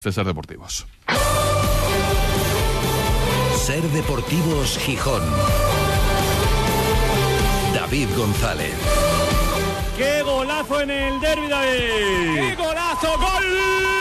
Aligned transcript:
César 0.00 0.24
Deportivos. 0.24 0.86
Ser 3.56 3.82
Deportivos 3.82 4.78
Gijón. 4.78 5.22
David 7.74 8.06
González. 8.16 8.74
¡Qué 9.96 10.22
golazo 10.22 10.82
en 10.82 10.90
el 10.92 11.20
derby, 11.20 11.48
David! 11.48 11.80
¡Qué 11.80 12.54
golazo! 12.56 13.18
¡Gol 13.18 13.97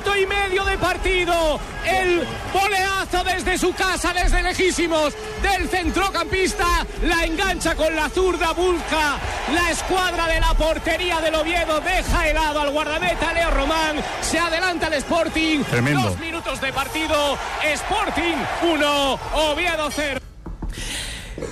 minuto 0.00 0.16
y 0.16 0.26
medio 0.26 0.64
de 0.64 0.78
partido. 0.78 1.60
El 1.86 2.22
voleazo 2.54 3.22
desde 3.22 3.58
su 3.58 3.72
casa, 3.74 4.14
desde 4.14 4.42
lejísimos, 4.42 5.14
del 5.42 5.68
centrocampista. 5.68 6.86
La 7.02 7.24
engancha 7.24 7.74
con 7.74 7.94
la 7.94 8.08
zurda, 8.08 8.52
busca 8.52 9.18
la 9.52 9.70
escuadra 9.70 10.26
de 10.26 10.40
la 10.40 10.54
portería 10.54 11.20
del 11.20 11.34
Oviedo. 11.34 11.80
Deja 11.80 12.28
helado 12.28 12.60
al 12.60 12.70
guardameta 12.70 13.32
Leo 13.34 13.50
Román. 13.50 13.96
Se 14.22 14.38
adelanta 14.38 14.86
el 14.86 14.94
Sporting. 14.94 15.64
Tremendo. 15.64 16.00
Dos 16.00 16.18
minutos 16.18 16.60
de 16.60 16.72
partido. 16.72 17.38
Sporting 17.62 18.36
1, 18.72 19.20
Oviedo 19.34 19.90
0. 19.90 20.20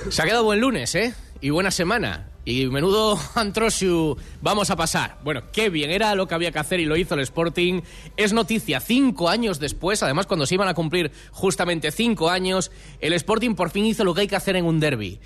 Se 0.09 0.21
ha 0.21 0.25
quedado 0.25 0.43
buen 0.43 0.59
lunes, 0.59 0.95
¿eh? 0.95 1.13
Y 1.39 1.51
buena 1.51 1.69
semana. 1.69 2.28
Y 2.49 2.65
menudo 2.65 3.19
Antrosiu 3.35 4.17
vamos 4.41 4.71
a 4.71 4.75
pasar. 4.75 5.19
Bueno, 5.23 5.43
qué 5.53 5.69
bien, 5.69 5.91
era 5.91 6.15
lo 6.15 6.27
que 6.27 6.33
había 6.33 6.51
que 6.51 6.57
hacer 6.57 6.79
y 6.79 6.85
lo 6.85 6.97
hizo 6.97 7.13
el 7.13 7.21
Sporting. 7.21 7.81
Es 8.17 8.33
noticia, 8.33 8.79
cinco 8.79 9.29
años 9.29 9.59
después, 9.59 10.01
además 10.01 10.25
cuando 10.25 10.47
se 10.47 10.55
iban 10.55 10.67
a 10.67 10.73
cumplir 10.73 11.11
justamente 11.31 11.91
cinco 11.91 12.27
años, 12.31 12.71
el 13.01 13.13
Sporting 13.13 13.53
por 13.53 13.69
fin 13.69 13.85
hizo 13.85 14.03
lo 14.03 14.15
que 14.15 14.21
hay 14.21 14.27
que 14.27 14.35
hacer 14.35 14.55
en 14.55 14.65
un 14.65 14.79
derby. 14.79 15.19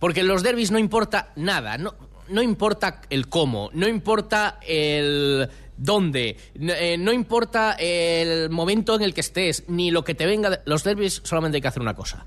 Porque 0.00 0.20
en 0.20 0.26
los 0.26 0.42
derbis 0.42 0.72
no 0.72 0.80
importa 0.80 1.32
nada, 1.36 1.78
no, 1.78 1.94
no 2.28 2.42
importa 2.42 3.02
el 3.08 3.28
cómo, 3.28 3.70
no 3.72 3.86
importa 3.86 4.58
el 4.66 5.48
dónde, 5.76 6.36
no, 6.56 6.72
eh, 6.72 6.98
no 6.98 7.12
importa 7.12 7.76
el 7.78 8.50
momento 8.50 8.96
en 8.96 9.02
el 9.02 9.14
que 9.14 9.20
estés, 9.20 9.62
ni 9.68 9.92
lo 9.92 10.02
que 10.02 10.16
te 10.16 10.26
venga. 10.26 10.60
Los 10.64 10.82
derbis 10.82 11.20
solamente 11.22 11.58
hay 11.58 11.62
que 11.62 11.68
hacer 11.68 11.82
una 11.82 11.94
cosa, 11.94 12.26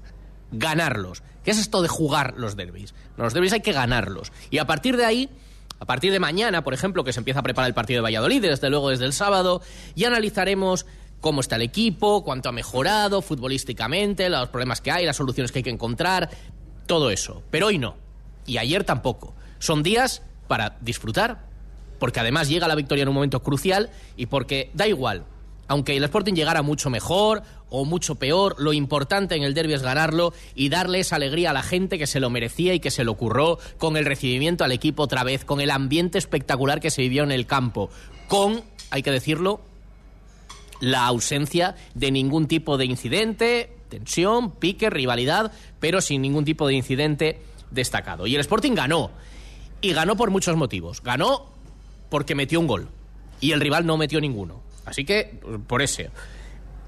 ganarlos. 0.53 1.21
¿Qué 1.47 1.51
es 1.51 1.59
esto 1.59 1.81
de 1.81 1.87
jugar 1.87 2.33
los 2.35 2.57
derbis? 2.57 2.93
Los 3.15 3.33
derbis 3.33 3.53
hay 3.53 3.61
que 3.61 3.71
ganarlos. 3.71 4.33
Y 4.49 4.57
a 4.57 4.67
partir 4.67 4.97
de 4.97 5.05
ahí, 5.05 5.29
a 5.79 5.85
partir 5.85 6.11
de 6.11 6.19
mañana, 6.19 6.61
por 6.61 6.73
ejemplo, 6.73 7.05
que 7.05 7.13
se 7.13 7.21
empieza 7.21 7.39
a 7.39 7.43
preparar 7.43 7.69
el 7.69 7.73
partido 7.73 7.99
de 7.99 8.01
Valladolid, 8.01 8.41
desde 8.41 8.69
luego 8.69 8.89
desde 8.89 9.05
el 9.05 9.13
sábado, 9.13 9.61
y 9.95 10.03
analizaremos 10.03 10.85
cómo 11.21 11.39
está 11.39 11.55
el 11.55 11.61
equipo, 11.61 12.25
cuánto 12.25 12.49
ha 12.49 12.51
mejorado 12.51 13.21
futbolísticamente, 13.21 14.27
los 14.27 14.49
problemas 14.49 14.81
que 14.81 14.91
hay, 14.91 15.05
las 15.05 15.15
soluciones 15.15 15.53
que 15.53 15.59
hay 15.59 15.63
que 15.63 15.69
encontrar, 15.69 16.29
todo 16.85 17.11
eso. 17.11 17.41
Pero 17.49 17.67
hoy 17.67 17.77
no. 17.77 17.95
Y 18.45 18.57
ayer 18.57 18.83
tampoco. 18.83 19.33
Son 19.59 19.83
días 19.83 20.23
para 20.49 20.75
disfrutar, 20.81 21.45
porque 21.97 22.19
además 22.19 22.49
llega 22.49 22.67
la 22.67 22.75
victoria 22.75 23.03
en 23.03 23.07
un 23.07 23.15
momento 23.15 23.41
crucial 23.41 23.89
y 24.17 24.25
porque 24.25 24.69
da 24.73 24.85
igual. 24.85 25.23
Aunque 25.67 25.97
el 25.97 26.03
Sporting 26.03 26.33
llegara 26.33 26.61
mucho 26.61 26.89
mejor 26.89 27.43
o 27.69 27.83
mucho 27.83 28.15
peor, 28.15 28.55
lo 28.57 28.73
importante 28.73 29.35
en 29.35 29.43
el 29.43 29.53
derby 29.53 29.73
es 29.73 29.81
ganarlo 29.81 30.33
y 30.55 30.69
darle 30.69 30.99
esa 30.99 31.17
alegría 31.17 31.49
a 31.49 31.53
la 31.53 31.63
gente 31.63 31.97
que 31.97 32.07
se 32.07 32.19
lo 32.19 32.29
merecía 32.29 32.73
y 32.73 32.79
que 32.79 32.91
se 32.91 33.03
lo 33.03 33.15
curró, 33.15 33.59
con 33.77 33.97
el 33.97 34.05
recibimiento 34.05 34.63
al 34.63 34.71
equipo 34.71 35.03
otra 35.03 35.23
vez, 35.23 35.43
con 35.43 35.59
el 35.59 35.71
ambiente 35.71 36.17
espectacular 36.17 36.79
que 36.79 36.91
se 36.91 37.01
vivió 37.01 37.23
en 37.23 37.31
el 37.31 37.45
campo, 37.45 37.89
con, 38.27 38.63
hay 38.89 39.03
que 39.03 39.11
decirlo, 39.11 39.61
la 40.79 41.05
ausencia 41.07 41.75
de 41.95 42.11
ningún 42.11 42.47
tipo 42.47 42.77
de 42.77 42.85
incidente, 42.85 43.71
tensión, 43.89 44.51
pique, 44.51 44.89
rivalidad, 44.89 45.51
pero 45.79 46.01
sin 46.01 46.21
ningún 46.21 46.45
tipo 46.45 46.67
de 46.67 46.75
incidente 46.75 47.41
destacado. 47.71 48.27
Y 48.27 48.35
el 48.35 48.41
Sporting 48.41 48.73
ganó. 48.73 49.11
Y 49.81 49.93
ganó 49.93 50.15
por 50.15 50.31
muchos 50.31 50.55
motivos. 50.55 51.01
Ganó 51.03 51.45
porque 52.09 52.35
metió 52.35 52.59
un 52.59 52.67
gol. 52.67 52.89
Y 53.39 53.51
el 53.51 53.59
rival 53.59 53.85
no 53.85 53.97
metió 53.97 54.19
ninguno. 54.19 54.61
Así 54.87 55.05
que, 55.05 55.39
por 55.67 55.81
ese. 55.81 56.09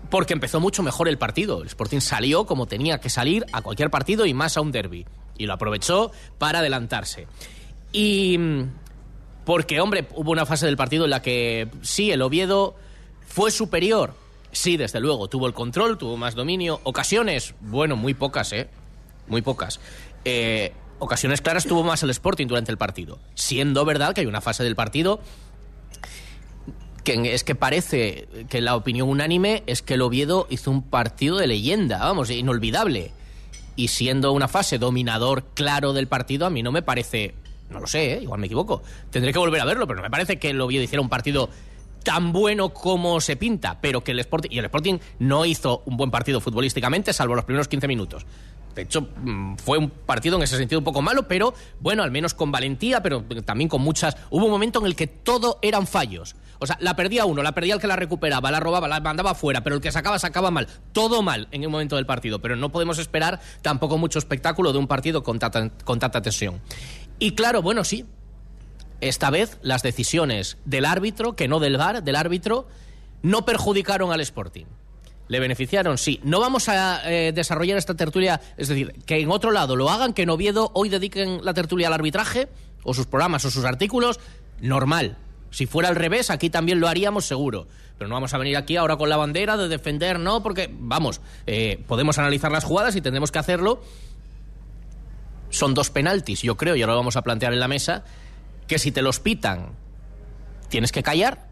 Porque 0.09 0.33
empezó 0.33 0.59
mucho 0.59 0.81
mejor 0.81 1.07
el 1.07 1.17
partido. 1.17 1.61
El 1.61 1.67
Sporting 1.67 1.99
salió 1.99 2.45
como 2.45 2.65
tenía 2.65 2.99
que 2.99 3.09
salir 3.09 3.45
a 3.51 3.61
cualquier 3.61 3.89
partido 3.89 4.25
y 4.25 4.33
más 4.33 4.57
a 4.57 4.61
un 4.61 4.71
derby. 4.71 5.05
Y 5.37 5.45
lo 5.45 5.53
aprovechó 5.53 6.11
para 6.37 6.59
adelantarse. 6.59 7.27
Y 7.91 8.37
mm, 8.37 8.71
porque, 9.45 9.81
hombre, 9.81 10.07
hubo 10.15 10.31
una 10.31 10.45
fase 10.45 10.65
del 10.65 10.77
partido 10.77 11.03
en 11.03 11.11
la 11.11 11.21
que 11.21 11.67
sí, 11.81 12.11
el 12.11 12.21
Oviedo 12.21 12.75
fue 13.27 13.51
superior. 13.51 14.15
Sí, 14.51 14.77
desde 14.77 14.99
luego, 14.99 15.27
tuvo 15.27 15.45
el 15.47 15.53
control, 15.53 15.97
tuvo 15.97 16.17
más 16.17 16.33
dominio. 16.33 16.79
Ocasiones, 16.83 17.53
bueno, 17.59 17.95
muy 17.95 18.13
pocas, 18.13 18.53
¿eh? 18.53 18.69
Muy 19.27 19.41
pocas. 19.41 19.79
Eh, 20.23 20.73
ocasiones 20.99 21.41
claras 21.41 21.65
tuvo 21.65 21.83
más 21.83 22.01
el 22.01 22.09
Sporting 22.09 22.47
durante 22.47 22.71
el 22.71 22.77
partido. 22.77 23.19
Siendo 23.35 23.85
verdad 23.85 24.13
que 24.13 24.21
hay 24.21 24.27
una 24.27 24.41
fase 24.41 24.63
del 24.63 24.75
partido 24.75 25.19
que 27.03 27.33
es 27.33 27.43
que 27.43 27.55
parece 27.55 28.27
que 28.49 28.61
la 28.61 28.75
opinión 28.75 29.09
unánime 29.09 29.63
es 29.67 29.81
que 29.81 29.95
el 29.95 30.01
Oviedo 30.01 30.47
hizo 30.49 30.71
un 30.71 30.83
partido 30.83 31.37
de 31.37 31.47
leyenda, 31.47 31.99
vamos, 31.99 32.29
inolvidable. 32.29 33.11
Y 33.75 33.89
siendo 33.89 34.33
una 34.33 34.47
fase 34.47 34.77
dominador 34.77 35.45
claro 35.53 35.93
del 35.93 36.07
partido, 36.07 36.45
a 36.45 36.49
mí 36.49 36.61
no 36.63 36.71
me 36.71 36.81
parece, 36.81 37.33
no 37.69 37.79
lo 37.79 37.87
sé, 37.87 38.13
¿eh? 38.13 38.19
igual 38.21 38.39
me 38.39 38.47
equivoco, 38.47 38.81
tendré 39.09 39.31
que 39.31 39.39
volver 39.39 39.61
a 39.61 39.65
verlo, 39.65 39.87
pero 39.87 39.97
no 39.97 40.03
me 40.03 40.09
parece 40.09 40.37
que 40.37 40.49
el 40.49 40.59
Oviedo 40.59 40.83
hiciera 40.83 41.01
un 41.01 41.09
partido 41.09 41.49
tan 42.03 42.31
bueno 42.31 42.69
como 42.69 43.21
se 43.21 43.35
pinta, 43.35 43.79
pero 43.81 44.03
que 44.03 44.11
el 44.11 44.19
Sporting, 44.19 44.49
y 44.51 44.59
el 44.59 44.65
Sporting 44.65 44.99
no 45.19 45.45
hizo 45.45 45.83
un 45.85 45.97
buen 45.97 46.11
partido 46.11 46.41
futbolísticamente, 46.41 47.13
salvo 47.13 47.35
los 47.35 47.45
primeros 47.45 47.67
15 47.67 47.87
minutos. 47.87 48.25
De 48.75 48.83
hecho, 48.83 49.01
mm, 49.01 49.55
fue 49.55 49.77
un 49.77 49.89
partido 49.89 50.37
en 50.37 50.43
ese 50.43 50.57
sentido 50.57 50.79
un 50.79 50.85
poco 50.85 51.01
malo, 51.01 51.27
pero 51.27 51.53
bueno, 51.79 52.03
al 52.03 52.11
menos 52.11 52.33
con 52.33 52.51
valentía, 52.51 53.01
pero 53.01 53.23
también 53.45 53.69
con 53.69 53.81
muchas. 53.81 54.15
Hubo 54.29 54.45
un 54.45 54.51
momento 54.51 54.79
en 54.79 54.85
el 54.85 54.95
que 54.95 55.07
todo 55.07 55.59
eran 55.61 55.87
fallos. 55.87 56.35
O 56.59 56.67
sea, 56.67 56.77
la 56.81 56.95
perdía 56.95 57.25
uno, 57.25 57.41
la 57.41 57.53
perdía 57.53 57.73
el 57.73 57.79
que 57.79 57.87
la 57.87 57.95
recuperaba, 57.95 58.51
la 58.51 58.59
robaba, 58.59 58.87
la 58.89 58.99
mandaba 58.99 59.33
fuera, 59.33 59.63
pero 59.63 59.77
el 59.77 59.81
que 59.81 59.91
sacaba, 59.91 60.19
sacaba 60.19 60.51
mal. 60.51 60.67
Todo 60.91 61.21
mal 61.21 61.47
en 61.51 61.63
el 61.63 61.69
momento 61.69 61.95
del 61.95 62.05
partido, 62.05 62.41
pero 62.41 62.57
no 62.57 62.69
podemos 62.69 62.99
esperar 62.99 63.39
tampoco 63.61 63.97
mucho 63.97 64.19
espectáculo 64.19 64.73
de 64.73 64.77
un 64.77 64.87
partido 64.87 65.23
con 65.23 65.39
tanta, 65.39 66.21
tensión. 66.21 66.59
Y 67.17 67.31
claro, 67.31 67.61
bueno, 67.61 67.85
sí, 67.85 68.05
esta 68.99 69.29
vez 69.29 69.57
las 69.61 69.83
decisiones 69.83 70.57
del 70.65 70.83
árbitro, 70.83 71.33
que 71.35 71.47
no 71.47 71.59
del 71.59 71.77
VAR, 71.77 72.03
del 72.03 72.17
árbitro, 72.17 72.67
no 73.21 73.45
perjudicaron 73.45 74.11
al 74.11 74.19
Sporting. 74.19 74.65
Le 75.29 75.39
beneficiaron, 75.39 75.97
sí. 75.97 76.19
No 76.23 76.41
vamos 76.41 76.67
a 76.67 77.09
eh, 77.09 77.31
desarrollar 77.31 77.77
esta 77.77 77.93
tertulia, 77.93 78.41
es 78.57 78.67
decir, 78.67 78.93
que 79.05 79.19
en 79.19 79.31
otro 79.31 79.51
lado 79.51 79.77
lo 79.77 79.89
hagan, 79.89 80.13
que 80.13 80.23
en 80.23 80.29
Oviedo 80.29 80.71
hoy 80.73 80.89
dediquen 80.89 81.45
la 81.45 81.53
tertulia 81.53 81.87
al 81.87 81.93
arbitraje, 81.93 82.49
o 82.83 82.93
sus 82.93 83.05
programas 83.05 83.45
o 83.45 83.51
sus 83.51 83.63
artículos, 83.63 84.19
normal. 84.59 85.17
Si 85.51 85.65
fuera 85.65 85.89
al 85.89 85.95
revés, 85.95 86.29
aquí 86.29 86.49
también 86.49 86.79
lo 86.79 86.87
haríamos 86.87 87.25
seguro. 87.25 87.67
Pero 87.97 88.07
no 88.07 88.15
vamos 88.15 88.33
a 88.33 88.37
venir 88.37 88.55
aquí 88.55 88.77
ahora 88.77 88.97
con 88.97 89.09
la 89.09 89.17
bandera 89.17 89.57
de 89.57 89.67
defender, 89.67 90.19
no, 90.19 90.41
porque, 90.41 90.69
vamos, 90.71 91.21
eh, 91.47 91.83
podemos 91.87 92.17
analizar 92.17 92.51
las 92.51 92.63
jugadas 92.63 92.95
y 92.95 93.01
tendremos 93.01 93.31
que 93.31 93.39
hacerlo. 93.39 93.81
Son 95.49 95.73
dos 95.73 95.89
penaltis, 95.89 96.41
yo 96.41 96.55
creo, 96.55 96.75
y 96.75 96.81
ahora 96.81 96.93
lo 96.93 96.99
vamos 96.99 97.17
a 97.17 97.23
plantear 97.23 97.53
en 97.53 97.59
la 97.59 97.67
mesa, 97.67 98.03
que 98.67 98.79
si 98.79 98.91
te 98.91 99.01
los 99.01 99.19
pitan, 99.19 99.71
tienes 100.69 100.91
que 100.91 101.03
callar 101.03 101.47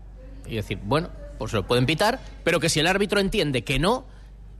y 0.46 0.56
decir, 0.56 0.80
bueno, 0.84 1.10
pues 1.38 1.52
lo 1.54 1.66
pueden 1.66 1.86
pitar, 1.86 2.20
pero 2.44 2.60
que 2.60 2.70
si 2.70 2.80
el 2.80 2.88
árbitro 2.88 3.20
entiende 3.20 3.64
que 3.64 3.80
no, 3.80 4.06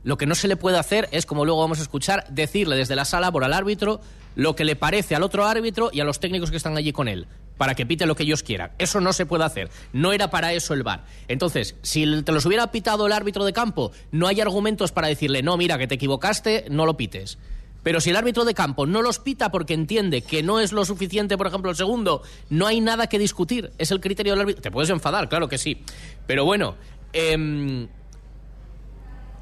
lo 0.02 0.16
que 0.16 0.26
no 0.26 0.34
se 0.34 0.48
le 0.48 0.56
puede 0.56 0.78
hacer 0.78 1.08
es, 1.12 1.26
como 1.26 1.44
luego 1.44 1.60
vamos 1.60 1.78
a 1.78 1.82
escuchar, 1.82 2.26
decirle 2.28 2.76
desde 2.76 2.96
la 2.96 3.04
sala 3.04 3.32
por 3.32 3.44
al 3.44 3.52
árbitro 3.52 4.00
lo 4.34 4.54
que 4.54 4.64
le 4.64 4.76
parece 4.76 5.14
al 5.14 5.22
otro 5.22 5.46
árbitro 5.46 5.90
y 5.92 6.00
a 6.00 6.04
los 6.04 6.20
técnicos 6.20 6.50
que 6.50 6.56
están 6.56 6.76
allí 6.76 6.92
con 6.92 7.08
él, 7.08 7.26
para 7.58 7.74
que 7.74 7.84
pite 7.84 8.06
lo 8.06 8.14
que 8.14 8.22
ellos 8.22 8.42
quieran. 8.42 8.70
Eso 8.78 9.00
no 9.00 9.12
se 9.12 9.26
puede 9.26 9.44
hacer. 9.44 9.68
No 9.92 10.12
era 10.12 10.30
para 10.30 10.54
eso 10.54 10.72
el 10.72 10.82
VAR. 10.84 11.04
Entonces, 11.26 11.74
si 11.82 12.22
te 12.22 12.32
los 12.32 12.46
hubiera 12.46 12.70
pitado 12.70 13.06
el 13.06 13.12
árbitro 13.12 13.44
de 13.44 13.52
campo, 13.52 13.92
no 14.12 14.28
hay 14.28 14.40
argumentos 14.40 14.92
para 14.92 15.08
decirle, 15.08 15.42
no, 15.42 15.56
mira, 15.56 15.76
que 15.76 15.86
te 15.86 15.96
equivocaste, 15.96 16.66
no 16.70 16.86
lo 16.86 16.96
pites. 16.96 17.38
Pero 17.82 18.00
si 18.00 18.10
el 18.10 18.16
árbitro 18.16 18.44
de 18.44 18.54
campo 18.54 18.86
no 18.86 19.02
los 19.02 19.18
pita 19.18 19.50
porque 19.50 19.74
entiende 19.74 20.22
que 20.22 20.42
no 20.42 20.60
es 20.60 20.72
lo 20.72 20.84
suficiente, 20.84 21.36
por 21.36 21.46
ejemplo, 21.46 21.70
el 21.70 21.76
segundo, 21.76 22.22
no 22.50 22.66
hay 22.66 22.80
nada 22.80 23.06
que 23.06 23.18
discutir. 23.18 23.72
Es 23.78 23.90
el 23.90 24.00
criterio 24.00 24.32
del 24.32 24.40
árbitro. 24.40 24.62
Te 24.62 24.70
puedes 24.70 24.90
enfadar, 24.90 25.28
claro 25.28 25.48
que 25.48 25.58
sí. 25.58 25.82
Pero 26.26 26.44
bueno, 26.44 26.76
em, 27.12 27.88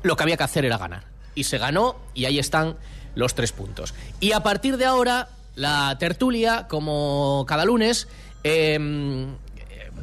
lo 0.03 0.17
que 0.17 0.23
había 0.23 0.37
que 0.37 0.45
hacer 0.45 0.65
era 0.65 0.79
ganar. 0.79 1.05
Y 1.35 1.45
se 1.45 1.59
ganó 1.59 1.97
y 2.15 2.25
ahí 2.25 2.39
están 2.39 2.77
los 3.15 3.35
tres 3.35 3.53
puntos. 3.53 3.95
Y 4.21 4.33
a 4.33 4.41
partir 4.41 4.77
de 4.77 4.85
ahora, 4.85 5.29
la 5.57 5.97
tertulia, 5.99 6.69
como 6.69 7.45
cada 7.49 7.65
lunes, 7.65 8.07
em, 8.45 9.35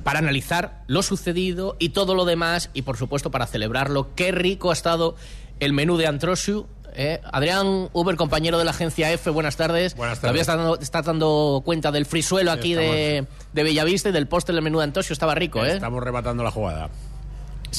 para 0.03 0.19
analizar 0.19 0.83
lo 0.87 1.01
sucedido 1.01 1.77
y 1.79 1.89
todo 1.89 2.15
lo 2.15 2.25
demás 2.25 2.69
y 2.73 2.81
por 2.81 2.97
supuesto 2.97 3.31
para 3.31 3.47
celebrarlo. 3.47 4.13
Qué 4.15 4.31
rico 4.33 4.71
ha 4.71 4.73
estado 4.73 5.15
el 5.61 5.71
menú 5.71 5.95
de 5.95 6.07
Antrosiu. 6.07 6.65
¿eh? 6.95 7.21
Adrián 7.31 7.89
Uber, 7.93 8.15
compañero 8.17 8.57
de 8.57 8.65
la 8.65 8.71
agencia 8.71 9.11
F, 9.11 9.29
buenas 9.29 9.55
tardes. 9.55 9.95
Buenas 9.95 10.19
Todavía 10.19 10.43
tardes. 10.43 10.49
está 10.49 10.55
dando, 10.57 10.81
está 10.81 11.01
dando 11.03 11.61
cuenta 11.63 11.91
del 11.91 12.05
frisuelo 12.05 12.51
aquí 12.51 12.73
de, 12.73 13.25
de 13.53 13.63
Bellavista 13.63 14.09
y 14.09 14.11
del 14.11 14.27
postre 14.27 14.53
del 14.53 14.63
menú 14.63 14.79
de 14.79 14.85
Antrosiu. 14.85 15.13
Estaba 15.13 15.35
rico, 15.35 15.63
¿eh? 15.63 15.73
Estamos 15.73 16.03
rematando 16.03 16.43
la 16.43 16.51
jugada. 16.51 16.89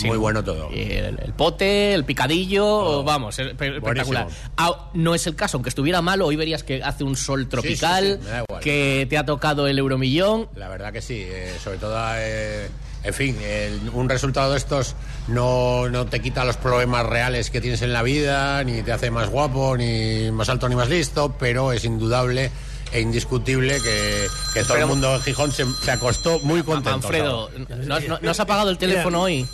Muy 0.04 0.16
bueno 0.18 0.42
todo. 0.42 0.70
El, 0.70 1.18
el 1.22 1.32
pote, 1.36 1.94
el 1.94 2.04
picadillo, 2.04 3.02
vamos, 3.04 3.38
es 3.38 3.46
espe- 3.48 3.76
espectacular. 3.76 4.26
Ah, 4.56 4.90
no 4.94 5.14
es 5.14 5.26
el 5.26 5.36
caso, 5.36 5.56
aunque 5.56 5.68
estuviera 5.68 6.02
malo, 6.02 6.26
hoy 6.26 6.36
verías 6.36 6.62
que 6.64 6.82
hace 6.82 7.04
un 7.04 7.16
sol 7.16 7.48
tropical, 7.48 8.18
sí, 8.22 8.28
que 8.62 9.06
te 9.08 9.18
ha 9.18 9.24
tocado 9.24 9.66
el 9.66 9.78
euromillón. 9.78 10.48
La 10.56 10.68
verdad 10.68 10.92
que 10.92 11.00
sí, 11.02 11.22
eh, 11.26 11.54
sobre 11.62 11.78
todo, 11.78 11.96
eh, 12.16 12.68
en 13.04 13.14
fin, 13.14 13.36
el- 13.42 13.90
un 13.92 14.08
resultado 14.08 14.52
de 14.52 14.58
estos 14.58 14.96
no, 15.28 15.88
no 15.90 16.06
te 16.06 16.20
quita 16.20 16.44
los 16.44 16.56
problemas 16.56 17.04
reales 17.06 17.50
que 17.50 17.60
tienes 17.60 17.82
en 17.82 17.92
la 17.92 18.02
vida, 18.02 18.64
ni 18.64 18.82
te 18.82 18.92
hace 18.92 19.10
más 19.10 19.28
guapo, 19.28 19.76
ni 19.76 20.30
más 20.30 20.48
alto, 20.48 20.68
ni 20.68 20.74
más 20.74 20.88
listo, 20.88 21.34
pero 21.38 21.72
es 21.72 21.84
indudable 21.84 22.50
e 22.94 23.00
indiscutible 23.00 23.80
que, 23.82 24.26
que 24.54 24.62
todo 24.64 24.76
el 24.78 24.86
mundo 24.86 25.14
en 25.16 25.20
Gijón 25.22 25.52
se, 25.52 25.66
se 25.82 25.90
acostó 25.90 26.38
muy 26.40 26.62
contento. 26.62 26.98
Manfredo, 27.00 27.50
¿no, 27.84 28.00
no- 28.00 28.18
no 28.22 28.30
has 28.30 28.40
apagado 28.40 28.70
el 28.70 28.78
teléfono 28.78 29.20
hoy? 29.22 29.46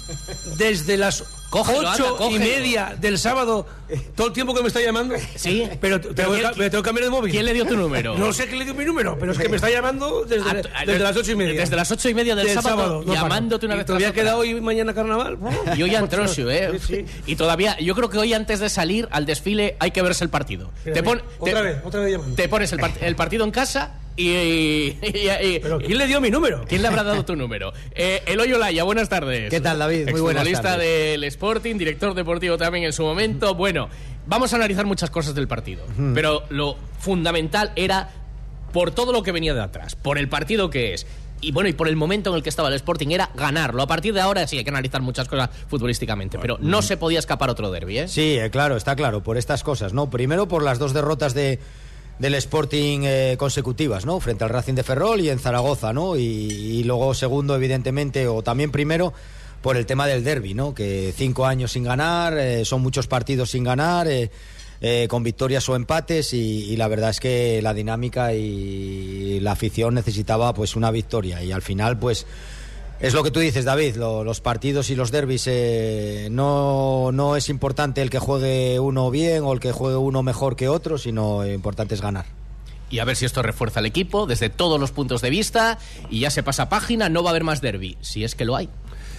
Desde 0.57 0.97
las 0.99 1.25
Cógelo, 1.51 1.79
ocho 1.81 1.89
anda, 1.91 2.07
y 2.07 2.17
cógelo. 2.17 2.39
media 2.45 2.97
del 3.01 3.19
sábado, 3.19 3.67
todo 4.15 4.29
el 4.29 4.33
tiempo 4.33 4.55
que 4.55 4.63
me 4.63 4.69
está 4.69 4.81
llamando. 4.81 5.17
Sí. 5.35 5.69
Pero 5.81 6.01
Pero 6.01 6.15
tengo, 6.15 6.33
que, 6.33 6.39
¿quién- 6.41 6.51
me 6.59 6.71
tengo 6.71 6.83
que 6.83 6.89
cambiar 6.89 7.05
de 7.07 7.11
móvil. 7.11 7.33
¿Quién 7.33 7.45
le 7.45 7.53
dio 7.53 7.65
tu 7.67 7.77
número? 7.77 8.17
No 8.17 8.33
sé 8.33 8.47
quién 8.47 8.61
le 8.61 8.65
dio 8.65 8.75
mi 8.75 8.85
número, 8.85 9.19
pero 9.19 9.33
es 9.33 9.39
que 9.39 9.49
me 9.49 9.57
está 9.57 9.69
llamando 9.69 10.25
desde, 10.25 10.49
Ah, 10.49 10.63
tú- 10.63 10.69
ah, 10.75 10.85
desde 10.87 11.01
las 11.01 11.17
ocho 11.17 11.33
y 11.33 11.35
media. 11.37 11.61
Desde 11.61 11.75
las 11.77 11.91
ocho 11.91 12.09
y 12.09 12.15
media 12.15 12.37
del, 12.37 12.49
sábado, 12.51 13.01
no 13.01 13.07
para. 13.07 13.21
llamándote 13.23 13.67
una 13.67 13.75
¿Y 13.75 13.79
vez 13.79 13.87
todavía 13.87 14.13
queda 14.13 14.37
hoy 14.37 14.51
y 14.51 14.61
mañana 14.61 14.95
carnaval? 14.95 15.39
Y 15.77 15.83
hoy 15.83 15.95
Antrosio, 15.97 16.49
¿eh? 16.51 16.71
Sí, 16.79 17.05
sí. 17.05 17.07
Y 17.27 17.35
todavía, 17.37 17.77
yo 17.81 17.95
creo 17.97 18.09
que 18.11 18.19
hoy 18.19 18.33
antes 18.33 18.61
de 18.61 18.69
salir 18.71 19.09
al 19.11 19.27
desfile 19.27 19.77
hay 19.81 19.91
que 19.91 20.03
verse 20.03 20.23
el 20.23 20.31
partido. 20.31 20.71
Mira, 20.85 20.95
te, 20.95 21.03
pon- 21.03 21.23
otra 21.41 21.55
te- 21.55 21.63
vez, 21.63 21.77
otra 21.85 22.01
vez 22.01 22.13
llamando. 22.13 22.37
te 22.37 22.49
pones 22.49 22.73
el, 22.73 22.79
part- 22.79 22.99
el 23.03 23.17
partido 23.17 23.45
en 23.45 23.51
casa 23.51 23.95
y... 24.29 24.29
y- 24.31 24.99
y- 25.03 25.47
y- 25.55 25.59
¿Pero 25.61 25.79
quién 25.79 25.99
le 25.99 26.07
dio 26.07 26.21
mi 26.21 26.31
número? 26.31 26.65
¿Quién 26.69 26.83
le 26.83 26.89
habrá 26.89 27.03
dado 27.03 27.25
tu 27.25 27.37
número? 27.37 27.73
Eh, 27.95 28.23
Eloy 28.27 28.53
Olaya, 28.53 28.83
buenas 28.85 29.09
tardes. 29.09 29.51
¿Qué 29.51 29.61
tal, 29.61 29.79
David? 29.79 30.11
Muy 30.11 30.21
buenas 30.21 30.45
tardes. 30.63 30.87
del 30.87 31.25
Sporting, 31.25 31.77
director 31.77 32.15
deportivo 32.15 32.57
también 32.59 32.85
en 32.85 32.93
su 32.93 33.03
momento. 33.03 33.55
Bueno, 33.55 33.89
vamos 34.27 34.53
a 34.53 34.57
analizar 34.57 34.87
muchas 34.87 35.11
cosas 35.11 35.35
del 35.35 35.49
partido, 35.49 35.85
pero 36.15 36.43
lo 36.51 36.77
fundamental 36.99 37.73
era 37.77 38.11
por 38.73 38.91
todo 38.93 39.13
lo 39.13 39.23
que 39.23 39.33
venía 39.33 39.55
de 39.55 39.63
atrás, 39.63 39.97
por 39.97 40.19
el 40.19 40.29
partido 40.29 40.71
que 40.71 40.95
es. 40.95 41.07
Y 41.43 41.53
bueno, 41.53 41.71
y 41.71 41.73
por 41.73 41.89
el 41.89 41.97
momento 41.97 42.29
en 42.31 42.37
el 42.37 42.43
que 42.43 42.51
estaba 42.51 42.69
el 42.69 42.75
Sporting 42.75 43.09
era 43.13 43.31
ganarlo. 43.35 43.83
A 43.83 43.87
partir 43.87 44.13
de 44.13 44.21
ahora 44.21 44.47
sí 44.47 44.59
hay 44.59 44.65
que 44.65 44.69
analizar 44.69 45.01
muchas 45.01 45.27
cosas 45.27 45.49
futbolísticamente, 45.69 46.39
pero 46.39 46.59
no 46.61 46.83
se 46.83 46.99
podía 46.99 47.19
escapar 47.19 47.49
otro 47.49 47.71
derby, 47.71 47.99
¿eh? 48.01 48.09
Sí, 48.09 48.37
eh, 48.39 48.51
claro, 48.51 48.77
está 48.77 48.95
claro, 48.95 49.23
por 49.23 49.39
estas 49.39 49.63
cosas, 49.63 49.95
¿no? 49.95 50.11
Primero 50.11 50.49
por 50.49 50.63
las 50.63 50.79
dos 50.79 50.93
derrotas 50.93 51.33
de, 51.33 51.59
del 52.21 52.35
Sporting 52.35 53.01
eh, 53.03 53.37
consecutivas, 53.39 54.07
¿no? 54.07 54.21
Frente 54.21 54.45
al 54.45 54.51
Racing 54.51 54.75
de 54.75 54.85
Ferrol 54.85 55.21
y 55.21 55.31
en 55.31 55.41
Zaragoza, 55.41 55.93
¿no? 55.93 56.17
Y, 56.17 56.23
y 56.23 56.85
luego 56.85 57.15
segundo, 57.15 57.57
evidentemente, 57.57 58.29
o 58.29 58.43
también 58.43 58.71
primero 58.71 59.13
por 59.63 59.77
el 59.77 59.87
tema 59.87 60.07
del 60.07 60.25
derby, 60.25 60.55
¿no? 60.55 60.75
Que 60.75 61.13
cinco 61.17 61.47
años 61.47 61.73
sin 61.73 61.85
ganar, 61.85 62.37
eh, 62.39 62.65
son 62.65 62.83
muchos 62.83 63.07
partidos 63.07 63.51
sin 63.51 63.65
ganar, 63.65 64.09
eh, 64.09 64.31
eh, 64.81 65.07
con 65.09 65.23
victorias 65.23 65.69
o 65.69 65.77
empates 65.77 66.33
y, 66.33 66.73
y 66.73 66.77
la 66.77 66.89
verdad 66.89 67.11
es 67.11 67.21
que 67.21 67.61
la 67.63 67.75
dinámica 67.75 68.33
y 68.33 69.39
la 69.41 69.53
afición 69.53 69.95
necesitaba 69.95 70.55
pues 70.55 70.75
una 70.77 70.91
victoria 70.91 71.43
y 71.43 71.53
al 71.53 71.61
final 71.61 71.99
pues 71.99 72.27
es 73.01 73.15
lo 73.15 73.23
que 73.23 73.31
tú 73.31 73.41
dices, 73.41 73.65
David, 73.65 73.97
lo- 73.97 74.25
los 74.25 74.41
partidos 74.41 74.91
y 74.91 74.95
los 74.95 75.11
derbis 75.11 75.45
eh, 75.47 76.29
no, 76.31 77.11
no 77.13 77.37
es 77.37 77.49
importante 77.49 78.03
el 78.03 78.11
que 78.11 78.19
juegue 78.19 78.79
uno 78.81 79.11
bien 79.11 79.43
o 79.45 79.53
el 79.53 79.61
que 79.61 79.73
juegue 79.73 79.97
uno 79.97 80.23
mejor 80.23 80.57
que 80.57 80.69
otro, 80.69 80.99
sino 80.99 81.43
eh, 81.43 81.55
importante 81.55 81.95
es 81.95 82.03
ganar. 82.03 82.27
Y 82.91 82.99
a 82.99 83.05
ver 83.05 83.15
si 83.17 83.25
esto 83.25 83.43
refuerza 83.43 83.79
al 83.81 83.87
equipo 83.87 84.27
desde 84.27 84.51
todos 84.51 84.81
los 84.81 84.91
puntos 84.91 85.23
de 85.23 85.31
vista 85.31 85.79
y 86.11 86.21
ya 86.21 86.31
se 86.31 86.43
pasa 86.43 86.69
página, 86.69 87.09
no 87.09 87.23
va 87.23 87.31
a 87.31 87.33
haber 87.33 87.45
más 87.45 87.61
derby, 87.61 87.97
si 88.01 88.25
es 88.25 88.35
que 88.35 88.45
lo 88.45 88.57
hay, 88.57 88.69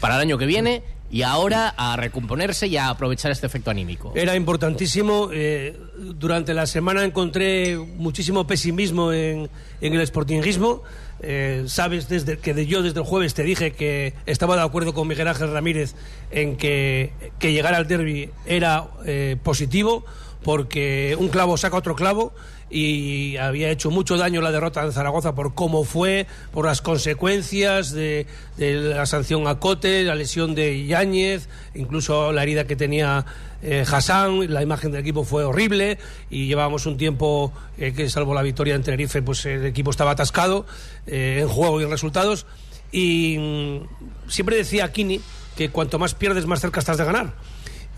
para 0.01 0.15
el 0.15 0.21
año 0.21 0.37
que 0.37 0.45
viene 0.45 0.83
y 1.09 1.23
ahora 1.23 1.73
a 1.77 1.95
recomponerse 1.97 2.67
y 2.67 2.77
a 2.77 2.89
aprovechar 2.89 3.31
este 3.31 3.45
efecto 3.45 3.69
anímico. 3.71 4.11
Era 4.15 4.35
importantísimo. 4.35 5.29
eh, 5.33 5.77
durante 5.97 6.53
la 6.53 6.65
semana 6.67 7.03
encontré 7.03 7.77
muchísimo 7.77 8.45
pesimismo 8.47 9.11
en, 9.11 9.49
en 9.81 9.93
el 9.93 10.05
sportingismo. 10.07 10.83
Eh, 11.23 11.65
sabes 11.67 12.09
desde 12.09 12.37
que 12.39 12.53
de- 12.53 12.65
yo 12.65 12.81
desde 12.81 12.99
el 12.99 13.05
jueves 13.05 13.33
te 13.35 13.43
dije 13.43 13.73
que 13.73 14.13
estaba 14.25 14.55
de 14.55 14.63
acuerdo 14.63 14.93
con 14.93 15.07
Miguel 15.07 15.27
Ángel 15.27 15.51
Ramírez 15.53 15.93
en 16.31 16.57
que, 16.57 17.11
que 17.37 17.53
llegar 17.53 17.73
al 17.75 17.87
derby 17.87 18.31
era 18.45 18.87
eh, 19.05 19.37
positivo 19.43 20.03
porque 20.43 21.15
un 21.19 21.29
clavo 21.29 21.57
saca 21.57 21.77
otro 21.77 21.95
clavo 21.95 22.33
y 22.71 23.37
había 23.37 23.69
hecho 23.69 23.91
mucho 23.91 24.17
daño 24.17 24.41
la 24.41 24.51
derrota 24.51 24.83
en 24.83 24.93
Zaragoza 24.93 25.35
por 25.35 25.53
cómo 25.53 25.83
fue, 25.83 26.25
por 26.53 26.65
las 26.65 26.81
consecuencias 26.81 27.91
de, 27.91 28.25
de 28.57 28.75
la 28.75 29.05
sanción 29.05 29.47
a 29.47 29.59
Cote, 29.59 30.03
la 30.03 30.15
lesión 30.15 30.55
de 30.55 30.85
Yáñez, 30.85 31.49
incluso 31.75 32.31
la 32.31 32.43
herida 32.43 32.65
que 32.65 32.77
tenía 32.77 33.25
eh, 33.61 33.85
Hassan, 33.89 34.51
la 34.51 34.63
imagen 34.63 34.91
del 34.91 35.01
equipo 35.01 35.23
fue 35.23 35.43
horrible 35.43 35.99
y 36.29 36.47
llevábamos 36.47 36.85
un 36.85 36.97
tiempo 36.97 37.53
eh, 37.77 37.93
que 37.93 38.09
salvo 38.09 38.33
la 38.33 38.41
victoria 38.41 38.73
en 38.73 38.83
Tenerife, 38.83 39.21
pues 39.21 39.45
el 39.45 39.65
equipo 39.65 39.91
estaba 39.91 40.11
atascado 40.11 40.65
eh, 41.05 41.39
en 41.41 41.47
juego 41.47 41.79
y 41.79 41.83
en 41.83 41.91
resultados 41.91 42.45
y 42.91 43.37
mm, 43.37 44.29
siempre 44.29 44.55
decía 44.55 44.91
Kini 44.91 45.21
que 45.55 45.69
cuanto 45.69 45.99
más 45.99 46.15
pierdes 46.15 46.45
más 46.45 46.61
cerca 46.61 46.79
estás 46.79 46.97
de 46.97 47.05
ganar. 47.05 47.33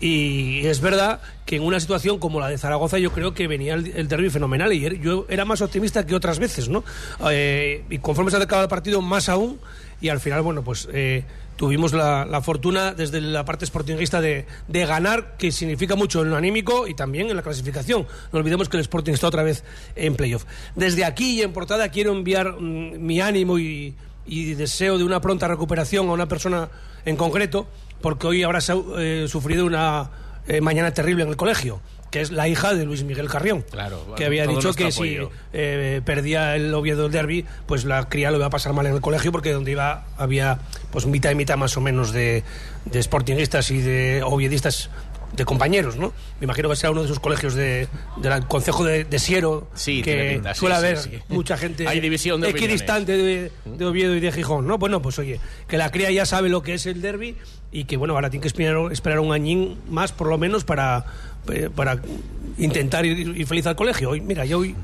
Y 0.00 0.66
es 0.66 0.80
verdad 0.80 1.20
que 1.46 1.56
en 1.56 1.62
una 1.62 1.78
situación 1.80 2.18
como 2.18 2.40
la 2.40 2.48
de 2.48 2.58
Zaragoza 2.58 2.98
yo 2.98 3.12
creo 3.12 3.32
que 3.32 3.46
venía 3.46 3.74
el, 3.74 3.92
el 3.96 4.08
derbi 4.08 4.28
fenomenal 4.28 4.72
y 4.72 4.84
er- 4.84 5.00
yo 5.00 5.24
era 5.28 5.44
más 5.44 5.60
optimista 5.62 6.04
que 6.04 6.14
otras 6.14 6.38
veces, 6.38 6.68
¿no? 6.68 6.84
Eh, 7.30 7.84
y 7.88 7.98
conforme 7.98 8.30
se 8.30 8.36
acercaba 8.36 8.62
el 8.62 8.68
partido 8.68 9.00
más 9.00 9.28
aún 9.28 9.58
y 10.00 10.08
al 10.08 10.20
final, 10.20 10.42
bueno, 10.42 10.62
pues 10.64 10.88
eh, 10.92 11.24
tuvimos 11.56 11.92
la, 11.92 12.40
fortuna 12.42 12.92
desde 12.92 13.20
la 13.20 13.44
parte 13.44 13.64
sportinguista 13.66 14.20
de, 14.20 14.44
ganar, 14.68 15.36
que 15.38 15.52
significa 15.52 15.94
mucho 15.94 16.22
en 16.22 16.30
lo 16.30 16.36
anímico 16.36 16.88
y 16.88 16.94
también 16.94 17.30
en 17.30 17.36
la 17.36 17.42
clasificación. 17.42 18.06
No 18.32 18.38
olvidemos 18.40 18.68
que 18.68 18.76
el 18.76 18.80
Sporting 18.82 19.12
está 19.12 19.28
otra 19.28 19.44
vez 19.44 19.62
en 19.94 20.16
playoff. 20.16 20.44
Desde 20.74 21.04
aquí 21.04 21.38
y 21.38 21.42
en 21.42 21.52
portada 21.52 21.88
quiero 21.90 22.12
enviar 22.12 22.60
mm, 22.60 22.98
mi 22.98 23.20
ánimo 23.20 23.58
y 23.58 23.94
deseo 24.26 24.98
de 24.98 25.04
una 25.04 25.20
pronta 25.20 25.46
recuperación 25.46 26.08
a 26.08 26.12
una 26.12 26.26
persona 26.26 26.68
en 27.04 27.16
concreto, 27.16 27.68
porque 28.00 28.26
hoy 28.26 28.42
habrá 28.42 28.60
su- 28.60 28.94
eh, 28.98 29.26
sufrido 29.28 29.64
una 29.66 30.10
eh, 30.46 30.60
mañana 30.60 30.92
terrible 30.92 31.22
en 31.24 31.30
el 31.30 31.36
colegio, 31.36 31.80
que 32.10 32.20
es 32.20 32.30
la 32.30 32.46
hija 32.48 32.74
de 32.74 32.84
Luis 32.84 33.02
Miguel 33.02 33.28
Carrión, 33.28 33.64
Claro, 33.70 33.98
que 34.04 34.10
bueno, 34.10 34.26
había 34.26 34.44
todo 34.44 34.54
dicho 34.56 34.72
que 34.74 34.92
si 34.92 35.18
eh, 35.52 36.00
perdía 36.04 36.54
el 36.54 36.72
Oviedo 36.74 37.04
del 37.04 37.12
derby, 37.12 37.44
pues 37.66 37.84
la 37.84 38.08
cría 38.08 38.30
lo 38.30 38.36
iba 38.36 38.46
a 38.46 38.50
pasar 38.50 38.72
mal 38.72 38.86
en 38.86 38.94
el 38.94 39.00
colegio, 39.00 39.32
porque 39.32 39.52
donde 39.52 39.70
iba 39.72 40.04
había 40.16 40.58
pues 40.92 41.06
mitad 41.06 41.30
y 41.30 41.34
mitad 41.34 41.56
más 41.56 41.76
o 41.76 41.80
menos 41.80 42.12
de, 42.12 42.44
de 42.84 43.02
sportingistas 43.02 43.70
y 43.70 43.78
de 43.80 44.22
oviedistas 44.22 44.90
de 45.32 45.44
compañeros, 45.44 45.96
¿no? 45.96 46.12
Me 46.38 46.44
imagino 46.44 46.68
que 46.68 46.76
será 46.76 46.92
uno 46.92 47.00
de 47.00 47.06
esos 47.06 47.18
colegios 47.18 47.54
de, 47.54 47.88
del 48.18 48.46
Consejo 48.46 48.84
de, 48.84 49.02
de 49.02 49.18
Siero, 49.18 49.66
Sí, 49.74 50.00
que 50.00 50.34
pinta, 50.34 50.54
sí, 50.54 50.60
suele 50.60 50.76
haber 50.76 50.96
sí. 50.98 51.18
mucha 51.26 51.56
gente 51.56 51.88
Hay 51.88 51.98
división 51.98 52.40
de 52.40 52.50
equidistante 52.50 53.16
de, 53.16 53.50
de 53.64 53.84
Oviedo 53.84 54.14
y 54.14 54.20
de 54.20 54.30
Gijón, 54.30 54.68
¿no? 54.68 54.78
Bueno, 54.78 55.02
pues 55.02 55.18
oye, 55.18 55.40
que 55.66 55.76
la 55.76 55.90
cría 55.90 56.12
ya 56.12 56.24
sabe 56.24 56.48
lo 56.50 56.62
que 56.62 56.74
es 56.74 56.86
el 56.86 57.02
derby 57.02 57.34
y 57.74 57.84
que, 57.84 57.96
bueno, 57.96 58.14
ahora 58.14 58.30
tiene 58.30 58.42
que 58.42 58.46
esperar, 58.46 58.92
esperar 58.92 59.18
un 59.18 59.32
añín 59.32 59.76
más, 59.90 60.12
por 60.12 60.28
lo 60.28 60.38
menos, 60.38 60.62
para, 60.64 61.06
eh, 61.52 61.68
para 61.74 62.00
intentar 62.56 63.04
ir, 63.04 63.36
ir 63.36 63.46
feliz 63.48 63.66
al 63.66 63.74
colegio. 63.74 64.10
Hoy, 64.10 64.20
mira, 64.20 64.44
yo 64.44 64.60
hoy 64.60 64.76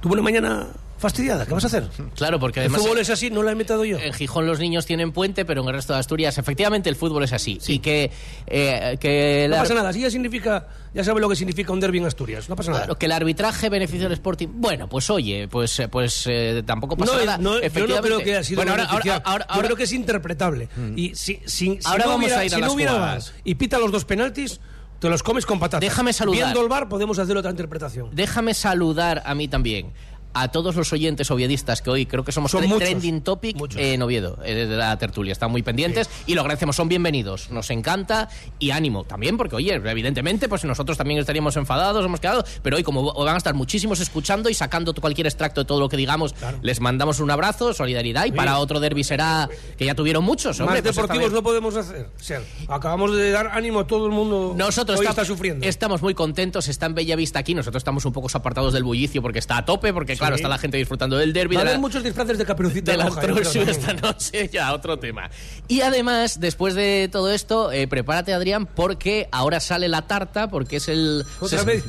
tuve 0.00 0.14
una 0.14 0.22
mañana 0.22 0.68
fastidiada, 1.02 1.44
¿qué 1.44 1.52
vas 1.52 1.64
a 1.64 1.66
hacer? 1.66 1.86
Claro, 2.16 2.40
porque 2.40 2.60
El 2.60 2.64
además 2.66 2.80
fútbol 2.82 2.98
es 2.98 3.10
así, 3.10 3.28
no 3.30 3.42
lo 3.42 3.50
he 3.50 3.52
inventado 3.52 3.84
yo. 3.84 3.98
en 3.98 4.12
Gijón 4.14 4.46
los 4.46 4.58
niños 4.58 4.86
tienen 4.86 5.12
puente, 5.12 5.44
pero 5.44 5.60
en 5.62 5.68
el 5.68 5.74
resto 5.74 5.92
de 5.92 5.98
Asturias 5.98 6.38
efectivamente 6.38 6.88
el 6.88 6.96
fútbol 6.96 7.24
es 7.24 7.32
así. 7.34 7.58
Y 7.66 7.80
que, 7.80 8.10
eh, 8.46 8.96
que 9.00 9.46
No 9.50 9.56
la- 9.56 9.62
pasa 9.62 9.74
nada, 9.74 9.90
así 9.90 10.00
ya 10.00 10.10
significa, 10.10 10.68
ya 10.94 11.04
sabe 11.04 11.20
lo 11.20 11.28
que 11.28 11.36
significa 11.36 11.72
un 11.72 11.80
derby 11.80 11.98
en 11.98 12.06
Asturias, 12.06 12.48
no 12.48 12.56
pasa 12.56 12.70
nada. 12.70 12.84
Claro, 12.84 12.98
que 12.98 13.06
el 13.06 13.12
arbitraje 13.12 13.68
beneficia 13.68 14.06
al 14.06 14.12
Sporting. 14.12 14.48
Bueno, 14.54 14.88
pues 14.88 15.10
oye, 15.10 15.48
pues, 15.48 15.78
eh, 15.80 15.88
pues 15.88 16.24
eh, 16.26 16.62
tampoco 16.64 16.96
pasa 16.96 17.12
No, 17.12 17.18
nada. 17.18 17.36
no, 17.38 17.60
yo 17.60 17.86
no 17.86 18.00
creo 18.00 18.18
que 18.20 18.30
haya 18.32 18.44
sido 18.44 18.56
Bueno, 18.58 18.70
ahora, 18.70 18.84
ahora, 18.84 18.92
beneficiado. 18.94 19.22
ahora- 19.24 19.46
Yo 19.48 19.54
ahora- 19.54 19.66
creo 19.68 19.76
que 19.76 19.84
es 19.84 19.92
interpretable. 19.92 20.68
Y 20.96 21.14
si, 21.14 21.40
si- 21.44 21.78
si 21.80 21.80
Ahora 21.84 22.04
no 22.04 22.10
vamos 22.12 22.24
hubiera, 22.26 22.40
a 22.40 22.44
ir 22.44 22.52
a 22.52 22.54
si 22.54 22.60
no 22.60 22.66
las 22.68 22.72
jugadas. 22.76 23.30
VAR 23.32 23.40
y 23.44 23.54
pita 23.56 23.78
los 23.78 23.90
dos 23.92 24.04
penaltis, 24.04 24.60
te 25.00 25.08
los 25.08 25.24
comes 25.24 25.46
con 25.46 25.58
patatas. 25.58 25.80
Déjame 25.80 26.12
saludar. 26.12 26.42
Viendo 26.44 26.62
el 26.62 26.68
bar 26.68 26.88
podemos 26.88 27.18
hacer 27.18 27.36
otra 27.36 27.50
interpretación. 27.50 28.10
Déjame 28.14 28.54
saludar 28.54 29.20
a 29.26 29.34
mí 29.34 29.48
también. 29.48 29.92
A 30.34 30.48
todos 30.48 30.74
los 30.76 30.92
oyentes 30.92 31.30
oviedistas 31.30 31.82
que 31.82 31.90
hoy 31.90 32.06
creo 32.06 32.24
que 32.24 32.32
somos 32.32 32.50
Son 32.50 32.62
tre- 32.62 32.68
muchos, 32.68 32.88
trending 32.88 33.20
topic 33.22 33.56
muchos. 33.56 33.80
en 33.80 34.00
Oviedo, 34.02 34.38
eh, 34.44 34.54
de 34.66 34.76
la 34.76 34.96
tertulia. 34.98 35.32
Están 35.32 35.50
muy 35.50 35.62
pendientes 35.62 36.08
y 36.26 36.34
lo 36.34 36.40
agradecemos. 36.40 36.74
Son 36.76 36.88
bienvenidos. 36.88 37.50
Nos 37.50 37.70
encanta 37.70 38.28
y 38.58 38.70
ánimo 38.70 39.04
también, 39.04 39.36
porque 39.36 39.56
oye, 39.56 39.74
evidentemente, 39.74 40.48
pues 40.48 40.64
nosotros 40.64 40.96
también 40.96 41.20
estaríamos 41.20 41.56
enfadados, 41.56 42.04
hemos 42.04 42.18
quedado, 42.20 42.44
pero 42.62 42.76
hoy, 42.76 42.82
como 42.82 43.12
van 43.12 43.34
a 43.34 43.38
estar 43.38 43.54
muchísimos 43.54 44.00
escuchando 44.00 44.48
y 44.48 44.54
sacando 44.54 44.94
cualquier 44.94 45.26
extracto 45.26 45.62
de 45.62 45.64
todo 45.66 45.80
lo 45.80 45.88
que 45.88 45.96
digamos, 45.96 46.34
les 46.62 46.80
mandamos 46.80 47.20
un 47.20 47.30
abrazo, 47.30 47.74
solidaridad 47.74 48.24
y 48.24 48.32
para 48.32 48.58
otro 48.58 48.80
derby 48.80 49.04
será 49.04 49.48
que 49.76 49.84
ya 49.84 49.94
tuvieron 49.94 50.24
muchos. 50.24 50.58
Hombre, 50.60 50.76
Más 50.76 50.82
pues 50.82 50.96
deportivos 50.96 51.32
no 51.32 51.42
podemos 51.42 51.76
hacer. 51.76 52.08
O 52.18 52.22
sea, 52.22 52.40
acabamos 52.68 53.14
de 53.14 53.30
dar 53.32 53.48
ánimo 53.52 53.80
a 53.80 53.86
todo 53.86 54.06
el 54.06 54.12
mundo. 54.12 54.54
Nosotros 54.56 54.98
hoy 54.98 55.04
estamos, 55.06 55.18
está 55.22 55.24
sufriendo. 55.34 55.66
estamos 55.66 56.00
muy 56.02 56.14
contentos, 56.14 56.68
está 56.68 56.86
en 56.86 56.94
Bella 56.94 57.16
Vista 57.16 57.38
aquí, 57.38 57.54
nosotros 57.54 57.80
estamos 57.80 58.04
un 58.06 58.12
poco 58.12 58.28
apartados 58.32 58.72
del 58.72 58.82
bullicio 58.84 59.20
porque 59.20 59.38
está 59.38 59.58
a 59.58 59.64
tope, 59.66 59.92
porque 59.92 60.16
claro, 60.22 60.36
está 60.36 60.48
la 60.48 60.58
gente 60.58 60.76
disfrutando 60.76 61.16
del 61.16 61.32
derby. 61.32 61.56
Va 61.56 61.62
a 61.62 61.64
de 61.64 61.70
haber 61.70 61.78
la- 61.78 61.80
muchos 61.80 62.02
disfraces 62.02 62.38
de 62.38 62.44
caperucita 62.44 62.94
roja, 62.94 63.20
creo 63.20 63.36
Antroshu 63.36 63.58
también. 63.64 63.68
esta 63.68 63.92
noche, 63.94 64.48
ya 64.52 64.72
otro 64.72 64.98
tema. 64.98 65.30
Y 65.68 65.80
además, 65.82 66.40
después 66.40 66.74
de 66.74 67.08
todo 67.10 67.30
esto, 67.32 67.72
eh, 67.72 67.86
prepárate 67.88 68.32
Adrián, 68.32 68.66
porque 68.66 69.28
ahora 69.32 69.60
sale 69.60 69.88
la 69.88 70.02
tarta, 70.02 70.48
porque 70.50 70.76
es 70.76 70.88
el, 70.88 71.24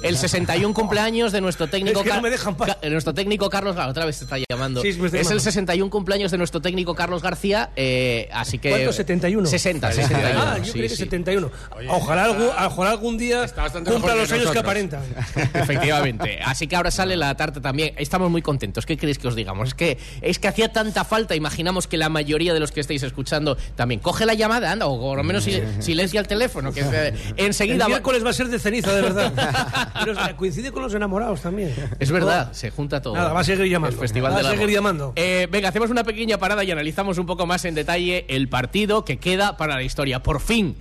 el 0.03 0.17
61 0.17 0.73
cumpleaños 0.73 1.31
de 1.31 1.41
nuestro 1.41 1.67
técnico... 1.67 1.99
Es 2.03 2.09
que 2.09 2.13
no 2.15 2.21
me 2.21 2.29
dejan 2.29 2.55
paz. 2.55 2.77
Nuestro 2.89 3.13
técnico 3.13 3.49
Carlos... 3.49 3.75
ah, 3.77 3.87
otra 3.87 4.05
vez 4.05 4.17
te 4.19 4.25
está 4.25 4.37
llamando. 4.49 4.81
Sí, 4.81 4.89
está 4.89 5.05
es 5.05 5.13
el 5.13 5.19
llamando. 5.23 5.39
61 5.39 5.89
cumpleaños 5.89 6.31
de 6.31 6.37
nuestro 6.37 6.61
técnico 6.61 6.95
Carlos 6.95 7.21
García, 7.21 7.69
eh, 7.75 8.29
así 8.33 8.57
que... 8.59 8.69
¿Cuánto? 8.69 8.91
¿71? 8.91 9.45
60, 9.45 9.91
61. 9.91 10.41
Ah, 10.41 10.57
yo 10.57 10.65
sí, 10.65 10.71
creí 10.71 10.83
que 10.83 10.89
sí. 10.89 11.03
71. 11.03 11.51
ojalá, 11.89 12.25
algún, 12.25 12.47
ojalá 12.47 12.91
algún 12.91 13.17
día 13.17 13.43
está 13.43 13.69
cumpla 13.69 14.15
los 14.15 14.27
que 14.27 14.35
años 14.35 14.51
que 14.51 14.59
nosotros. 14.59 14.63
aparentan. 14.63 15.03
Efectivamente. 15.53 16.39
Así 16.43 16.67
que 16.67 16.75
ahora 16.75 16.91
sale 16.91 17.15
la 17.15 17.35
tarta 17.35 17.61
también. 17.61 17.93
Estamos 17.97 18.22
muy 18.29 18.41
contentos. 18.41 18.85
¿Qué 18.85 18.97
queréis 18.97 19.17
que 19.19 19.27
os 19.27 19.35
digamos? 19.35 19.69
Es 19.69 19.73
que, 19.73 19.97
es 20.21 20.39
que 20.39 20.47
hacía 20.47 20.71
tanta 20.71 21.03
falta. 21.05 21.35
Imaginamos 21.35 21.87
que 21.87 21.97
la 21.97 22.09
mayoría 22.09 22.53
de 22.53 22.59
los 22.59 22.71
que 22.71 22.79
estáis 22.79 23.03
escuchando 23.03 23.57
también 23.75 23.99
coge 23.99 24.25
la 24.25 24.33
llamada, 24.33 24.71
anda, 24.71 24.87
o 24.87 24.99
por 24.99 25.17
lo 25.17 25.23
menos 25.23 25.43
si- 25.43 25.61
silencia 25.79 26.19
el 26.19 26.27
teléfono. 26.27 26.71
Que 26.73 26.81
eh, 26.81 27.13
enseguida. 27.37 27.85
El 27.85 27.89
miércoles 27.89 28.25
va 28.25 28.29
a 28.29 28.33
ser 28.33 28.47
de 28.47 28.59
ceniza, 28.59 28.93
de 28.93 29.01
verdad. 29.01 29.91
Pero 30.05 30.15
coincide 30.37 30.71
con 30.71 30.83
los 30.83 30.93
enamorados 30.93 31.41
también. 31.41 31.73
Es 31.99 32.11
verdad, 32.11 32.51
se 32.53 32.69
junta 32.71 33.01
todo. 33.01 33.15
Nada, 33.15 33.33
va 33.33 33.41
a 33.41 33.43
seguir 33.43 33.65
llamando. 33.67 33.95
El 33.95 33.99
festival 34.01 34.33
Va 34.33 34.39
a 34.39 34.51
seguir 34.51 34.69
llamando. 34.69 35.13
Eh, 35.15 35.47
venga, 35.51 35.69
hacemos 35.69 35.89
una 35.89 36.03
pequeña 36.03 36.37
parada 36.37 36.63
y 36.63 36.71
analizamos 36.71 37.17
un 37.17 37.25
poco 37.25 37.45
más 37.45 37.65
en 37.65 37.75
detalle 37.75 38.25
el 38.29 38.49
partido 38.49 39.05
que 39.05 39.17
queda 39.17 39.57
para 39.57 39.75
la 39.75 39.83
historia. 39.83 40.21
Por 40.23 40.39
fin. 40.39 40.75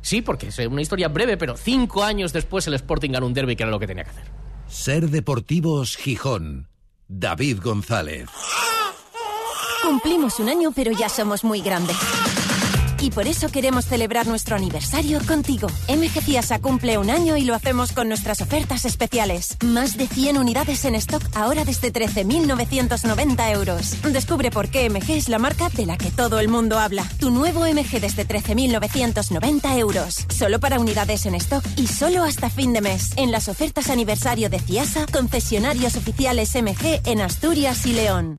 Sí, 0.00 0.22
porque 0.22 0.48
es 0.48 0.58
una 0.60 0.80
historia 0.80 1.08
breve, 1.08 1.36
pero 1.36 1.56
cinco 1.56 2.04
años 2.04 2.32
después 2.32 2.66
el 2.66 2.74
Sporting 2.74 3.10
ganó 3.10 3.26
un 3.26 3.34
derby 3.34 3.56
que 3.56 3.64
era 3.64 3.70
lo 3.70 3.78
que 3.80 3.86
tenía 3.86 4.04
que 4.04 4.10
hacer. 4.10 4.24
Ser 4.68 5.08
Deportivos 5.10 5.96
Gijón. 5.96 6.68
David 7.10 7.60
González. 7.62 8.28
Cumplimos 9.82 10.38
un 10.40 10.50
año, 10.50 10.72
pero 10.76 10.92
ya 10.92 11.08
somos 11.08 11.42
muy 11.42 11.62
grandes. 11.62 11.96
Y 13.00 13.10
por 13.10 13.26
eso 13.26 13.48
queremos 13.48 13.86
celebrar 13.86 14.26
nuestro 14.26 14.56
aniversario 14.56 15.20
contigo. 15.26 15.68
MG 15.88 16.20
Ciasa 16.22 16.58
cumple 16.58 16.98
un 16.98 17.10
año 17.10 17.36
y 17.36 17.44
lo 17.44 17.54
hacemos 17.54 17.92
con 17.92 18.08
nuestras 18.08 18.40
ofertas 18.40 18.84
especiales. 18.84 19.56
Más 19.64 19.96
de 19.96 20.06
100 20.06 20.38
unidades 20.38 20.84
en 20.84 20.94
stock 20.96 21.22
ahora 21.34 21.64
desde 21.64 21.92
13.990 21.92 23.52
euros. 23.52 23.96
Descubre 24.12 24.50
por 24.50 24.68
qué 24.68 24.90
MG 24.90 25.10
es 25.12 25.28
la 25.28 25.38
marca 25.38 25.68
de 25.70 25.86
la 25.86 25.96
que 25.96 26.10
todo 26.10 26.40
el 26.40 26.48
mundo 26.48 26.78
habla. 26.78 27.04
Tu 27.20 27.30
nuevo 27.30 27.60
MG 27.60 28.00
desde 28.00 28.26
13.990 28.26 29.78
euros. 29.78 30.26
Solo 30.28 30.58
para 30.60 30.80
unidades 30.80 31.26
en 31.26 31.34
stock 31.36 31.64
y 31.76 31.86
solo 31.86 32.24
hasta 32.24 32.50
fin 32.50 32.72
de 32.72 32.80
mes. 32.80 33.10
En 33.16 33.30
las 33.30 33.48
ofertas 33.48 33.90
aniversario 33.90 34.50
de 34.50 34.58
Ciasa, 34.58 35.06
concesionarios 35.12 35.96
oficiales 35.96 36.54
MG 36.54 37.00
en 37.04 37.20
Asturias 37.20 37.86
y 37.86 37.92
León. 37.92 38.38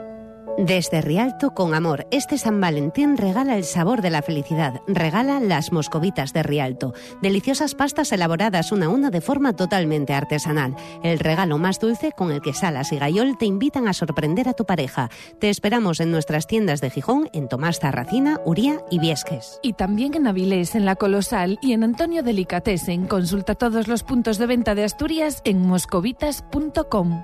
Desde 0.57 1.01
Rialto 1.01 1.51
con 1.51 1.73
amor, 1.73 2.07
este 2.11 2.37
San 2.37 2.59
Valentín 2.59 3.17
regala 3.17 3.57
el 3.57 3.63
sabor 3.63 4.01
de 4.01 4.09
la 4.09 4.21
felicidad. 4.21 4.81
Regala 4.85 5.39
las 5.39 5.71
moscovitas 5.71 6.33
de 6.33 6.43
Rialto. 6.43 6.93
Deliciosas 7.21 7.73
pastas 7.73 8.11
elaboradas 8.11 8.71
una 8.71 8.87
a 8.87 8.89
una 8.89 9.09
de 9.09 9.21
forma 9.21 9.55
totalmente 9.55 10.13
artesanal. 10.13 10.75
El 11.03 11.19
regalo 11.19 11.57
más 11.57 11.79
dulce 11.79 12.11
con 12.11 12.31
el 12.31 12.41
que 12.41 12.53
Salas 12.53 12.91
y 12.91 12.99
Gayol 12.99 13.37
te 13.37 13.45
invitan 13.45 13.87
a 13.87 13.93
sorprender 13.93 14.49
a 14.49 14.53
tu 14.53 14.65
pareja. 14.65 15.09
Te 15.39 15.49
esperamos 15.49 15.99
en 15.99 16.11
nuestras 16.11 16.47
tiendas 16.47 16.81
de 16.81 16.89
Gijón, 16.89 17.29
en 17.33 17.47
Tomás 17.47 17.79
Tarracina, 17.79 18.39
Uría 18.45 18.81
y 18.91 18.99
Viesques. 18.99 19.59
Y 19.63 19.73
también 19.73 20.13
en 20.15 20.27
Avilés, 20.27 20.75
en 20.75 20.85
La 20.85 20.95
Colosal 20.95 21.59
y 21.61 21.73
en 21.73 21.83
Antonio 21.83 22.23
Delicatessen. 22.23 23.07
Consulta 23.07 23.55
todos 23.55 23.87
los 23.87 24.03
puntos 24.03 24.37
de 24.37 24.47
venta 24.47 24.75
de 24.75 24.83
Asturias 24.83 25.41
en 25.45 25.65
moscovitas.com. 25.65 27.23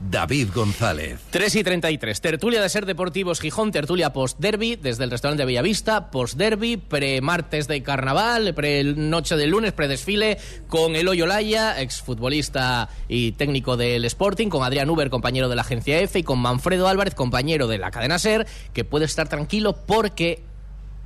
David 0.00 0.48
González. 0.54 1.20
3 1.30 1.56
y 1.56 1.64
33. 1.64 2.20
Tertulia 2.20 2.62
de 2.62 2.68
Ser 2.68 2.86
Deportivos 2.86 3.40
Gijón, 3.40 3.70
tertulia 3.70 4.12
post-derby 4.12 4.76
desde 4.76 5.04
el 5.04 5.10
restaurante 5.10 5.44
Bellavista, 5.44 6.10
post-derby, 6.10 6.78
pre-martes 6.78 7.68
de 7.68 7.82
carnaval, 7.82 8.54
pre-noche 8.54 9.36
del 9.36 9.50
lunes, 9.50 9.72
pre-desfile, 9.72 10.38
con 10.68 10.96
Eloy 10.96 11.20
Olaya, 11.20 11.80
exfutbolista 11.80 12.88
y 13.08 13.32
técnico 13.32 13.76
del 13.76 14.04
Sporting, 14.06 14.48
con 14.48 14.62
Adrián 14.62 14.88
Uber, 14.88 15.10
compañero 15.10 15.48
de 15.48 15.56
la 15.56 15.62
agencia 15.62 16.00
F, 16.00 16.18
y 16.18 16.22
con 16.22 16.38
Manfredo 16.38 16.88
Álvarez, 16.88 17.14
compañero 17.14 17.68
de 17.68 17.78
la 17.78 17.90
cadena 17.90 18.18
Ser, 18.18 18.46
que 18.72 18.84
puede 18.84 19.04
estar 19.04 19.28
tranquilo 19.28 19.76
porque 19.86 20.42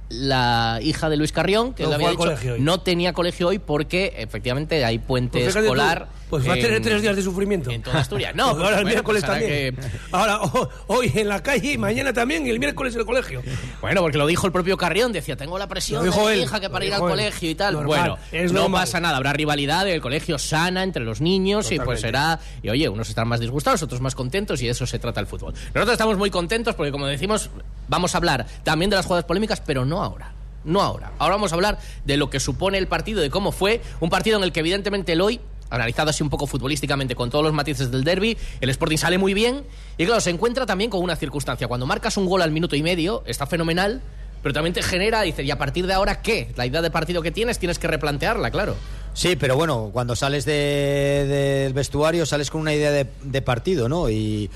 la 0.09 0.79
hija 0.83 1.09
de 1.09 1.17
Luis 1.17 1.33
Carrión, 1.33 1.75
que 1.75 1.85
No 1.85 1.93
había 1.93 2.11
dicho, 2.11 2.35
no 2.59 2.81
tenía 2.81 3.13
colegio 3.13 3.49
hoy 3.49 3.59
porque 3.59 4.15
efectivamente 4.19 4.85
hay 4.85 4.99
puente 4.99 5.41
Pues 5.41 5.55
tú, 5.55 5.61
escolar. 5.61 6.09
Pues 6.31 6.49
va 6.49 6.53
a 6.53 6.57
tener 6.57 6.75
en- 6.75 6.83
tres 6.83 7.03
días 7.03 7.15
de 7.15 7.23
sufrimiento. 7.23 7.71
En 7.71 7.83
toda 7.83 8.01
Asturias. 8.01 8.35
No, 8.35 8.51
Pues 8.55 8.65
ahora 8.65 8.79
el 8.79 8.83
bueno, 8.85 8.95
miércoles 8.95 9.23
pues 9.25 9.31
hará 9.31 9.41
también. 9.41 9.77
Ahora, 10.11 10.41
ho- 10.43 10.69
hoy 10.89 11.13
en 11.15 11.29
la 11.29 11.43
calle 11.43 11.73
y 11.73 11.79
mañana 11.79 12.13
también 12.13 12.47
y 12.47 12.51
el 12.51 12.59
miércoles 12.59 12.95
en 12.95 13.01
el 13.01 13.07
colegio. 13.07 13.43
Bueno, 13.81 14.01
porque 14.01 14.19
lo 14.19 14.27
dijo 14.27 14.47
el 14.47 14.53
propio 14.53 14.77
Carrión, 14.77 15.13
decía, 15.13 15.37
tengo 15.37 15.59
la 15.59 15.69
presión 15.69 16.01
Lo 16.05 16.11
dijo 16.11 16.27
de 16.27 16.35
mi 16.35 16.41
él, 16.41 16.45
hija 16.47 16.61
que 16.61 16.71
para 16.71 16.85
ir 16.85 16.95
al 16.95 17.03
él. 17.03 17.09
colegio 17.09 17.51
y 17.51 17.55
tal. 17.55 17.75
Normal, 17.75 17.87
bueno, 17.99 18.19
es 18.33 18.53
no 18.53 18.63
normal. 18.63 18.83
pasa 18.83 19.01
nada, 19.01 19.17
habrá 19.17 19.33
rivalidad, 19.33 19.89
el 19.89 20.01
colegio 20.01 20.39
sana 20.39 20.83
entre 20.83 21.05
los 21.05 21.21
niños 21.21 21.71
y 21.71 21.79
pues 21.79 22.01
será, 22.01 22.41
y 22.63 22.69
oye, 22.71 22.89
unos 22.89 23.09
estarán 23.09 23.29
más 23.29 23.41
disgustados, 23.41 23.83
otros 23.83 24.01
más 24.01 24.15
contentos 24.15 24.61
y 24.63 24.65
de 24.67 24.71
eso 24.73 24.87
se 24.87 24.99
trata 24.99 25.21
el 25.21 25.27
fútbol. 25.27 25.53
Nosotros 25.75 25.93
estamos 25.93 26.17
muy 26.17 26.31
contentos 26.31 26.75
porque 26.75 26.91
como 26.91 27.07
decimos, 27.07 27.51
vamos 27.89 28.15
a 28.15 28.19
hablar 28.19 28.47
también 28.65 28.91
de 28.91 28.97
las 28.97 29.07
jugadas 29.07 29.25
polémicas, 29.27 29.61
pero 29.61 29.85
no 29.85 30.03
ahora. 30.03 30.33
No 30.65 30.81
ahora. 30.81 31.13
Ahora 31.19 31.35
vamos 31.35 31.53
a 31.53 31.57
hablar 31.57 31.79
de 32.07 32.17
lo 32.17 32.31
que 32.31 32.41
supone 32.41 32.79
el 32.79 32.87
partido, 32.89 33.21
de 33.21 33.29
cómo 33.29 33.53
fue. 33.53 33.83
Un 34.01 34.09
partido 34.09 34.39
en 34.39 34.45
el 34.45 34.51
que 34.53 34.61
evidentemente 34.61 35.13
el 35.13 35.21
hoy 35.21 35.39
analizado 35.75 36.11
así 36.11 36.23
un 36.23 36.31
poco 36.31 36.47
futbolísticamente 36.47 37.15
con 37.15 37.31
todos 37.31 37.45
los 37.45 37.53
matices 37.53 37.91
del 37.91 38.05
derby, 38.05 38.37
el 38.61 38.71
Sporting 38.71 38.97
sale 38.97 39.19
muy 39.19 39.35
bien 39.35 39.63
y 39.99 40.05
claro, 40.07 40.21
se 40.21 40.31
encuentra 40.31 40.67
también 40.67 40.91
con 40.91 41.03
una 41.03 41.17
circunstancia. 41.17 41.69
Cuando 41.69 41.87
marcas 41.87 42.17
un 42.17 42.27
gol 42.27 42.43
al 42.43 42.51
minuto 42.51 42.77
y 42.77 42.83
medio, 42.83 43.23
está 43.27 43.47
fenomenal, 43.47 44.03
pero 44.43 44.53
también 44.53 44.75
te 44.75 44.83
genera, 44.83 45.23
dice, 45.23 45.43
¿y 45.43 45.51
a 45.51 45.59
partir 45.59 45.87
de 45.87 45.95
ahora 45.95 46.21
qué? 46.21 46.53
La 46.57 46.67
idea 46.67 46.83
de 46.83 46.91
partido 46.91 47.23
que 47.23 47.31
tienes 47.31 47.59
tienes 47.59 47.79
que 47.79 47.87
replantearla, 47.87 48.51
claro. 48.51 48.77
Sí, 49.15 49.37
pero 49.37 49.57
bueno, 49.57 49.91
cuando 49.93 50.17
sales 50.17 50.45
de- 50.45 51.25
del 51.65 51.73
vestuario 51.73 52.27
sales 52.27 52.51
con 52.51 52.61
una 52.61 52.75
idea 52.75 52.91
de, 52.91 53.07
de 53.23 53.43
partido, 53.43 53.89
¿no? 53.89 54.11
Y, 54.11 54.51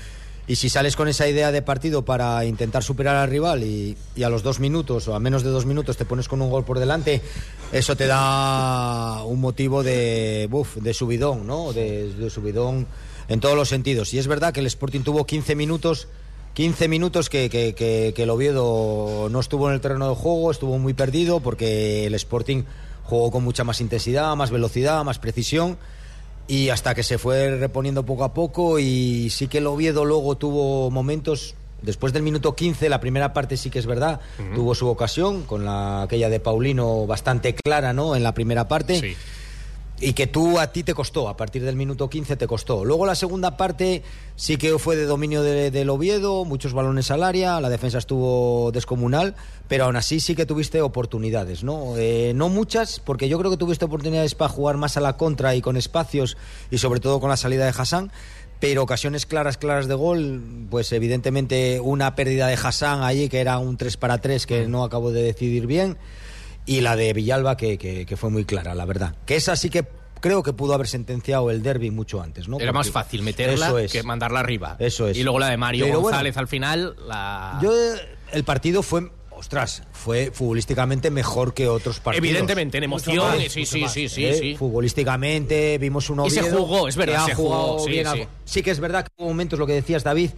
y 0.49 0.55
si 0.55 0.67
sales 0.67 0.95
con 0.95 1.07
esa 1.07 1.27
idea 1.27 1.51
de 1.51 1.61
partido 1.61 2.03
para 2.03 2.43
intentar 2.43 2.83
superar 2.83 3.15
al 3.17 3.29
rival 3.29 3.63
y, 3.63 3.95
a 4.23 4.29
los 4.29 4.41
dos 4.41 4.59
minutos 4.59 5.07
o 5.07 5.13
a 5.13 5.19
menos 5.19 5.43
de 5.43 5.51
dos 5.51 5.67
minutos 5.67 5.95
te 5.95 6.05
pones 6.05 6.27
con 6.27 6.41
un 6.41 6.49
gol 6.49 6.65
por 6.65 6.79
delante, 6.79 7.21
eso 7.71 7.95
te 7.95 8.07
da 8.07 9.23
un 9.25 9.39
motivo 9.39 9.83
de, 9.83 10.47
buf, 10.49 10.77
de 10.77 10.95
subidón, 10.95 11.45
¿no? 11.45 11.71
De, 11.71 12.11
de 12.11 12.31
subidón 12.31 12.87
en 13.27 13.39
todos 13.39 13.55
los 13.55 13.69
sentidos. 13.69 14.11
Y 14.15 14.17
es 14.17 14.25
verdad 14.25 14.51
que 14.51 14.61
el 14.61 14.65
Sporting 14.65 15.01
tuvo 15.01 15.23
15 15.23 15.53
minutos 15.55 16.07
15 16.55 16.87
minutos 16.87 17.29
que, 17.29 17.47
que, 17.51 17.75
que, 17.75 18.13
que 18.15 18.23
el 18.23 18.29
Oviedo 18.31 19.29
no 19.29 19.39
estuvo 19.39 19.67
en 19.69 19.75
el 19.75 19.81
terreno 19.81 20.09
de 20.09 20.15
juego, 20.15 20.49
estuvo 20.49 20.79
muy 20.79 20.95
perdido 20.95 21.41
porque 21.41 22.07
el 22.07 22.15
Sporting 22.15 22.63
jugó 23.03 23.29
con 23.29 23.43
mucha 23.43 23.63
más 23.63 23.81
intensidad, 23.81 24.35
más 24.35 24.49
velocidad, 24.49 25.03
más 25.03 25.19
precisión 25.19 25.77
y 26.49 26.69
hasta 26.69 26.95
que 26.95 27.03
se 27.03 27.19
fue 27.19 27.55
reponiendo 27.55 28.03
poco 28.05 28.23
a 28.23 28.33
poco 28.33 28.79
y 28.79 29.29
sí 29.29 29.47
que 29.47 29.59
el 29.59 29.67
Oviedo 29.67 30.03
luego 30.03 30.35
tuvo 30.35 30.89
momentos 30.89 31.53
después 31.83 32.11
del 32.11 32.23
minuto 32.23 32.55
15 32.55 32.89
la 32.89 32.99
primera 32.99 33.31
parte 33.33 33.55
sí 33.55 33.69
que 33.69 33.79
es 33.79 33.85
verdad 33.85 34.19
tuvo 34.55 34.75
su 34.75 34.87
ocasión 34.87 35.43
con 35.43 35.63
la 35.63 36.01
aquella 36.01 36.27
de 36.27 36.39
Paulino 36.39 37.05
bastante 37.05 37.53
clara 37.53 37.93
no 37.93 38.15
en 38.15 38.23
la 38.23 38.33
primera 38.33 38.67
parte 38.67 39.15
y 40.01 40.13
que 40.13 40.27
tú 40.27 40.59
a 40.59 40.71
ti 40.71 40.83
te 40.83 40.93
costó, 40.93 41.27
a 41.27 41.35
partir 41.35 41.63
del 41.63 41.75
minuto 41.75 42.09
15 42.09 42.35
te 42.37 42.47
costó. 42.47 42.85
Luego 42.85 43.05
la 43.05 43.15
segunda 43.15 43.57
parte 43.57 44.01
sí 44.35 44.57
que 44.57 44.77
fue 44.79 44.95
de 44.95 45.05
dominio 45.05 45.41
de- 45.43 45.71
del 45.71 45.89
Oviedo, 45.89 46.45
muchos 46.45 46.71
balones 46.73 47.11
al 47.11 47.21
área, 47.23 47.59
la 47.59 47.69
defensa 47.69 47.97
estuvo 47.97 48.71
descomunal, 48.71 49.35
pero 49.67 49.85
aún 49.85 49.95
así 49.97 50.19
sí 50.21 50.35
que 50.35 50.45
tuviste 50.45 50.81
oportunidades, 50.81 51.63
¿no? 51.63 51.97
Eh, 51.97 52.31
no 52.35 52.47
muchas, 52.49 52.99
porque 53.01 53.27
yo 53.27 53.37
creo 53.39 53.51
que 53.51 53.57
tuviste 53.57 53.85
oportunidades 53.85 54.35
para 54.35 54.49
jugar 54.49 54.77
más 54.77 54.95
a 54.95 55.01
la 55.01 55.17
contra 55.17 55.55
y 55.55 55.61
con 55.61 55.75
espacios 55.75 56.37
y 56.71 56.77
sobre 56.77 56.99
todo 57.01 57.19
con 57.19 57.29
la 57.29 57.37
salida 57.37 57.65
de 57.65 57.73
Hassan. 57.77 58.11
Pero 58.61 58.83
ocasiones 58.83 59.25
claras, 59.25 59.57
claras 59.57 59.87
de 59.87 59.93
gol, 59.95 60.41
pues 60.69 60.91
evidentemente 60.91 61.79
una 61.79 62.15
pérdida 62.15 62.47
de 62.47 62.55
Hassan 62.55 63.03
allí, 63.03 63.29
que 63.29 63.39
era 63.39 63.57
un 63.57 63.77
3 63.77 63.95
para 63.95 64.17
3 64.19 64.45
que 64.45 64.67
no 64.67 64.83
acabo 64.83 65.11
de 65.11 65.21
decidir 65.23 65.65
bien 65.65 65.97
y 66.69 66.81
la 66.81 66.95
de 66.95 67.13
Villalba 67.13 67.57
que, 67.57 67.77
que- 67.77 68.05
que 68.05 68.17
fue 68.17 68.29
muy 68.29 68.45
clara, 68.45 68.75
la 68.75 68.85
verdad. 68.85 69.15
Que 69.25 69.35
esa 69.35 69.55
sí 69.55 69.69
que 69.69 69.85
creo 70.21 70.43
que 70.43 70.53
pudo 70.53 70.73
haber 70.73 70.87
sentenciado 70.87 71.49
el 71.49 71.63
derby 71.63 71.89
mucho 71.91 72.21
antes, 72.21 72.47
¿no? 72.47 72.59
Era 72.59 72.71
más 72.73 72.91
fácil 72.91 73.23
meterla 73.23 73.81
es. 73.81 73.91
que 73.91 74.03
mandarla 74.03 74.39
arriba. 74.41 74.75
Eso 74.79 75.07
es. 75.07 75.17
Y 75.17 75.23
luego 75.23 75.39
la 75.39 75.49
de 75.49 75.57
Mario 75.57 75.85
Pero 75.85 76.01
bueno, 76.01 76.17
González 76.17 76.37
al 76.37 76.47
final, 76.47 76.95
la... 77.07 77.57
Yo, 77.61 77.71
eh, 77.73 77.97
el 78.33 78.43
partido 78.43 78.83
fue, 78.83 79.09
ostras, 79.31 79.81
fue 79.93 80.29
futbolísticamente 80.31 81.09
mejor 81.09 81.53
que 81.55 81.67
otros 81.67 81.99
partidos. 82.01 82.23
Evidentemente, 82.27 82.77
en 82.77 82.83
emoción, 82.83 83.17
más, 83.17 83.37
sí, 83.51 83.65
sí, 83.65 83.81
más, 83.81 83.93
sí, 83.93 84.07
sí, 84.09 84.25
¿eh? 84.25 84.33
sí. 84.35 84.55
Futbolísticamente 84.55 85.77
vimos 85.79 86.09
un 86.09 86.25
Y 86.25 86.29
se 86.29 86.41
Oviedo 86.41 86.57
jugó, 86.65 86.87
es 86.87 86.95
verdad, 86.95 87.13
que 87.13 87.19
ha 87.21 87.25
se 87.27 87.35
jugó, 87.35 87.49
jugado 87.55 87.79
sí, 87.79 87.89
bien 87.91 88.07
sí. 88.13 88.27
Sí 88.45 88.61
que 88.61 88.71
es 88.71 88.79
verdad 88.79 89.05
que 89.05 89.11
hubo 89.17 89.27
momentos, 89.29 89.57
lo 89.57 89.65
que 89.65 89.73
decías 89.73 90.03
David, 90.03 90.31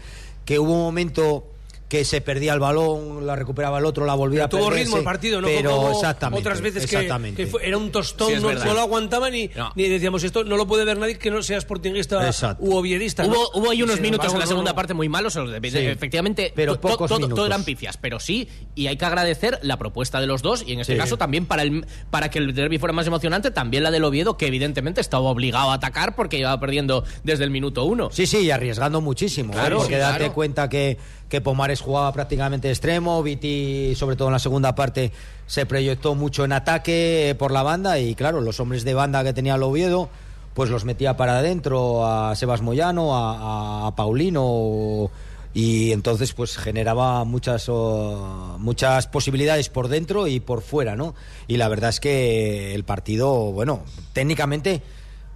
que 0.45 0.59
hubo 0.59 0.71
un 0.73 0.79
momento 0.81 1.50
que 1.91 2.05
se 2.05 2.21
perdía 2.21 2.53
el 2.53 2.61
balón, 2.61 3.27
la 3.27 3.35
recuperaba 3.35 3.77
el 3.79 3.83
otro, 3.83 4.05
la 4.05 4.13
volvía 4.15 4.45
a 4.45 4.47
Tuvo 4.47 4.69
perder. 4.69 4.83
ritmo 4.83 4.93
sí, 4.95 4.99
el 4.99 5.03
partido, 5.03 5.41
¿no? 5.41 5.47
Pero 5.49 5.71
Como 5.75 5.91
exactamente. 5.91 6.39
otras 6.39 6.61
veces 6.61 6.87
que, 6.87 6.95
exactamente. 6.95 7.43
que 7.43 7.51
fue- 7.51 7.67
era 7.67 7.77
un 7.77 7.91
tostón, 7.91 8.29
Sí, 8.29 8.35
no, 8.39 8.73
lo 8.73 8.79
aguantaban 8.79 9.33
ni, 9.33 9.49
No. 9.49 9.73
ni 9.75 9.89
decíamos 9.89 10.23
esto, 10.23 10.45
no 10.45 10.55
lo 10.55 10.65
puede 10.65 10.85
ver 10.85 10.97
nadie 10.97 11.17
que 11.17 11.29
no 11.29 11.43
sea 11.43 11.59
sportinguista 11.59 12.25
Exacto. 12.25 12.63
u 12.63 12.75
oviedista. 12.77 13.23
¿no? 13.23 13.33
Hubo, 13.33 13.51
hubo 13.55 13.71
ahí 13.71 13.79
Y 13.79 13.83
unos 13.83 13.99
minutos 13.99 14.31
en 14.31 14.39
la 14.39 14.45
segunda 14.47 14.71
no- 14.71 14.75
parte 14.77 14.93
muy 14.93 15.09
malos, 15.09 15.33
Sí. 15.33 15.39
efectivamente, 15.79 16.53
Pero 16.55 16.75
to- 16.75 16.79
pocos 16.79 17.09
todo, 17.09 17.19
minutos. 17.19 17.35
todo 17.35 17.45
eran 17.47 17.65
pifias, 17.65 17.97
pero 17.97 18.21
sí, 18.21 18.47
y 18.73 18.87
hay 18.87 18.95
que 18.95 19.03
agradecer 19.03 19.59
la 19.61 19.75
propuesta 19.75 20.21
de 20.21 20.27
los 20.27 20.41
dos, 20.41 20.63
y 20.65 20.71
en 20.71 20.79
este 20.79 20.93
Sí. 20.93 20.97
caso 20.97 21.17
también 21.17 21.45
para, 21.45 21.63
el, 21.63 21.85
para 22.09 22.29
que 22.29 22.39
el 22.39 22.53
derby 22.55 22.77
fuera 22.77 22.93
más 22.93 23.05
emocionante, 23.05 23.51
también 23.51 23.83
la 23.83 23.91
del 23.91 24.05
Oviedo, 24.05 24.37
que 24.37 24.47
evidentemente 24.47 25.01
estaba 25.01 25.23
obligado 25.29 25.71
a 25.71 25.73
atacar 25.73 26.15
porque 26.15 26.37
iba 26.39 26.57
perdiendo 26.57 27.03
desde 27.25 27.43
el 27.43 27.49
minuto 27.51 27.83
uno. 27.83 28.09
Sí, 28.13 28.25
sí, 28.27 28.37
y 28.37 28.51
arriesgando 28.51 29.01
muchísimo. 29.01 29.51
¿eh? 29.51 29.55
Claro, 29.57 29.79
porque 29.79 29.95
sí, 29.95 29.99
date 29.99 30.17
claro. 30.19 30.33
cuenta 30.33 30.69
que, 30.69 30.97
que 31.27 31.41
Pomares 31.41 31.80
jugaba 31.81 32.11
prácticamente 32.13 32.69
extremo, 32.69 33.21
Viti, 33.23 33.93
sobre 33.95 34.15
todo 34.15 34.29
en 34.29 34.33
la 34.33 34.39
segunda 34.39 34.75
parte, 34.75 35.11
se 35.47 35.65
proyectó 35.65 36.15
mucho 36.15 36.45
en 36.45 36.53
ataque 36.53 37.29
eh, 37.29 37.35
por 37.35 37.51
la 37.51 37.63
banda 37.63 37.99
y 37.99 38.15
claro, 38.15 38.41
los 38.41 38.59
hombres 38.59 38.83
de 38.83 38.93
banda 38.93 39.23
que 39.23 39.33
tenía 39.33 39.55
el 39.55 39.63
Oviedo, 39.63 40.09
pues 40.53 40.69
los 40.69 40.85
metía 40.85 41.17
para 41.17 41.39
adentro 41.39 42.05
a 42.05 42.35
Sebas 42.35 42.61
Moyano, 42.61 43.15
a, 43.15 43.87
a 43.87 43.95
Paulino 43.95 45.09
y 45.53 45.91
entonces 45.91 46.33
pues 46.33 46.57
generaba 46.57 47.23
muchas 47.25 47.67
oh, 47.67 48.57
muchas 48.59 49.07
posibilidades 49.07 49.69
por 49.69 49.89
dentro 49.89 50.27
y 50.27 50.39
por 50.39 50.61
fuera, 50.61 50.95
¿no? 50.95 51.13
Y 51.47 51.57
la 51.57 51.67
verdad 51.67 51.89
es 51.89 51.99
que 51.99 52.73
el 52.73 52.83
partido, 52.83 53.51
bueno, 53.51 53.83
técnicamente 54.13 54.81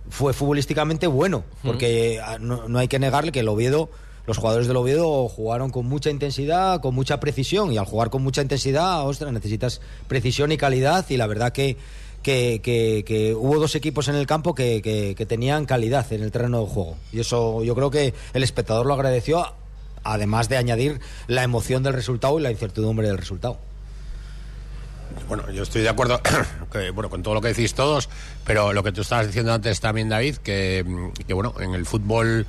fue 0.09 0.33
futbolísticamente 0.33 1.07
bueno, 1.07 1.43
porque 1.63 2.21
ah, 2.23 2.37
no, 2.39 2.67
no 2.69 2.79
hay 2.79 2.87
que 2.87 2.99
negarle 2.99 3.31
que 3.31 3.41
el 3.41 3.49
Oviedo, 3.49 3.89
los 4.27 4.37
jugadores 4.37 4.67
del 4.67 4.77
Oviedo 4.77 5.27
jugaron 5.27 5.71
con 5.71 5.85
mucha 5.85 6.09
intensidad, 6.09 6.81
con 6.81 6.95
mucha 6.95 7.19
precisión, 7.19 7.71
y 7.71 7.77
al 7.77 7.85
jugar 7.85 8.09
con 8.09 8.23
mucha 8.23 8.41
intensidad, 8.41 9.07
ostras, 9.07 9.31
necesitas 9.31 9.81
precisión 10.07 10.51
y 10.51 10.57
calidad, 10.57 11.05
y 11.09 11.17
la 11.17 11.27
verdad 11.27 11.53
que, 11.53 11.77
que, 12.23 13.35
hubo 13.37 13.59
dos 13.59 13.75
equipos 13.75 14.07
en 14.07 14.15
el 14.15 14.25
campo 14.25 14.55
que, 14.55 15.25
tenían 15.27 15.65
calidad 15.65 16.11
en 16.11 16.23
el 16.23 16.31
terreno 16.31 16.61
de 16.61 16.67
juego, 16.67 16.97
y 17.11 17.19
eso 17.19 17.63
yo 17.63 17.75
creo 17.75 17.91
que 17.91 18.13
el 18.33 18.43
espectador 18.43 18.85
lo 18.85 18.93
agradeció, 18.93 19.45
además 20.03 20.49
de 20.49 20.57
añadir 20.57 20.99
la 21.27 21.43
emoción 21.43 21.83
del 21.83 21.93
resultado 21.93 22.39
y 22.39 22.43
la 22.43 22.51
incertidumbre 22.51 23.07
del 23.07 23.17
resultado. 23.17 23.57
Bueno, 25.27 25.49
yo 25.49 25.63
estoy 25.63 25.81
de 25.81 25.89
acuerdo 25.89 26.19
que, 26.71 26.89
bueno, 26.89 27.09
con 27.09 27.23
todo 27.23 27.35
lo 27.35 27.41
que 27.41 27.49
decís 27.49 27.73
todos, 27.73 28.09
pero 28.43 28.73
lo 28.73 28.83
que 28.83 28.91
tú 28.91 29.01
estabas 29.01 29.27
diciendo 29.27 29.53
antes 29.53 29.79
también, 29.79 30.09
David, 30.09 30.37
que, 30.37 30.85
que 31.27 31.33
bueno, 31.33 31.53
en 31.59 31.73
el 31.73 31.85
fútbol 31.85 32.45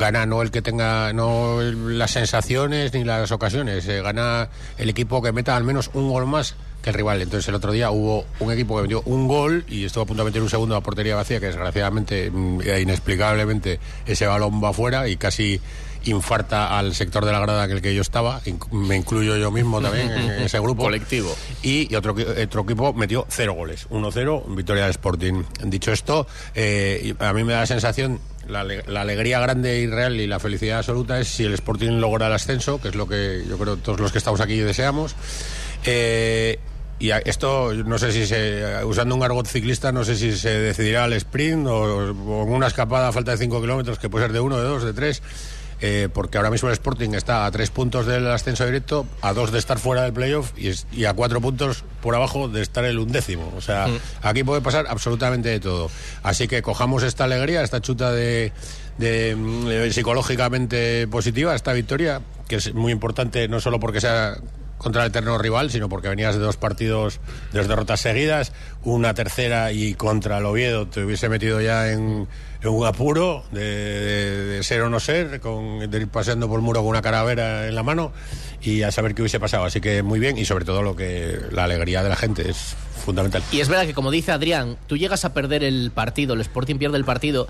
gana 0.00 0.26
no 0.26 0.42
el 0.42 0.50
que 0.50 0.62
tenga 0.62 1.12
no 1.12 1.60
las 1.60 2.10
sensaciones 2.12 2.92
ni 2.94 3.04
las 3.04 3.30
ocasiones, 3.30 3.86
eh, 3.86 4.02
gana 4.02 4.48
el 4.78 4.88
equipo 4.88 5.22
que 5.22 5.30
meta 5.30 5.54
al 5.54 5.62
menos 5.62 5.90
un 5.94 6.10
gol 6.10 6.26
más 6.26 6.56
que 6.82 6.90
el 6.90 6.94
rival. 6.94 7.20
Entonces 7.20 7.46
el 7.48 7.54
otro 7.54 7.70
día 7.70 7.90
hubo 7.90 8.24
un 8.40 8.50
equipo 8.50 8.76
que 8.76 8.82
metió 8.82 9.02
un 9.04 9.28
gol 9.28 9.64
y 9.68 9.84
estuvo 9.84 10.04
a 10.04 10.06
punto 10.06 10.24
de 10.24 10.30
meter 10.30 10.42
un 10.42 10.48
segundo 10.48 10.74
a 10.74 10.80
portería 10.80 11.14
vacía, 11.14 11.38
que 11.38 11.46
desgraciadamente 11.46 12.30
mm, 12.30 12.62
e 12.62 12.80
inexplicablemente 12.80 13.78
ese 14.06 14.26
balón 14.26 14.64
va 14.64 14.70
afuera 14.70 15.06
y 15.06 15.16
casi 15.16 15.60
infarta 16.04 16.78
al 16.78 16.94
sector 16.94 17.24
de 17.24 17.32
la 17.32 17.40
grada 17.40 17.64
en 17.64 17.70
el 17.72 17.82
que 17.82 17.94
yo 17.94 18.00
estaba, 18.00 18.40
me 18.70 18.96
incluyo 18.96 19.36
yo 19.36 19.50
mismo 19.50 19.80
también 19.82 20.10
en 20.10 20.42
ese 20.42 20.58
grupo. 20.58 20.82
Colectivo. 20.90 21.34
Y, 21.62 21.92
y 21.92 21.94
otro, 21.94 22.14
otro 22.42 22.62
equipo 22.62 22.94
metió 22.94 23.26
cero 23.28 23.52
goles, 23.54 23.86
1-0, 23.90 24.54
victoria 24.54 24.84
del 24.84 24.92
Sporting. 24.92 25.42
Dicho 25.64 25.92
esto, 25.92 26.26
eh, 26.54 27.14
a 27.18 27.32
mí 27.34 27.44
me 27.44 27.52
da 27.52 27.60
la 27.60 27.66
sensación, 27.66 28.18
la, 28.48 28.64
la 28.64 29.00
alegría 29.00 29.40
grande 29.40 29.80
y 29.80 29.86
real 29.86 30.20
y 30.20 30.26
la 30.26 30.40
felicidad 30.40 30.78
absoluta 30.78 31.20
es 31.20 31.28
si 31.28 31.44
el 31.44 31.54
Sporting 31.54 32.00
logra 32.00 32.26
el 32.26 32.32
ascenso, 32.32 32.80
que 32.80 32.88
es 32.88 32.94
lo 32.94 33.06
que 33.06 33.44
yo 33.48 33.58
creo 33.58 33.76
todos 33.76 34.00
los 34.00 34.12
que 34.12 34.18
estamos 34.18 34.40
aquí 34.40 34.56
deseamos. 34.58 35.14
Eh, 35.84 36.58
y 36.98 37.10
esto, 37.10 37.72
no 37.72 37.98
sé 37.98 38.12
si 38.12 38.26
se, 38.26 38.84
usando 38.84 39.14
un 39.14 39.22
argot 39.22 39.46
ciclista, 39.46 39.90
no 39.90 40.04
sé 40.04 40.16
si 40.16 40.36
se 40.36 40.50
decidirá 40.50 41.04
al 41.04 41.14
sprint 41.14 41.66
o, 41.66 42.10
o 42.12 42.44
una 42.44 42.66
escapada 42.66 43.08
a 43.08 43.12
falta 43.12 43.30
de 43.30 43.38
5 43.38 43.60
kilómetros, 43.60 43.98
que 43.98 44.10
puede 44.10 44.26
ser 44.26 44.32
de 44.34 44.40
uno, 44.40 44.58
de 44.58 44.64
dos, 44.64 44.84
de 44.84 44.92
tres. 44.92 45.22
Eh, 45.80 46.08
porque 46.12 46.36
ahora 46.38 46.50
mismo 46.50 46.68
el 46.68 46.74
Sporting 46.74 47.10
está 47.14 47.46
a 47.46 47.50
tres 47.50 47.70
puntos 47.70 48.06
del 48.06 48.26
ascenso 48.28 48.66
directo, 48.66 49.06
a 49.22 49.32
dos 49.32 49.50
de 49.52 49.58
estar 49.58 49.78
fuera 49.78 50.02
del 50.02 50.12
playoff 50.12 50.52
y, 50.56 50.68
es- 50.68 50.86
y 50.92 51.06
a 51.06 51.14
cuatro 51.14 51.40
puntos 51.40 51.84
por 52.02 52.14
abajo 52.14 52.48
de 52.48 52.62
estar 52.62 52.84
el 52.84 52.98
undécimo. 52.98 53.52
O 53.56 53.60
sea, 53.60 53.86
aquí 54.22 54.44
puede 54.44 54.60
pasar 54.60 54.86
absolutamente 54.88 55.48
de 55.48 55.60
todo. 55.60 55.90
Así 56.22 56.48
que 56.48 56.62
cojamos 56.62 57.02
esta 57.02 57.24
alegría, 57.24 57.62
esta 57.62 57.80
chuta 57.80 58.12
de, 58.12 58.52
de, 58.98 59.34
mm, 59.36 59.68
eh, 59.70 59.92
psicológicamente 59.92 61.06
positiva, 61.08 61.54
esta 61.54 61.72
victoria, 61.72 62.20
que 62.48 62.56
es 62.56 62.74
muy 62.74 62.92
importante 62.92 63.48
no 63.48 63.60
solo 63.60 63.80
porque 63.80 64.00
sea 64.00 64.36
contra 64.78 65.02
el 65.02 65.08
eterno 65.10 65.36
rival, 65.36 65.70
sino 65.70 65.88
porque 65.90 66.08
venías 66.08 66.34
de 66.36 66.40
dos 66.40 66.56
partidos, 66.56 67.20
de 67.52 67.58
dos 67.58 67.68
derrotas 67.68 68.00
seguidas, 68.00 68.52
una 68.82 69.12
tercera 69.12 69.72
y 69.72 69.92
contra 69.92 70.38
el 70.38 70.46
Oviedo 70.46 70.86
te 70.86 71.04
hubiese 71.04 71.28
metido 71.28 71.60
ya 71.60 71.90
en, 71.92 72.26
en 72.62 72.68
un 72.68 72.86
apuro 72.86 73.44
de, 73.52 73.60
de- 74.46 74.62
ser 74.62 74.82
o 74.82 74.90
no 74.90 75.00
ser, 75.00 75.40
con, 75.40 75.90
de 75.90 75.98
ir 75.98 76.08
paseando 76.08 76.46
por 76.48 76.58
el 76.58 76.62
muro 76.64 76.80
con 76.80 76.88
una 76.90 77.02
calavera 77.02 77.66
en 77.66 77.74
la 77.74 77.82
mano 77.82 78.12
y 78.62 78.82
a 78.82 78.90
saber 78.92 79.14
qué 79.14 79.22
hubiese 79.22 79.40
pasado. 79.40 79.64
Así 79.64 79.80
que 79.80 80.02
muy 80.02 80.18
bien 80.20 80.36
y 80.38 80.44
sobre 80.44 80.64
todo 80.64 80.82
lo 80.82 80.94
que 80.96 81.38
la 81.52 81.64
alegría 81.64 82.02
de 82.02 82.08
la 82.10 82.16
gente 82.16 82.50
es 82.50 82.76
fundamental. 83.04 83.42
Y 83.50 83.60
es 83.60 83.68
verdad 83.68 83.86
que, 83.86 83.94
como 83.94 84.10
dice 84.10 84.32
Adrián, 84.32 84.76
tú 84.86 84.96
llegas 84.98 85.24
a 85.24 85.32
perder 85.32 85.64
el 85.64 85.90
partido, 85.90 86.34
el 86.34 86.40
Sporting 86.42 86.76
pierde 86.76 86.98
el 86.98 87.04
partido. 87.04 87.48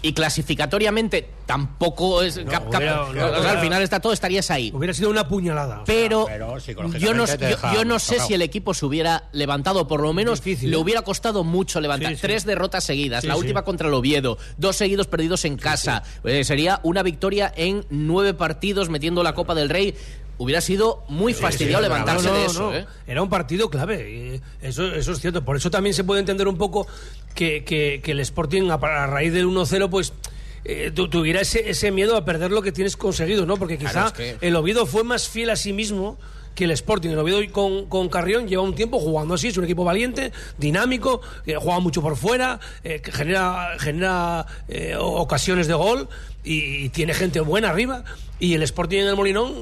Y 0.00 0.12
clasificatoriamente 0.12 1.28
tampoco 1.44 2.22
es. 2.22 2.38
cap- 2.48 2.70
cap- 2.70 2.80
hubiera- 2.80 3.02
o 3.04 3.42
sea, 3.42 3.50
al 3.52 3.58
final 3.60 3.82
está 3.82 3.98
todo, 4.00 4.12
estarías 4.12 4.48
ahí. 4.50 4.70
Hubiera 4.72 4.94
sido 4.94 5.10
una 5.10 5.26
puñalada. 5.26 5.82
o 5.82 5.84
sea, 5.84 5.84
Pero, 5.86 6.26
yo 6.98 7.14
no, 7.14 7.26
yo, 7.72 7.84
no 7.84 7.98
sé 7.98 8.14
tocado. 8.16 8.26
si 8.28 8.34
el 8.34 8.42
equipo 8.42 8.74
se 8.74 8.86
hubiera 8.86 9.24
levantado, 9.32 9.88
por 9.88 10.00
lo 10.00 10.12
menos 10.12 10.40
Difícil, 10.42 10.70
le 10.70 10.76
¿eh? 10.76 10.80
hubiera 10.80 11.02
costado 11.02 11.42
mucho 11.42 11.80
levantar. 11.80 12.10
Sí, 12.10 12.16
sí. 12.16 12.22
Tres 12.22 12.44
derrotas 12.44 12.84
seguidas, 12.84 13.22
Sí, 13.22 13.26
la 13.26 13.34
sí. 13.34 13.40
última 13.40 13.62
contra 13.62 13.88
el 13.88 13.94
Oviedo, 13.94 14.38
dos 14.56 14.76
seguidos 14.76 15.08
perdidos 15.08 15.44
en 15.44 15.56
casa. 15.56 16.04
Eh, 16.22 16.44
sería 16.44 16.78
una 16.84 17.02
victoria 17.02 17.52
en 17.56 17.84
nueve 17.90 18.34
partidos 18.34 18.88
metiendo 18.90 19.22
la 19.24 19.34
Copa 19.34 19.54
del 19.56 19.68
Rey. 19.68 19.94
Hubiera 20.38 20.60
sido 20.60 21.02
muy 21.08 21.34
fastidiado 21.34 21.78
Sí, 21.82 21.88
levantarse 21.90 22.28
no, 22.28 22.32
no, 22.32 22.38
de 22.40 22.46
eso. 22.46 22.60
no. 22.70 22.74
¿eh? 22.76 22.86
Era 23.06 23.22
un 23.22 23.28
partido 23.28 23.68
clave. 23.70 24.40
Eso, 24.62 24.86
eso 24.94 25.12
es 25.12 25.20
cierto. 25.20 25.44
Por 25.44 25.56
eso 25.56 25.70
también 25.70 25.94
se 25.94 26.04
puede 26.04 26.20
entender 26.20 26.46
un 26.48 26.56
poco 26.56 26.86
que, 27.34 27.64
que- 27.64 28.00
que 28.02 28.12
el 28.12 28.20
Sporting, 28.20 28.70
a, 28.70 28.74
a 28.74 29.06
raíz 29.06 29.32
del 29.32 29.46
1-0, 29.46 29.90
pues. 29.90 30.12
eh, 30.64 30.90
tu- 30.94 31.08
tuviera 31.08 31.40
ese, 31.40 31.70
ese 31.70 31.90
miedo 31.90 32.16
a 32.16 32.24
perder 32.24 32.50
lo 32.50 32.60
que 32.62 32.72
tienes 32.72 32.96
conseguido, 32.96 33.46
¿no? 33.46 33.56
Porque 33.56 33.78
quizá 33.78 33.90
Claro, 33.92 34.06
es 34.08 34.12
que- 34.12 34.46
el 34.46 34.54
Oviedo 34.56 34.86
fue 34.86 35.02
más 35.04 35.28
fiel 35.28 35.50
a 35.50 35.56
sí 35.56 35.72
mismo 35.72 36.18
que 36.54 36.64
el 36.64 36.72
Sporting, 36.72 37.10
el 37.10 37.18
Oviedo 37.20 37.40
con, 37.52 37.86
con 37.86 38.08
Carrión, 38.08 38.48
lleva 38.48 38.62
un 38.62 38.74
tiempo 38.74 38.98
jugando 38.98 39.34
así, 39.34 39.46
es 39.48 39.56
un 39.56 39.64
equipo 39.64 39.84
valiente, 39.84 40.32
dinámico, 40.58 41.20
que 41.44 41.54
juega 41.56 41.78
mucho 41.78 42.02
por 42.02 42.16
fuera, 42.16 42.58
eh, 42.82 43.00
que 43.00 43.12
genera, 43.12 43.76
genera 43.78 44.44
eh, 44.68 44.96
ocasiones 44.98 45.68
de 45.68 45.74
gol 45.74 46.08
y, 46.52 46.84
y 46.84 46.88
tiene 46.90 47.14
gente 47.14 47.40
buena 47.40 47.70
arriba. 47.70 48.04
Y 48.40 48.54
el 48.54 48.62
Sporting 48.62 48.98
en 48.98 49.06
el 49.08 49.16
Molinón 49.16 49.52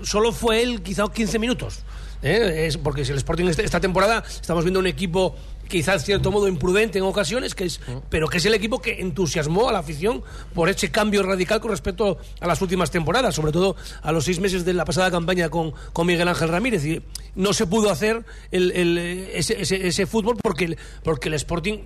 mm, 0.00 0.04
solo 0.04 0.32
fue 0.32 0.62
él 0.62 0.82
quizá 0.82 1.04
15 1.12 1.38
minutos. 1.38 1.80
¿eh? 2.22 2.66
Es 2.66 2.76
porque 2.76 3.04
si 3.04 3.12
el 3.12 3.18
Sporting 3.18 3.46
este- 3.46 3.64
esta 3.64 3.80
temporada 3.80 4.24
estamos 4.28 4.64
viendo 4.64 4.80
un 4.80 4.86
equipo 4.86 5.36
quizá 5.68 5.94
en 5.94 6.00
cierto 6.00 6.30
modo 6.30 6.46
imprudente 6.46 6.98
en 6.98 7.04
ocasiones, 7.04 7.54
que 7.54 7.64
es, 7.64 7.80
pero 8.10 8.28
que 8.28 8.36
es 8.36 8.44
el 8.44 8.52
equipo 8.52 8.82
que 8.82 9.00
entusiasmó 9.00 9.68
a 9.68 9.72
la 9.72 9.78
afición 9.78 10.22
por 10.54 10.68
ese 10.68 10.90
cambio 10.90 11.22
radical 11.22 11.58
con 11.60 11.70
respecto 11.70 12.18
a 12.40 12.46
las 12.46 12.60
últimas 12.60 12.90
temporadas, 12.90 13.34
sobre 13.34 13.50
todo 13.50 13.74
a 14.02 14.12
los 14.12 14.24
seis 14.26 14.40
meses 14.40 14.66
de 14.66 14.74
la 14.74 14.84
pasada 14.84 15.10
campaña 15.10 15.48
con, 15.48 15.72
con 15.94 16.06
Miguel 16.06 16.28
Ángel 16.28 16.48
Ramírez. 16.50 16.84
Y 16.84 17.02
no 17.34 17.54
se 17.54 17.66
pudo 17.66 17.90
hacer 17.90 18.24
el- 18.50 18.72
el, 18.72 18.98
ese, 19.32 19.62
ese- 19.62 19.86
ese 19.86 20.06
fútbol 20.06 20.36
porque, 20.42 20.66
el- 20.66 20.78
porque 21.02 21.28
el 21.28 21.34
Sporting 21.34 21.78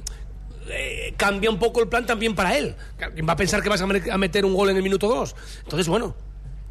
eh, 0.71 1.15
cambia 1.17 1.51
un 1.51 1.59
poco 1.59 1.81
el 1.81 1.89
plan 1.89 2.07
también 2.07 2.35
para 2.35 2.57
él. 2.57 2.75
Va 3.29 3.33
a 3.33 3.37
pensar 3.37 3.63
que 3.63 3.69
vas 3.69 3.81
a 3.83 3.87
me- 3.87 4.11
a 4.11 4.19
meter 4.19 4.45
un 4.45 4.55
gol 4.55 4.71
en 4.71 4.77
el 4.77 4.83
minuto 4.83 5.09
dos. 5.09 5.35
Entonces, 5.65 5.89
bueno. 5.89 6.15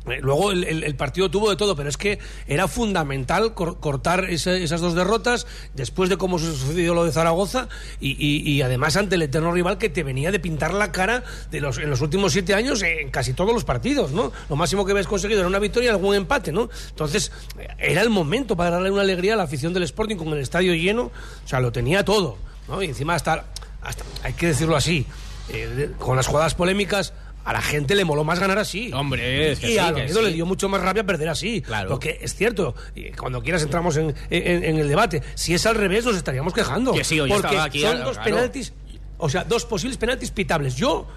eh, 0.09 0.19
Luego 0.21 0.51
el, 0.53 0.63
el- 0.63 0.83
el 0.85 0.95
partido 0.95 1.29
tuvo 1.29 1.49
de 1.49 1.57
todo, 1.57 1.75
pero 1.75 1.89
es 1.89 1.97
que 1.97 2.17
era 2.47 2.69
fundamental 2.69 3.53
cor- 3.53 3.79
cortar 3.81 4.23
esas 4.29 4.79
dos 4.79 4.95
derrotas 4.95 5.45
después 5.73 6.09
de 6.09 6.15
cómo 6.15 6.39
sucedió 6.39 6.93
lo 6.93 7.03
de 7.03 7.11
Zaragoza 7.11 7.67
y, 7.99 8.11
y- 8.11 8.49
y 8.49 8.61
además 8.61 8.95
ante 8.95 9.15
el 9.15 9.23
eterno 9.23 9.51
rival 9.51 9.77
que 9.77 9.89
te 9.89 10.03
venía 10.03 10.31
de 10.31 10.39
pintar 10.39 10.73
la 10.73 10.93
cara 10.93 11.25
de 11.51 11.59
los, 11.59 11.77
en 11.77 11.89
los 11.89 11.99
últimos 11.99 12.31
siete 12.31 12.53
años 12.53 12.81
en 12.83 13.09
casi 13.11 13.33
todos 13.33 13.53
los 13.53 13.65
partidos, 13.65 14.11
¿no? 14.13 14.31
Lo 14.49 14.55
máximo 14.55 14.85
que 14.85 14.93
habías 14.93 15.07
conseguido 15.07 15.41
era 15.41 15.49
una 15.49 15.59
victoria 15.59 15.87
y 15.87 15.91
algún 15.91 16.15
empate, 16.15 16.53
¿no? 16.53 16.69
Entonces 16.89 17.33
eh, 17.59 17.67
era 17.77 18.01
el 18.01 18.09
momento 18.09 18.55
para 18.55 18.69
darle 18.69 18.91
una 18.91 19.01
alegría 19.01 19.33
a 19.33 19.35
la 19.35 19.43
afición 19.43 19.73
del 19.73 19.83
Sporting 19.83 20.15
con 20.15 20.29
el 20.29 20.39
estadio 20.39 20.73
lleno, 20.73 21.11
o 21.43 21.47
sea, 21.49 21.59
lo 21.59 21.73
tenía 21.73 22.05
todo, 22.05 22.37
¿no? 22.69 22.81
Y 22.81 22.85
encima 22.85 23.13
hasta, 23.15 23.43
hasta 23.81 24.03
hay 24.23 24.33
que 24.33 24.47
decirlo 24.47 24.75
así, 24.75 25.05
eh, 25.49 25.91
con 25.97 26.15
las 26.17 26.27
jugadas 26.27 26.55
polémicas 26.55 27.13
a 27.45 27.53
la 27.53 27.61
gente 27.61 27.95
le 27.95 28.03
moló 28.03 28.25
más 28.25 28.39
ganar 28.39 28.59
así. 28.59 28.91
Hombre, 28.91 29.53
es 29.53 29.59
que 29.59 29.67
y 29.69 29.71
sí, 29.73 29.77
a 29.77 29.93
que 29.93 30.01
Oviedo 30.03 30.21
le 30.21 30.27
sí. 30.29 30.33
dio 30.33 30.45
mucho 30.45 30.67
más 30.67 30.81
rabia 30.81 31.05
perder 31.05 31.29
así. 31.29 31.61
Claro. 31.61 31.89
Porque 31.91 32.17
es 32.21 32.35
cierto, 32.35 32.75
cuando 33.17 33.41
quieras 33.41 33.63
entramos 33.63 33.95
en, 33.95 34.13
en- 34.29 34.63
en 34.65 34.77
el 34.77 34.89
debate. 34.89 35.23
Si 35.35 35.53
es 35.53 35.65
al 35.65 35.75
revés, 35.75 36.03
nos 36.03 36.17
estaríamos 36.17 36.53
quejando. 36.53 36.91
Que 36.91 37.05
sí, 37.05 37.19
hoy 37.21 37.29
porque 37.31 37.57
aquí, 37.57 37.79
son 37.79 37.91
claro, 37.91 38.05
dos 38.07 38.17
penaltis, 38.17 38.73
o 39.17 39.29
sea, 39.29 39.45
dos 39.45 39.63
posibles 39.65 39.97
penaltis 39.97 40.31
pitables. 40.31 40.75
Yo. 40.75 41.07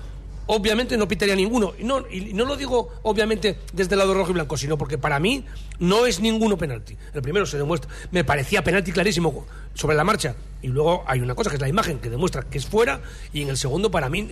Obviamente 0.53 0.97
no 0.97 1.07
pitaría 1.07 1.37
ninguno. 1.37 1.75
Y 1.79 1.85
no, 1.85 2.05
y 2.11 2.35
no 2.35 2.45
lo 2.45 2.57
digo, 2.57 2.89
obviamente, 3.05 3.59
desde 3.73 3.95
el 3.95 4.01
lado 4.01 4.15
rojo 4.15 4.33
y 4.33 4.35
blanco, 4.35 4.57
sino 4.57 4.77
porque 4.77 4.99
para 4.99 5.21
mí 5.21 5.45
no 5.79 6.07
es 6.07 6.19
ninguno 6.19 6.59
penalti. 6.59 6.97
El 7.15 7.23
primero 7.23 7.47
se 7.47 7.57
demuestra, 7.57 7.89
me 8.11 8.25
parecía 8.25 8.65
penalti 8.65 8.91
clarísimo 8.91 9.47
sobre 9.75 9.95
la 9.95 10.03
marcha. 10.03 10.35
Y 10.61 10.67
luego 10.67 11.05
hay 11.07 11.21
una 11.21 11.37
cosa 11.37 11.51
que 11.51 11.57
es 11.57 11.63
la 11.63 11.69
imagen 11.69 12.01
que 12.01 12.11
demuestra 12.11 12.43
que 12.43 12.59
es 12.59 12.67
fuera. 12.67 13.01
Y 13.33 13.43
en 13.43 13.49
el 13.49 13.57
segundo, 13.57 13.93
para 13.93 14.09
mí, 14.09 14.29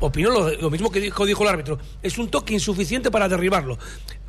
opino 0.00 0.30
lo, 0.30 0.70
mismo 0.70 0.90
que 0.90 0.98
dijo, 0.98 1.24
dijo 1.24 1.44
el 1.44 1.50
árbitro. 1.50 1.78
Es 2.02 2.18
un 2.18 2.28
toque 2.30 2.52
insuficiente 2.52 3.12
para 3.12 3.28
derribarlo. 3.28 3.78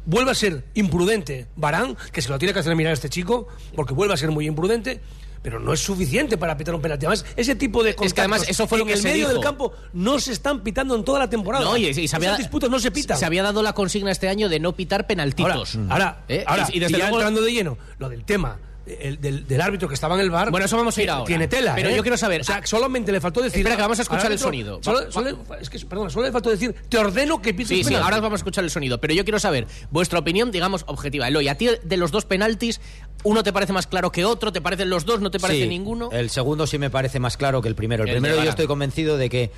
Vuelve 0.05 0.29
a 0.29 0.35
ser 0.35 0.63
imprudente 0.75 1.47
Barán, 1.55 1.97
que 2.11 2.21
se 2.21 2.29
lo 2.29 2.37
tiene 2.37 2.53
que 2.53 2.59
hacer 2.59 2.75
mirar 2.75 2.91
a 2.91 2.93
este 2.93 3.09
chico, 3.09 3.47
porque 3.75 3.95
vuelve 3.95 4.13
a 4.13 4.17
ser 4.17 4.29
muy 4.29 4.45
imprudente. 4.45 5.01
Pero 5.41 5.59
no 5.59 5.73
es 5.73 5.79
suficiente 5.79 6.37
para 6.37 6.55
pitar 6.55 6.75
un 6.75 6.81
penalti. 6.81 7.05
Además, 7.07 7.25
ese 7.35 7.55
tipo 7.55 7.83
de 7.83 7.95
Es 7.99 8.13
que 8.13 8.21
además 8.21 8.47
eso 8.47 8.67
fue 8.67 8.77
lo 8.77 8.83
en 8.83 8.89
que 8.89 8.93
el 8.93 9.01
se 9.01 9.07
medio 9.07 9.27
del 9.27 9.39
campo 9.39 9.73
no 9.93 10.19
se 10.19 10.33
están 10.33 10.61
pitando 10.61 10.95
en 10.95 11.03
toda 11.03 11.17
la 11.19 11.29
temporada. 11.29 11.65
No, 11.65 11.77
y, 11.77 11.87
y 11.87 12.07
se 12.07 12.15
había, 12.15 12.35
disputas 12.37 12.69
no 12.69 12.79
se 12.79 12.91
pitan. 12.91 13.17
Se 13.17 13.25
había 13.25 13.41
dado 13.41 13.63
la 13.63 13.73
consigna 13.73 14.11
este 14.11 14.29
año 14.29 14.49
de 14.49 14.59
no 14.59 14.73
pitar 14.75 15.07
penaltitos. 15.07 15.75
Ahora, 15.75 15.89
ahora, 15.93 16.23
¿Eh? 16.27 16.43
ahora, 16.45 16.67
y, 16.71 16.77
y 16.77 16.79
desde 16.79 16.91
ya 16.93 17.05
luego- 17.05 17.17
entrando 17.17 17.41
de 17.41 17.51
lleno, 17.53 17.77
lo 17.97 18.09
del 18.09 18.23
tema 18.23 18.59
el- 18.85 19.21
del, 19.21 19.47
del 19.47 19.61
árbitro 19.61 19.87
que 19.87 19.93
estaba 19.93 20.15
en 20.15 20.21
el 20.21 20.29
bar. 20.29 20.49
Bueno, 20.51 20.65
eso 20.65 20.75
vamos 20.77 20.97
a 20.97 21.01
ir 21.03 21.09
ahora. 21.09 21.25
Tiene 21.25 21.47
tela. 21.47 21.75
Pero 21.75 21.89
¿eh? 21.89 21.95
yo 21.95 22.01
quiero 22.01 22.17
saber- 22.17 22.41
O 22.41 22.43
sea, 22.43 22.65
solamente 22.65 23.11
le 23.11 23.21
faltó 23.21 23.41
decir. 23.41 23.59
Espera, 23.59 23.75
que 23.75 23.81
vamos 23.81 23.99
a 23.99 24.01
escuchar 24.01 24.31
el 24.31 24.39
sonido. 24.39 24.79
solo- 24.83 25.05
Va- 25.05 25.11
solo- 25.11 25.37
es 25.59 25.69
que, 25.69 25.79
perdona, 25.79 26.09
solo 26.09 26.25
le 26.25 26.31
faltó 26.31 26.49
decir, 26.49 26.73
te 26.89 26.97
ordeno 26.97 27.41
que 27.41 27.53
pites 27.53 27.67
Sí, 27.69 27.75
sí, 27.77 27.83
penalti". 27.85 28.03
ahora 28.03 28.19
vamos 28.21 28.39
a 28.39 28.41
escuchar 28.41 28.63
el 28.63 28.69
sonido. 28.71 28.99
Pero 28.99 29.13
yo 29.13 29.23
quiero 29.23 29.39
saber 29.39 29.67
vuestra 29.91 30.19
opinión, 30.19 30.51
digamos, 30.51 30.83
objetiva. 30.87 31.27
Eloy, 31.27 31.47
a 31.47 31.55
ti 31.55 31.69
de 31.83 31.97
los 31.97 32.11
dos 32.11 32.25
penaltis, 32.25 32.81
¿uno 33.23 33.43
te 33.43 33.53
parece 33.53 33.73
más 33.73 33.87
claro 33.87 34.11
que 34.11 34.25
otro? 34.25 34.51
¿Te 34.51 34.61
parecen 34.61 34.89
los 34.89 35.05
dos? 35.05 35.21
¿No 35.21 35.31
te 35.31 35.39
parece 35.39 35.63
Sí, 35.63 35.69
ninguno? 35.69 36.09
El 36.11 36.29
segundo 36.29 36.65
sí 36.67 36.77
me 36.77 36.89
parece 36.89 37.19
más 37.19 37.37
claro 37.37 37.61
que 37.61 37.67
el 37.67 37.75
primero. 37.75 38.03
El, 38.03 38.09
El 38.09 38.15
primero 38.21 38.43
yo 38.43 38.49
estoy 38.49 38.67
convencido 38.67 39.17
de 39.17 39.29
que 39.29 39.51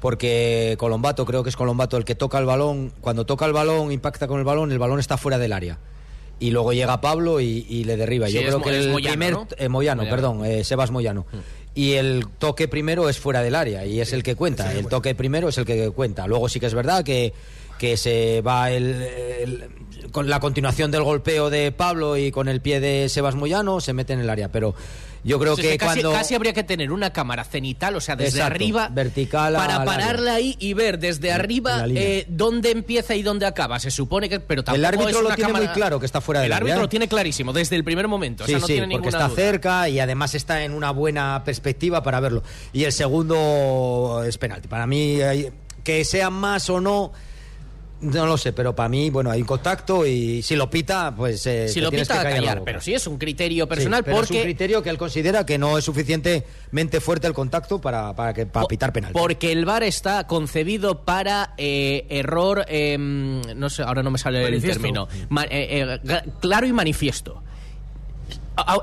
porque 0.00 0.76
Colombato, 0.78 1.26
creo 1.26 1.42
que 1.42 1.50
es 1.50 1.56
Colombato 1.56 1.96
el 1.98 2.04
que 2.04 2.14
toca 2.14 2.38
el 2.38 2.46
balón, 2.46 2.92
cuando 3.00 3.26
toca 3.26 3.44
el 3.44 3.52
balón, 3.52 3.92
impacta 3.92 4.26
con 4.26 4.38
el 4.38 4.44
balón, 4.44 4.72
el 4.72 4.78
balón 4.78 4.98
está 4.98 5.16
fuera 5.18 5.36
del 5.38 5.52
área. 5.52 5.78
Y 6.40 6.50
luego 6.50 6.72
llega 6.72 7.00
Pablo 7.00 7.40
y, 7.40 7.66
y 7.68 7.84
le 7.84 7.96
derriba. 7.96 8.26
Sí, 8.26 8.32
yo 8.32 8.40
creo 8.42 8.62
que 8.62 8.70
el 8.76 8.90
Moyano, 8.90 9.12
primer 9.12 9.32
¿no? 9.34 9.46
eh, 9.58 9.68
Moyano, 9.68 10.02
Moyano. 10.02 10.16
perdón, 10.16 10.44
eh, 10.44 10.64
Sebas 10.64 10.90
Moyano. 10.90 11.26
Y 11.74 11.92
el 11.92 12.26
toque 12.38 12.66
primero 12.66 13.08
es 13.08 13.18
fuera 13.18 13.42
del 13.42 13.54
área 13.54 13.86
y 13.86 14.00
es 14.00 14.12
el 14.12 14.22
que 14.22 14.34
cuenta. 14.34 14.72
El 14.72 14.86
toque 14.88 15.14
primero 15.14 15.50
es 15.50 15.58
el 15.58 15.64
que 15.66 15.90
cuenta. 15.90 16.26
Luego 16.26 16.48
sí 16.48 16.58
que 16.58 16.66
es 16.66 16.74
verdad 16.74 17.04
que, 17.04 17.32
que 17.78 17.96
se 17.96 18.40
va 18.40 18.70
el, 18.72 18.84
el- 19.02 19.68
con 20.10 20.28
la 20.28 20.40
continuación 20.40 20.90
del 20.90 21.04
golpeo 21.04 21.50
de 21.50 21.70
Pablo 21.70 22.16
y 22.16 22.30
con 22.32 22.48
el 22.48 22.60
pie 22.60 22.80
de 22.80 23.08
Sebas 23.08 23.36
Moyano 23.36 23.80
se 23.80 23.92
mete 23.92 24.14
en 24.14 24.20
el 24.20 24.30
área. 24.30 24.50
Pero 24.50 24.74
yo 25.24 25.38
creo 25.38 25.56
que, 25.56 25.76
casi, 25.78 26.00
cuando 26.00 26.12
casi 26.18 26.34
habría 26.34 26.52
que 26.52 26.64
tener 26.64 26.90
una 26.92 27.12
cámara 27.12 27.44
cenital, 27.44 27.94
o 27.96 28.00
sea, 28.00 28.16
desde 28.16 28.38
Exacto, 28.38 28.54
arriba, 28.54 28.88
vertical 28.90 29.54
para 29.54 29.84
pararla 29.84 30.34
ahí 30.34 30.56
y 30.58 30.72
ver 30.74 30.98
desde 30.98 31.30
arriba 31.32 31.84
eh, 31.88 32.24
dónde 32.28 32.70
empieza 32.70 33.14
y 33.14 33.22
dónde 33.22 33.46
acaba. 33.46 33.78
Se 33.80 33.90
supone 33.90 34.28
que, 34.28 34.40
pero 34.40 34.64
tampoco 34.64 34.78
el 34.78 34.84
árbitro 34.84 35.08
es 35.08 35.14
lo 35.22 35.34
tiene 35.34 35.42
cámara- 35.52 35.64
muy 35.66 35.74
claro 35.74 36.00
que 36.00 36.06
está 36.06 36.20
fuera 36.20 36.40
del 36.40 36.46
El 36.48 36.52
área. 36.52 36.62
árbitro 36.64 36.82
lo 36.82 36.88
tiene 36.88 37.08
clarísimo 37.08 37.52
desde 37.52 37.76
el 37.76 37.84
primer 37.84 38.08
momento. 38.08 38.44
Sí, 38.46 38.52
o 38.52 38.54
sea, 38.54 38.60
no 38.60 38.66
sí, 38.66 38.72
tiene 38.74 38.86
porque 38.88 39.06
ninguna 39.08 39.24
está 39.26 39.28
duda. 39.28 39.36
cerca 39.36 39.88
y 39.88 40.00
además 40.00 40.34
está 40.34 40.64
en 40.64 40.72
una 40.72 40.90
buena 40.90 41.42
perspectiva 41.44 42.02
para 42.02 42.20
verlo. 42.20 42.42
Y 42.72 42.84
el 42.84 42.92
segundo 42.92 44.22
es 44.26 44.38
penalti. 44.38 44.68
Para 44.68 44.86
mí, 44.86 45.20
hay- 45.20 45.50
que 45.84 46.04
sea 46.04 46.30
más 46.30 46.68
o 46.70 46.80
no, 46.80 47.12
no 48.00 48.26
lo 48.26 48.36
sé, 48.38 48.52
pero 48.52 48.74
para 48.74 48.88
mí, 48.88 49.10
bueno, 49.10 49.30
hay 49.30 49.40
un 49.42 49.46
contacto 49.46 50.06
y 50.06 50.42
si 50.42 50.56
lo 50.56 50.70
pita, 50.70 51.14
pues. 51.14 51.44
eh, 51.46 51.68
Si 51.68 51.74
te 51.74 51.80
lo 51.82 51.90
tienes 51.90 52.08
pita, 52.08 52.22
que 52.22 52.28
a 52.28 52.30
callar. 52.36 52.62
Pero 52.64 52.80
sí 52.80 52.94
es 52.94 53.06
un 53.06 53.18
criterio 53.18 53.64
Sí, 53.64 53.68
personal 53.68 54.02
pero 54.04 54.16
porque. 54.16 54.34
es 54.34 54.40
un 54.40 54.44
criterio 54.44 54.82
que 54.82 54.90
él 54.90 54.98
considera 54.98 55.44
que 55.46 55.58
no 55.58 55.76
es 55.78 55.84
suficientemente 55.84 57.00
fuerte 57.00 57.26
el 57.26 57.34
contacto 57.34 57.80
para, 57.80 58.14
para, 58.14 58.32
que, 58.34 58.46
para 58.46 58.66
pitar 58.66 58.92
penalti. 58.92 59.18
Porque 59.18 59.52
el 59.52 59.64
VAR 59.64 59.82
está 59.82 60.26
concebido 60.26 61.04
para 61.04 61.54
eh, 61.58 62.06
error, 62.10 62.64
eh, 62.68 62.96
no 62.98 63.70
sé, 63.70 63.82
ahora 63.82 64.02
no 64.02 64.10
me 64.10 64.18
sale 64.18 64.42
Manifiesto. 64.42 64.68
el 64.68 64.72
término, 64.82 65.08
Ma- 65.28 65.44
eh, 65.44 65.98
eh, 66.04 66.22
claro 66.40 66.66
y 66.66 66.72
manifiesto. 66.72 67.42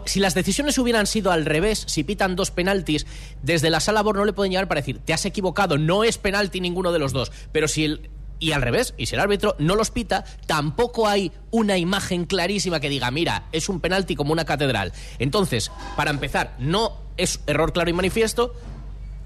Si 0.06 0.19
las 0.19 0.34
decisiones 0.34 0.77
hubieran 0.80 1.06
sido 1.06 1.32
al 1.32 1.45
revés, 1.45 1.84
si 1.88 2.03
pitan 2.03 2.36
dos 2.36 2.49
penaltis, 2.49 3.06
desde 3.43 3.69
la 3.69 3.80
sala 3.80 4.01
VAR 4.01 4.15
no 4.15 4.25
le 4.25 4.34
pueden 4.34 4.51
llegar 4.51 4.67
para 4.67 4.82
decir, 4.82 4.99
te 5.06 5.13
has 5.13 5.23
equivocado, 5.25 5.77
no 5.77 6.03
es 6.03 6.17
penalti 6.17 6.60
ninguno 6.62 6.91
de 6.91 6.99
los 6.99 7.13
dos. 7.13 7.32
Pero 7.51 7.67
si 7.67 7.86
el... 7.86 8.10
Y 8.39 8.52
al 8.52 8.62
revés, 8.62 8.93
y 8.97 9.08
si 9.08 9.15
el 9.15 9.21
árbitro 9.21 9.56
no 9.60 9.76
los 9.76 9.91
pita, 9.91 10.23
tampoco 10.45 11.08
hay 11.08 11.32
una 11.52 11.78
imagen 11.78 12.26
clarísima 12.26 12.80
que 12.80 12.89
diga, 12.89 13.10
mira, 13.10 13.45
es 13.52 13.69
un 13.69 13.80
penalti 13.80 14.15
como 14.15 14.32
una 14.32 14.45
catedral. 14.45 14.93
Entonces, 15.17 15.71
para 15.95 16.12
empezar, 16.12 16.56
no 16.60 16.97
es 17.17 17.39
error 17.47 17.73
claro 17.73 17.89
y 17.89 17.93
manifiesto, 17.93 18.54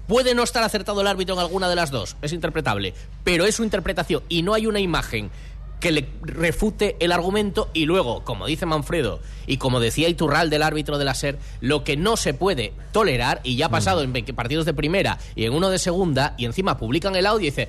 Puede 0.08 0.34
no 0.34 0.42
estar 0.42 0.64
acertado 0.64 1.00
el 1.00 1.06
árbitro 1.06 1.36
en 1.36 1.40
alguna 1.40 1.68
de 1.68 1.76
las 1.76 1.92
dos, 1.92 2.16
es 2.22 2.32
interpretable, 2.32 2.92
pero 3.22 3.46
es 3.46 3.54
su 3.54 3.62
interpretación 3.62 4.22
y 4.28 4.42
no 4.42 4.52
hay 4.52 4.66
una 4.66 4.80
imagen 4.80 5.30
que 5.82 5.90
le 5.90 6.08
refute 6.22 6.96
el 7.00 7.10
argumento 7.10 7.68
y 7.74 7.86
luego, 7.86 8.22
como 8.22 8.46
dice 8.46 8.66
Manfredo 8.66 9.20
y 9.48 9.56
como 9.56 9.80
decía 9.80 10.08
Iturral 10.08 10.48
del 10.48 10.62
árbitro 10.62 10.96
de 10.96 11.04
la 11.04 11.14
SER, 11.14 11.38
lo 11.60 11.82
que 11.82 11.96
no 11.96 12.16
se 12.16 12.34
puede 12.34 12.72
tolerar, 12.92 13.40
y 13.42 13.56
ya 13.56 13.66
ha 13.66 13.70
pasado 13.70 14.02
en 14.02 14.12
20 14.12 14.32
partidos 14.32 14.64
de 14.64 14.74
primera 14.74 15.18
y 15.34 15.44
en 15.44 15.52
uno 15.52 15.70
de 15.70 15.78
segunda, 15.78 16.34
y 16.38 16.44
encima 16.44 16.78
publican 16.78 17.16
el 17.16 17.26
audio 17.26 17.48
y 17.48 17.50
dice, 17.50 17.68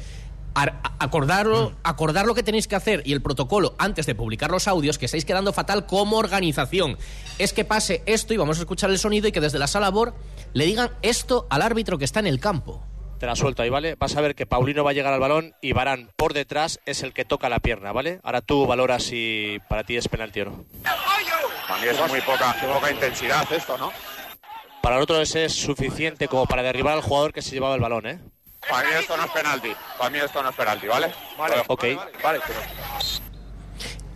acordarlo, 0.53 1.73
acordar 1.83 2.25
lo 2.25 2.35
que 2.35 2.43
tenéis 2.43 2.67
que 2.67 2.75
hacer 2.75 3.01
y 3.05 3.13
el 3.13 3.21
protocolo 3.21 3.75
antes 3.77 4.05
de 4.05 4.15
publicar 4.15 4.51
los 4.51 4.67
audios, 4.67 4.97
que 4.97 5.05
estáis 5.05 5.25
quedando 5.25 5.53
fatal 5.53 5.85
como 5.85 6.17
organización, 6.17 6.97
es 7.39 7.53
que 7.53 7.65
pase 7.65 8.03
esto 8.05 8.33
y 8.33 8.37
vamos 8.37 8.57
a 8.57 8.61
escuchar 8.61 8.89
el 8.89 8.99
sonido 8.99 9.27
y 9.27 9.31
que 9.31 9.41
desde 9.41 9.59
la 9.59 9.67
sala 9.67 9.89
BOR 9.89 10.13
le 10.53 10.65
digan 10.65 10.91
esto 11.01 11.47
al 11.49 11.61
árbitro 11.61 11.97
que 11.97 12.05
está 12.05 12.19
en 12.19 12.27
el 12.27 12.39
campo. 12.39 12.83
Te 13.19 13.25
la 13.25 13.35
suelto 13.35 13.63
ahí, 13.63 13.69
¿vale? 13.69 13.95
Vas 13.95 14.17
a 14.17 14.21
ver 14.21 14.35
que 14.35 14.45
Paulino 14.45 14.83
va 14.83 14.91
a 14.91 14.93
llegar 14.93 15.13
al 15.13 15.19
balón 15.19 15.55
y 15.61 15.71
Barán 15.71 16.09
por 16.17 16.33
detrás 16.33 16.79
es 16.85 17.03
el 17.03 17.13
que 17.13 17.23
toca 17.23 17.47
la 17.47 17.59
pierna, 17.59 17.93
¿vale? 17.93 18.19
Ahora 18.23 18.41
tú 18.41 18.65
valoras 18.67 19.03
si 19.03 19.59
para 19.69 19.83
ti 19.83 19.95
es 19.95 20.07
penalti 20.09 20.41
o 20.41 20.45
no. 20.45 20.65
Para 21.67 21.81
mí 21.81 21.87
es 21.87 22.09
muy 22.09 22.21
poca, 22.21 22.55
poca 22.61 22.91
intensidad 22.91 23.51
esto, 23.53 23.77
¿no? 23.77 23.91
Para 24.81 24.97
el 24.97 25.03
otro 25.03 25.21
es 25.21 25.53
suficiente 25.53 26.27
como 26.27 26.45
para 26.45 26.61
derribar 26.61 26.95
al 26.95 27.01
jugador 27.01 27.31
que 27.31 27.41
se 27.41 27.51
llevaba 27.51 27.75
el 27.75 27.81
balón, 27.81 28.05
¿eh? 28.05 28.19
Para 28.69 28.87
mí 28.87 28.95
esto 28.99 29.17
no 29.17 29.25
es 29.25 29.31
penalti. 29.31 29.69
Para 29.97 30.09
mí 30.09 30.17
esto 30.19 30.41
no 30.43 30.49
es 30.49 30.55
penalti, 30.55 30.87
¿vale? 30.87 31.11
Vale, 31.37 31.55
ok. 31.67 31.81
Vale, 31.95 32.11
vale, 32.23 32.39
pero- 32.47 32.59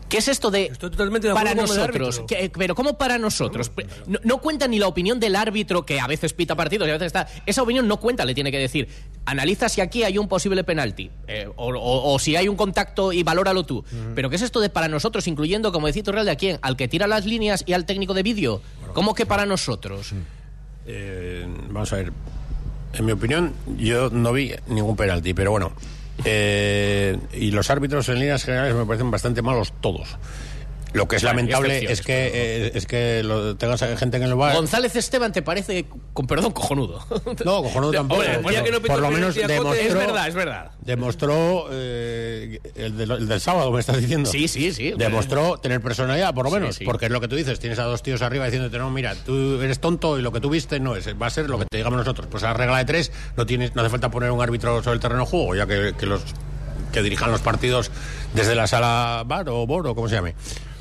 ¿Qué 0.09 0.19
es 0.19 0.29
esto 0.29 0.49
de 0.49 0.69
totalmente 0.69 1.27
de 1.27 1.33
para 1.33 1.49
acuerdo 1.51 1.67
con 1.67 1.75
el 1.75 1.81
nosotros? 1.83 2.19
árbitro. 2.19 2.37
¿Qué- 2.37 2.49
pero 2.57 2.75
¿cómo 2.75 2.97
para 2.97 3.17
nosotros? 3.17 3.69
No, 4.05 4.19
no 4.23 4.37
cuenta 4.37 4.65
ni 4.65 4.79
la 4.79 4.87
opinión 4.87 5.19
del 5.19 5.35
árbitro 5.35 5.85
que 5.85 5.99
a 5.99 6.07
veces 6.07 6.31
pita 6.31 6.55
partidos 6.55 6.87
y 6.87 6.91
a 6.91 6.93
veces 6.93 7.07
está. 7.07 7.27
Esa 7.45 7.61
opinión 7.61 7.89
no 7.89 7.97
cuenta, 7.99 8.23
le 8.23 8.33
tiene 8.33 8.49
que 8.49 8.57
decir. 8.57 8.87
analiza 9.25 9.67
si 9.67 9.81
aquí 9.81 10.03
hay 10.03 10.17
un 10.17 10.29
posible 10.29 10.63
penalti 10.63 11.11
eh, 11.27 11.49
o, 11.57 11.67
o- 11.75 12.13
o 12.13 12.19
si 12.19 12.37
hay 12.37 12.47
un 12.47 12.55
contacto 12.55 13.11
y 13.11 13.23
valóralo 13.23 13.65
tú. 13.65 13.83
Pero 14.15 14.29
¿qué 14.29 14.37
es 14.37 14.41
esto 14.43 14.61
de 14.61 14.69
para 14.69 14.87
nosotros, 14.87 15.27
incluyendo, 15.27 15.73
como 15.73 15.87
decía 15.87 16.03
Real, 16.05 16.25
de 16.25 16.31
a 16.31 16.37
quién? 16.37 16.57
¿Al 16.61 16.77
que 16.77 16.87
tira 16.87 17.05
las 17.07 17.25
líneas 17.25 17.65
y 17.67 17.73
al 17.73 17.85
técnico 17.85 18.13
de 18.13 18.23
vídeo? 18.23 18.61
¿Cómo 18.93 19.13
que 19.13 19.25
para 19.25 19.45
nosotros? 19.45 20.13
Eh, 20.85 21.45
vamos 21.69 21.91
a 21.91 21.97
ver. 21.97 22.13
En 22.93 23.05
mi 23.05 23.11
opinión, 23.11 23.53
yo 23.77 24.09
no 24.09 24.33
vi 24.33 24.53
ningún 24.67 24.95
penalti, 24.95 25.33
pero 25.33 25.51
bueno. 25.51 25.71
Eh, 26.25 27.17
y 27.33 27.51
los 27.51 27.69
árbitros 27.69 28.09
en 28.09 28.19
líneas 28.19 28.43
generales 28.43 28.75
me 28.75 28.85
parecen 28.85 29.11
bastante 29.11 29.41
malos 29.41 29.73
todos. 29.81 30.17
Lo 30.93 31.07
que 31.07 31.17
es 31.17 31.23
lamentable 31.23 31.91
es 31.91 32.01
que, 32.01 32.31
eh, 32.33 32.71
es 32.73 32.85
que 32.85 33.21
lo, 33.23 33.55
tengas 33.57 33.83
gente 33.99 34.17
en 34.17 34.23
el 34.23 34.35
bar. 34.35 34.55
González 34.55 34.95
Esteban 34.95 35.31
te 35.33 35.41
parece, 35.41 35.85
con 36.13 36.27
perdón, 36.27 36.53
cojonudo. 36.53 37.05
No, 37.45 37.61
cojonudo 37.61 37.91
tampoco. 37.91 38.21
Hombre, 38.21 38.39
Por- 38.39 38.53
ya 38.53 38.63
que 38.63 38.71
no 38.71 38.77
pitó 38.81 38.93
por 38.93 39.01
lo 39.01 39.11
menos 39.11 39.35
demostró- 39.35 39.73
Es 39.73 39.93
verdad, 39.93 40.27
es 40.29 40.33
verdad. 40.33 40.71
Demostró 40.81 41.67
eh, 41.71 42.59
el, 42.75 42.97
del, 42.97 43.11
el 43.11 43.27
del 43.27 43.41
sábado, 43.41 43.71
me 43.71 43.79
estás 43.81 43.97
diciendo. 43.99 44.29
Sí, 44.29 44.47
sí, 44.47 44.71
sí. 44.71 44.93
Demostró 44.97 45.57
tener 45.57 45.81
personalidad, 45.81 46.33
por 46.33 46.45
lo 46.45 46.51
Sí, 46.51 46.55
menos. 46.59 46.75
sí. 46.77 46.85
Porque 46.85 47.05
es 47.07 47.11
lo 47.11 47.19
que 47.21 47.27
tú 47.27 47.35
dices. 47.35 47.59
Tienes 47.59 47.79
a 47.79 47.83
dos 47.83 48.01
tíos 48.01 48.21
arriba 48.21 48.45
diciéndote, 48.45 48.77
no, 48.77 48.89
mira, 48.89 49.13
tú 49.15 49.61
eres 49.61 49.79
tonto 49.79 50.17
y 50.17 50.21
lo 50.21 50.31
que 50.31 50.39
tú 50.39 50.49
viste 50.49 50.79
no 50.79 50.95
es. 50.95 51.07
Va 51.21 51.27
a 51.27 51.29
ser 51.29 51.49
lo 51.49 51.59
que 51.59 51.65
te 51.65 51.77
digamos 51.77 51.97
nosotros. 51.99 52.27
Pues 52.31 52.43
a 52.43 52.47
la 52.47 52.53
regla 52.53 52.77
de 52.77 52.85
tres 52.85 53.11
no, 53.35 53.45
tienes, 53.45 53.75
no 53.75 53.81
hace 53.81 53.91
falta 53.91 54.09
poner 54.09 54.31
un 54.31 54.41
árbitro 54.41 54.81
sobre 54.81 54.95
el 54.95 54.99
terreno 55.01 55.25
de 55.25 55.29
juego, 55.29 55.53
ya 55.55 55.67
que, 55.67 55.93
que 55.99 56.05
los 56.05 56.21
que 56.93 57.01
dirijan 57.01 57.29
los 57.31 57.41
partidos 57.41 57.91
desde 58.33 58.55
la 58.55 58.65
sala 58.65 59.23
bar 59.25 59.49
o 59.49 59.67
bor 59.67 59.85
o 59.87 59.93
como 59.93 60.07
se 60.07 60.15
llame. 60.15 60.33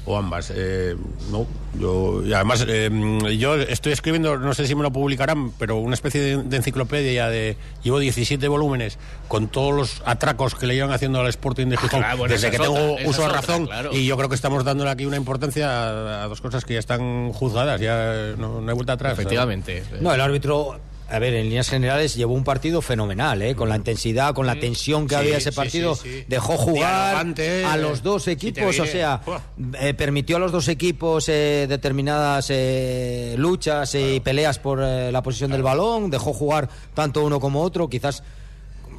O 0.07 0.16
ambas. 0.16 0.53
Eh, 0.55 0.97
no, 1.33 1.47
yo. 1.79 2.25
Y 2.25 2.33
además, 2.33 2.64
eh, 2.69 2.90
yo 3.38 3.57
estoy 3.57 3.92
escribiendo, 3.92 4.38
no 4.38 4.55
sé 4.55 4.66
si 4.66 4.75
me 4.77 4.83
lo 4.83 4.92
publicarán, 4.92 5.51
pero 5.59 5.77
una 5.77 5.95
especie 5.95 6.21
de, 6.21 6.42
de 6.45 6.57
enciclopedia 6.57 7.29
de. 7.29 7.57
Llevo 7.83 7.99
17 7.99 8.47
volúmenes 8.49 8.99
con 9.27 9.49
todos 9.49 9.75
los 9.75 10.03
atracos 10.07 10.55
que 10.55 10.66
le 10.66 10.75
llevan 10.75 10.92
haciendo 10.92 11.21
al 11.21 11.27
Sporting 11.27 11.66
de 11.66 11.77
Gijón 11.77 12.01
claro, 12.01 12.19
bueno, 12.19 12.33
desde 12.33 12.51
que 12.51 12.59
tengo 12.59 12.92
otra, 12.95 13.09
uso 13.09 13.23
de 13.23 13.27
otra, 13.29 13.40
razón. 13.40 13.66
claro. 13.66 13.90
Y 13.92 14.07
yo 14.07 14.16
creo 14.16 14.29
que 14.29 14.37
estamos 14.37 14.64
dándole 14.64 14.90
aquí 14.90 15.07
una 15.07 15.16
importancia 15.16 15.69
a, 15.71 16.25
a 16.25 16.29
dos 16.29 16.40
cosas 16.40 16.64
que 16.64 16.75
ya 16.75 16.79
están 16.81 17.33
juzgadas, 17.33 17.81
ya 17.81 18.35
no, 18.38 18.61
no 18.61 18.69
hay 18.69 18.75
vuelta 18.75 18.92
atrás. 18.92 19.14
Efectivamente. 19.14 19.83
No, 20.01 20.14
el 20.14 20.21
árbitro, 20.21 20.79
a 21.09 21.19
ver, 21.19 21.35
en 21.35 21.45
líneas 21.45 21.69
generales 21.69 22.14
llevó 22.14 22.35
un 22.35 22.45
partido 22.45 22.83
fenomenal, 22.83 23.40
¿eh? 23.42 23.55
con 23.55 23.69
la 23.69 23.77
intensidad, 23.77 24.35
con 24.35 24.47
la 24.47 24.59
tensión 24.59 25.07
que 25.07 25.14
Sí, 25.14 25.21
había 25.21 25.37
ese 25.38 25.53
partido. 25.53 25.95
sí, 25.95 26.09
sí. 26.21 26.25
Dejó 26.29 26.57
jugar 26.57 27.27
a 27.66 27.77
los 27.77 28.03
dos 28.03 28.25
si 28.25 28.31
equipos, 28.33 28.79
o 28.81 28.87
sea, 28.87 29.21
eh, 29.81 29.95
permitió 29.95 30.37
a 30.37 30.40
los 30.40 30.53
dos 30.53 30.69
equipos 30.69 31.29
eh, 31.29 31.66
determinadas 31.69 32.49
eh, 32.51 33.35
luchas 33.38 33.95
y 33.95 34.21
peleas 34.21 34.59
por 34.59 34.81
eh, 34.83 35.11
la 35.12 35.23
posición 35.23 35.51
del 35.53 35.62
balón, 35.62 36.11
dejó 36.11 36.33
jugar 36.33 36.69
tanto 36.95 37.25
uno 37.25 37.38
como 37.40 37.62
otro, 37.62 37.88
quizás 37.88 38.23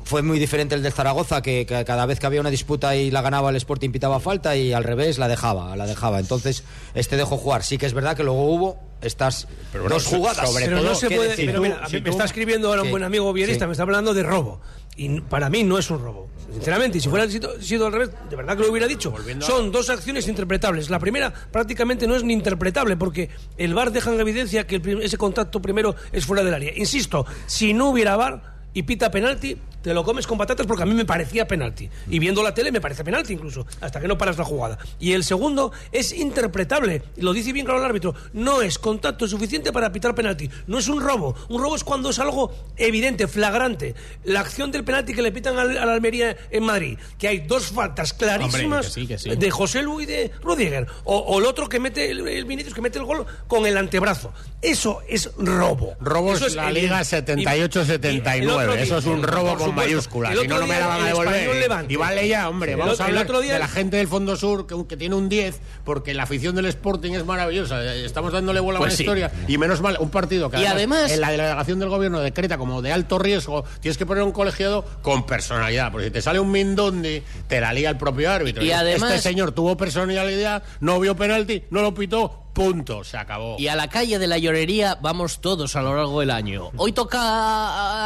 fue 0.08 0.22
muy 0.22 0.40
diferente 0.40 0.74
el 0.76 0.82
del 0.84 0.94
Zaragoza, 0.94 1.42
que, 1.42 1.66
que 1.66 1.84
cada 1.86 2.06
vez 2.06 2.20
que 2.20 2.26
había 2.26 2.40
una 2.42 2.50
disputa 2.50 2.96
y 2.96 3.12
la 3.12 3.22
ganaba 3.22 3.50
el 3.50 3.56
Sporting 3.58 3.92
pitaba 3.92 4.20
falta 4.20 4.56
y 4.56 4.74
al 4.74 4.84
revés 4.84 5.18
la 5.18 5.28
dejaba, 5.28 5.76
la 5.76 5.86
dejaba. 5.86 6.20
Entonces, 6.20 6.64
este 6.96 7.18
dejó 7.18 7.38
jugar. 7.38 7.64
Sí 7.64 7.78
que 7.78 7.86
es 7.86 7.94
verdad 7.94 8.16
que 8.16 8.24
luego 8.24 8.44
hubo 8.50 8.80
estas 9.02 9.48
bueno, 9.74 9.90
dos 9.90 10.06
jugadas. 10.06 10.50
sobre 10.50 10.66
Pero 10.66 10.82
no 10.82 10.96
se 10.96 11.08
¿qué 11.10 11.16
puede. 11.18 11.30
decir? 11.32 11.46
pero 11.48 11.62
mira, 11.62 11.86
si 11.88 11.96
me 11.98 12.02
tú- 12.02 12.10
está 12.12 12.24
escribiendo 12.26 12.70
ahora 12.70 12.82
un 12.82 12.88
Sí. 12.88 12.92
buen 12.92 13.04
amigo 13.04 13.32
vierista, 13.34 13.66
Sí. 13.66 13.68
me 13.68 13.72
está 13.74 13.84
hablando 13.84 14.14
de 14.14 14.24
robo. 14.24 14.62
Y 14.96 15.22
para 15.22 15.50
mí 15.50 15.64
no 15.64 15.78
es 15.78 15.92
un 15.92 16.00
robo. 16.02 16.28
Sinceramente, 16.52 16.98
y 16.98 17.02
si 17.02 17.10
fuera 17.10 17.30
sido, 17.30 17.62
sido 17.62 17.86
al 17.88 17.92
revés, 17.92 18.10
de 18.30 18.36
verdad 18.36 18.56
que 18.56 18.64
lo 18.64 18.72
hubiera 18.72 18.88
dicho. 18.88 19.14
Son 19.42 19.72
dos 19.72 19.90
acciones 19.90 20.28
interpretables. 20.28 20.90
La 20.90 20.98
primera 20.98 21.32
prácticamente 21.52 22.08
no 22.08 22.16
es 22.16 22.24
ni 22.24 22.34
interpretable 22.34 22.96
porque 22.96 23.30
el 23.58 23.74
VAR 23.76 23.92
deja 23.92 24.12
en 24.14 24.20
evidencia 24.22 24.66
que 24.66 24.78
el 24.78 25.02
ese 25.04 25.18
contacto 25.18 25.62
primero 25.62 25.96
es 26.14 26.26
fuera 26.26 26.44
del 26.44 26.54
área. 26.54 26.72
Insisto, 26.76 27.26
si 27.46 27.74
no 27.74 27.90
hubiera 27.90 28.16
VAR 28.16 28.56
y 28.74 28.84
pita 28.84 29.12
penalti, 29.12 29.58
te 29.88 29.94
lo 29.94 30.04
comes 30.04 30.28
con 30.28 30.38
patatas 30.38 30.68
porque 30.68 30.84
a 30.84 30.86
mí 30.86 30.94
me 30.94 31.06
parecía 31.06 31.48
penalti. 31.48 31.90
Y 32.10 32.20
viendo 32.20 32.44
la 32.44 32.54
tele 32.54 32.74
me 32.74 32.82
parece 32.82 33.06
penalti 33.06 33.32
incluso, 33.32 33.66
hasta 33.80 34.02
que 34.02 34.08
no 34.10 34.18
paras 34.18 34.38
la 34.38 34.44
jugada. 34.44 34.78
Y 35.00 35.14
el 35.14 35.24
segundo 35.24 35.72
es 35.94 36.12
interpretable, 36.12 37.04
lo 37.16 37.32
dice 37.32 37.54
bien 37.54 37.66
claro 37.66 37.80
el 37.80 37.86
árbitro, 37.86 38.14
no 38.34 38.62
es 38.62 38.78
contacto 38.80 39.30
suficiente 39.30 39.72
para 39.72 39.92
pitar 39.94 40.14
penalti. 40.14 40.50
No 40.68 40.78
es 40.78 40.90
un 40.90 41.00
robo, 41.02 41.36
un 41.48 41.62
robo 41.62 41.76
es 41.78 41.86
cuando 41.86 42.10
es 42.10 42.20
algo 42.20 42.54
evidente, 42.76 43.30
flagrante. 43.30 43.96
La 44.26 44.42
acción 44.42 44.72
del 44.74 44.84
penalti 44.84 45.14
que 45.14 45.22
le 45.22 45.32
pitan 45.32 45.58
al, 45.58 45.78
a 45.78 45.86
la 45.86 45.94
Almería 45.94 46.36
en 46.52 46.64
Madrid, 46.66 46.98
que 47.18 47.30
hay 47.30 47.40
dos 47.40 47.68
faltas 47.68 48.12
clarísimas 48.12 48.88
Hombre, 48.88 49.08
que 49.08 49.18
sí, 49.18 49.30
que 49.30 49.36
sí. 49.36 49.36
de 49.38 49.52
José 49.52 49.84
Lu 49.84 50.02
y 50.02 50.06
de 50.06 50.32
Rudiger. 50.42 50.86
O, 51.06 51.16
o 51.18 51.40
el 51.40 51.46
otro 51.46 51.70
que 51.70 51.80
mete, 51.80 52.12
el, 52.12 52.28
el 52.28 52.44
Vinicius 52.44 52.74
que 52.74 52.82
mete 52.82 53.00
el 53.00 53.06
gol 53.06 53.26
con 53.48 53.66
el 53.66 53.78
antebrazo. 53.78 54.34
Eso 54.62 55.00
es 55.08 55.32
robo. 55.38 55.96
Robo 56.02 56.34
es 56.34 56.56
la. 56.56 56.72
Liga 56.72 57.00
Y- 57.02 57.06
78-79. 57.06 58.38
y 58.38 58.42
el 58.42 58.50
otro 58.50 58.74
Eso 58.74 58.98
es 58.98 59.06
un 59.06 59.24
robo 59.24 59.56
con. 59.56 59.77
Mayúsculas. 59.78 60.38
Si 60.38 60.48
no, 60.48 60.60
no 60.60 60.68
me 60.68 60.80
la 60.80 60.88
van 60.88 61.02
a 61.02 61.06
devolver. 61.08 61.86
Y 61.90 61.96
vale 61.96 62.28
ya, 62.28 62.50
hombre. 62.50 62.76
Vamos 62.76 63.00
a 63.00 63.06
hablar 63.06 63.24
otro 63.26 63.42
día- 63.42 63.54
de 63.54 63.60
la 63.60 63.68
gente 63.68 63.98
del 63.98 64.08
Fondo 64.08 64.36
Sur 64.36 64.68
que, 64.68 64.76
que 64.88 64.98
tiene 64.98 65.16
un 65.16 65.30
10 65.30 65.60
porque 65.84 66.14
la 66.14 66.24
afición 66.24 66.56
del 66.56 66.66
Sporting 66.66 67.12
es 67.14 67.26
maravillosa. 67.26 67.84
Estamos 67.96 68.34
dándole 68.34 68.60
bola 68.60 68.80
a 68.80 68.82
Pues 68.82 68.92
una 68.94 68.98
sí. 68.98 69.04
historia. 69.04 69.32
Y 69.48 69.58
menos 69.58 69.82
mal, 69.82 69.98
un 70.00 70.10
partido 70.10 70.50
que 70.50 70.60
Y 70.60 70.66
además- 70.66 71.12
en 71.12 71.22
la 71.22 71.32
delegación 71.32 71.80
del 71.80 71.90
gobierno 71.90 72.20
decreta 72.20 72.58
como 72.58 72.82
de 72.82 72.92
alto 72.92 73.20
riesgo, 73.20 73.64
tienes 73.80 73.98
que 73.98 74.06
poner 74.06 74.24
un 74.24 74.32
colegiado 74.32 74.86
con 75.02 75.26
personalidad. 75.26 75.92
Porque 75.92 76.06
si 76.08 76.12
te 76.12 76.22
sale 76.22 76.40
un 76.40 76.52
Mindondi, 76.52 77.22
te 77.48 77.62
la 77.62 77.74
lía 77.74 77.90
el 77.90 77.98
propio 77.98 78.32
árbitro. 78.32 78.64
Y 78.64 78.72
además- 78.72 79.12
Este 79.14 79.30
señor 79.30 79.52
tuvo 79.52 79.78
personalidad, 79.78 80.64
no 80.80 81.00
vio 81.00 81.16
penalti, 81.16 81.64
no 81.70 81.82
lo 81.82 81.94
pitó, 81.94 82.44
punto. 82.58 83.04
Se 83.04 83.18
acabó. 83.18 83.56
Y 83.60 83.68
a 83.68 83.76
la 83.76 83.88
calle 83.88 84.18
de 84.18 84.26
la 84.26 84.40
llorería 84.40 84.98
vamos 85.00 85.40
todos 85.42 85.76
a 85.76 85.82
lo 85.84 85.96
largo 85.96 86.20
del 86.22 86.32
año. 86.32 86.72
Hoy 86.76 86.92
toca 86.92 87.20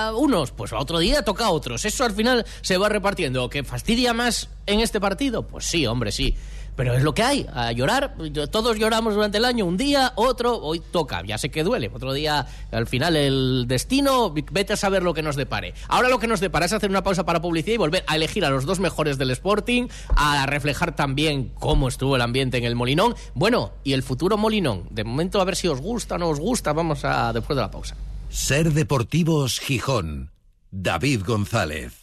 a 0.08 0.14
unos, 0.14 0.52
pues 0.52 0.74
a 0.74 0.80
otro 0.80 1.00
día 1.00 1.24
toca 1.24 1.46
a 1.46 1.52
otros. 1.52 1.86
Eso 1.86 2.04
al 2.04 2.12
final 2.12 2.46
se 2.62 2.78
va 2.78 2.90
repartiendo. 2.90 3.50
¿Que 3.50 3.64
fastidia 3.64 4.14
más 4.14 4.50
en 4.66 4.82
este 4.82 5.00
partido? 5.00 5.48
Pues 5.48 5.66
sí, 5.66 5.88
hombre, 5.88 6.12
sí. 6.12 6.36
Pero 6.76 6.94
es 6.94 7.04
lo 7.04 7.14
que 7.14 7.24
hay, 7.24 7.48
a 7.54 7.72
llorar. 7.72 8.16
Todos 8.50 8.78
lloramos 8.78 9.14
durante 9.14 9.38
el 9.38 9.46
año, 9.46 9.66
un 9.66 9.78
día, 9.78 10.14
otro, 10.16 10.58
hoy 10.58 10.82
toca. 10.92 11.22
Ya 11.26 11.38
sé 11.38 11.52
que 11.52 11.64
duele. 11.64 11.92
Otro 11.94 12.14
día, 12.14 12.48
al 12.72 12.88
final, 12.88 13.16
el 13.16 13.66
destino, 13.68 14.34
vete 14.34 14.74
a 14.74 14.78
saber 14.78 15.04
lo 15.04 15.14
que 15.14 15.22
nos 15.22 15.36
depare. 15.36 15.74
Ahora 15.88 16.10
lo 16.10 16.20
que 16.20 16.28
nos 16.28 16.40
depara 16.40 16.66
es 16.66 16.74
hacer 16.74 16.90
una 16.90 17.04
pausa 17.04 17.26
para 17.26 17.42
publicidad 17.42 17.76
y 17.76 17.78
volver 17.78 18.04
a 18.08 18.16
elegir 18.16 18.46
a 18.46 18.50
los 18.50 18.66
dos 18.66 18.80
mejores 18.80 19.18
del 19.18 19.32
Sporting, 19.32 19.88
a 20.16 20.46
reflejar 20.46 20.96
también 20.96 21.52
cómo 21.60 21.88
estuvo 21.88 22.16
el 22.16 22.22
ambiente 22.22 22.58
en 22.58 22.64
el 22.64 22.76
Molinón. 22.76 23.16
Bueno, 23.34 23.74
y 23.84 23.94
el 23.94 24.04
futuro 24.04 24.38
Molinón. 24.38 24.88
De 24.90 25.04
momento, 25.04 25.42
a 25.42 25.46
ver 25.46 25.56
si 25.56 25.68
os 25.68 25.82
gusta 25.82 26.16
o 26.16 26.18
no 26.18 26.30
os 26.30 26.40
gusta. 26.40 26.74
Vamos 26.74 27.04
a 27.06 27.34
después 27.34 27.56
de 27.56 27.62
la 27.62 27.72
pausa. 27.72 27.96
Ser 28.30 28.72
Deportivos 28.72 29.60
Gijón. 29.60 30.32
David 30.72 31.24
González. 31.26 32.00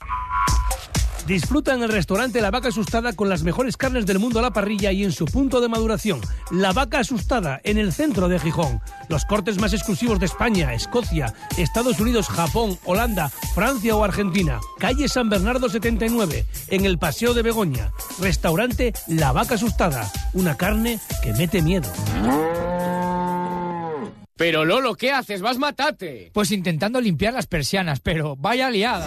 Disfruta 1.29 1.75
en 1.75 1.83
el 1.83 1.91
restaurante 1.91 2.41
La 2.41 2.51
Vaca 2.51 2.69
Asustada 2.69 3.12
con 3.12 3.29
las 3.29 3.43
mejores 3.43 3.77
carnes 3.77 4.07
del 4.07 4.19
mundo 4.19 4.38
a 4.38 4.43
la 4.43 4.51
parrilla 4.51 4.93
y 4.93 5.05
en 5.05 5.12
su 5.12 5.27
punto 5.27 5.61
de 5.61 5.69
maduración. 5.69 6.23
La 6.51 6.73
Vaca 6.73 7.01
Asustada, 7.01 7.61
en 7.64 7.77
el 7.77 7.93
centro 7.93 8.31
de 8.31 8.38
Gijón. 8.38 8.81
Los 9.11 9.27
cortes 9.27 9.61
más 9.61 9.75
exclusivos 9.75 10.19
de 10.21 10.25
España, 10.25 10.73
Escocia, 10.73 11.35
Estados 11.59 12.01
Unidos, 12.01 12.29
Japón, 12.29 12.79
Holanda, 12.87 13.29
Francia 13.55 13.95
o 13.95 14.05
Argentina. 14.05 14.59
Calle 14.79 15.07
San 15.07 15.29
Bernardo 15.29 15.69
79, 15.69 16.47
en 16.69 16.87
el 16.87 16.97
Paseo 16.97 17.35
de 17.35 17.43
Begoña. 17.43 17.93
Restaurante 18.19 18.95
La 19.07 19.33
Vaca 19.33 19.57
Asustada. 19.57 20.11
Una 20.33 20.57
carne 20.57 20.99
que 21.23 21.35
mete 21.35 21.61
miedo. 21.61 21.93
Pero 24.35 24.64
Lolo, 24.64 24.95
¿qué 24.95 25.12
haces? 25.12 25.43
Vas 25.43 25.59
matate. 25.59 26.31
Pues 26.33 26.53
intentando 26.53 27.03
limpiar 27.03 27.35
las 27.35 27.47
persianas, 27.47 28.01
pero 28.01 28.35
vaya 28.35 28.71
liada. 28.71 29.07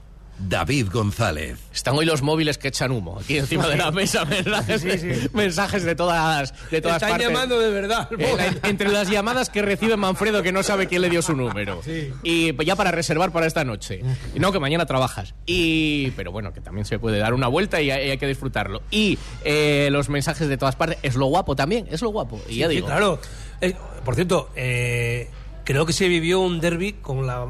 David 0.47 0.87
González. 0.91 1.59
Están 1.73 1.95
hoy 1.95 2.05
los 2.05 2.21
móviles 2.21 2.57
que 2.57 2.69
echan 2.69 2.91
humo 2.91 3.19
aquí 3.19 3.37
encima 3.37 3.67
de 3.67 3.77
la 3.77 3.91
mesa, 3.91 4.25
mensajes, 4.25 4.81
Sí, 4.81 4.97
sí. 4.97 5.29
mensajes 5.33 5.83
de 5.83 5.95
todas, 5.95 6.53
de 6.69 6.81
todas 6.81 6.97
Están 6.97 7.11
partes. 7.11 7.27
llamando 7.27 7.59
de 7.59 7.69
verdad. 7.69 8.09
Eh, 8.17 8.33
la- 8.61 8.69
entre 8.69 8.89
las 8.89 9.09
llamadas 9.09 9.49
que 9.49 9.61
recibe 9.61 9.97
Manfredo, 9.97 10.41
que 10.43 10.51
no 10.51 10.63
sabe 10.63 10.87
quién 10.87 11.01
le 11.01 11.09
dio 11.09 11.21
su 11.21 11.35
número. 11.35 11.81
Y 12.23 12.51
pues 12.53 12.67
ya 12.67 12.75
para 12.75 12.91
reservar 12.91 13.31
para 13.31 13.45
esta 13.47 13.63
noche. 13.63 14.01
Y 14.35 14.39
no, 14.39 14.51
que 14.51 14.59
mañana 14.59 14.85
trabajas. 14.85 15.33
Y, 15.45 16.11
pero 16.11 16.31
bueno, 16.31 16.53
que 16.53 16.61
también 16.61 16.85
se 16.85 16.99
puede 16.99 17.19
dar 17.19 17.33
una 17.33 17.47
vuelta 17.47 17.81
y 17.81 17.91
hay, 17.91 18.09
hay 18.11 18.17
que 18.17 18.27
disfrutarlo. 18.27 18.81
Y 18.91 19.17
eh, 19.43 19.89
los 19.91 20.09
mensajes 20.09 20.47
de 20.47 20.57
todas 20.57 20.75
partes. 20.75 20.97
Es 21.03 21.15
lo 21.15 21.25
guapo 21.27 21.55
también, 21.55 21.87
es 21.91 22.01
lo 22.01 22.09
guapo. 22.09 22.41
Y 22.49 22.57
ya 22.57 22.67
Sí, 22.67 22.75
digo. 22.75 22.87
claro. 22.87 23.19
Eh, 23.61 23.75
por 24.03 24.15
cierto, 24.15 24.49
eh, 24.55 25.29
creo 25.63 25.85
que 25.85 25.93
se 25.93 26.07
vivió 26.07 26.39
un 26.39 26.59
derby 26.59 26.93
con 26.93 27.27
la 27.27 27.45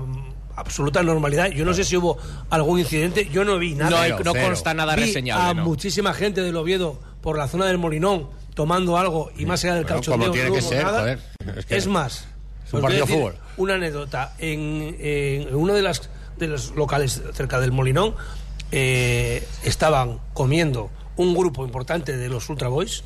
absoluta 0.61 1.03
normalidad. 1.03 1.49
Yo 1.51 1.65
no 1.65 1.73
sé 1.73 1.83
si 1.83 1.97
hubo 1.97 2.17
algún 2.49 2.79
incidente, 2.79 3.27
yo 3.31 3.43
no 3.43 3.57
vi 3.59 3.75
nada. 3.75 3.89
No 3.91 3.97
hay- 3.97 4.13
no 4.23 4.33
consta 4.33 4.73
nada 4.73 4.95
Vi 4.95 5.03
reseñable, 5.03 5.43
a 5.49 5.53
no. 5.53 5.63
muchísima 5.65 6.13
gente 6.13 6.41
del 6.41 6.55
Oviedo 6.55 6.99
por 7.21 7.37
la 7.37 7.47
zona 7.47 7.65
del 7.65 7.77
Molinón 7.77 8.29
tomando 8.53 8.97
algo 8.97 9.31
y 9.37 9.45
más 9.45 9.63
allá 9.63 9.75
del 9.75 9.83
Bueno, 9.83 9.97
cachondeo. 9.97 10.27
como 10.29 10.33
tiene 10.33 10.49
no 10.49 10.55
que 10.55 10.61
hubo 10.61 10.69
ser, 10.69 10.83
nada. 10.83 10.99
joder. 10.99 11.19
Es 11.57 11.65
que- 11.83 11.89
más, 11.89 12.27
Es 12.65 12.73
un 12.73 12.77
os 12.77 12.79
voy 12.79 12.79
a 12.79 12.81
partido 12.83 13.05
de 13.05 13.11
decir 13.11 13.15
fútbol. 13.15 13.35
Una 13.57 13.73
anécdota. 13.75 14.33
En, 14.39 14.95
en 14.99 15.55
uno 15.55 15.73
de, 15.73 15.81
las, 15.81 16.09
de 16.37 16.47
los 16.47 16.71
locales 16.75 17.21
cerca 17.33 17.59
del 17.59 17.71
Molinón 17.71 18.15
eh, 18.71 19.45
estaban 19.63 20.19
comiendo 20.33 20.89
un 21.17 21.35
grupo 21.35 21.65
importante 21.65 22.15
de 22.17 22.29
los 22.29 22.49
Ultra 22.49 22.69
Boys 22.69 23.03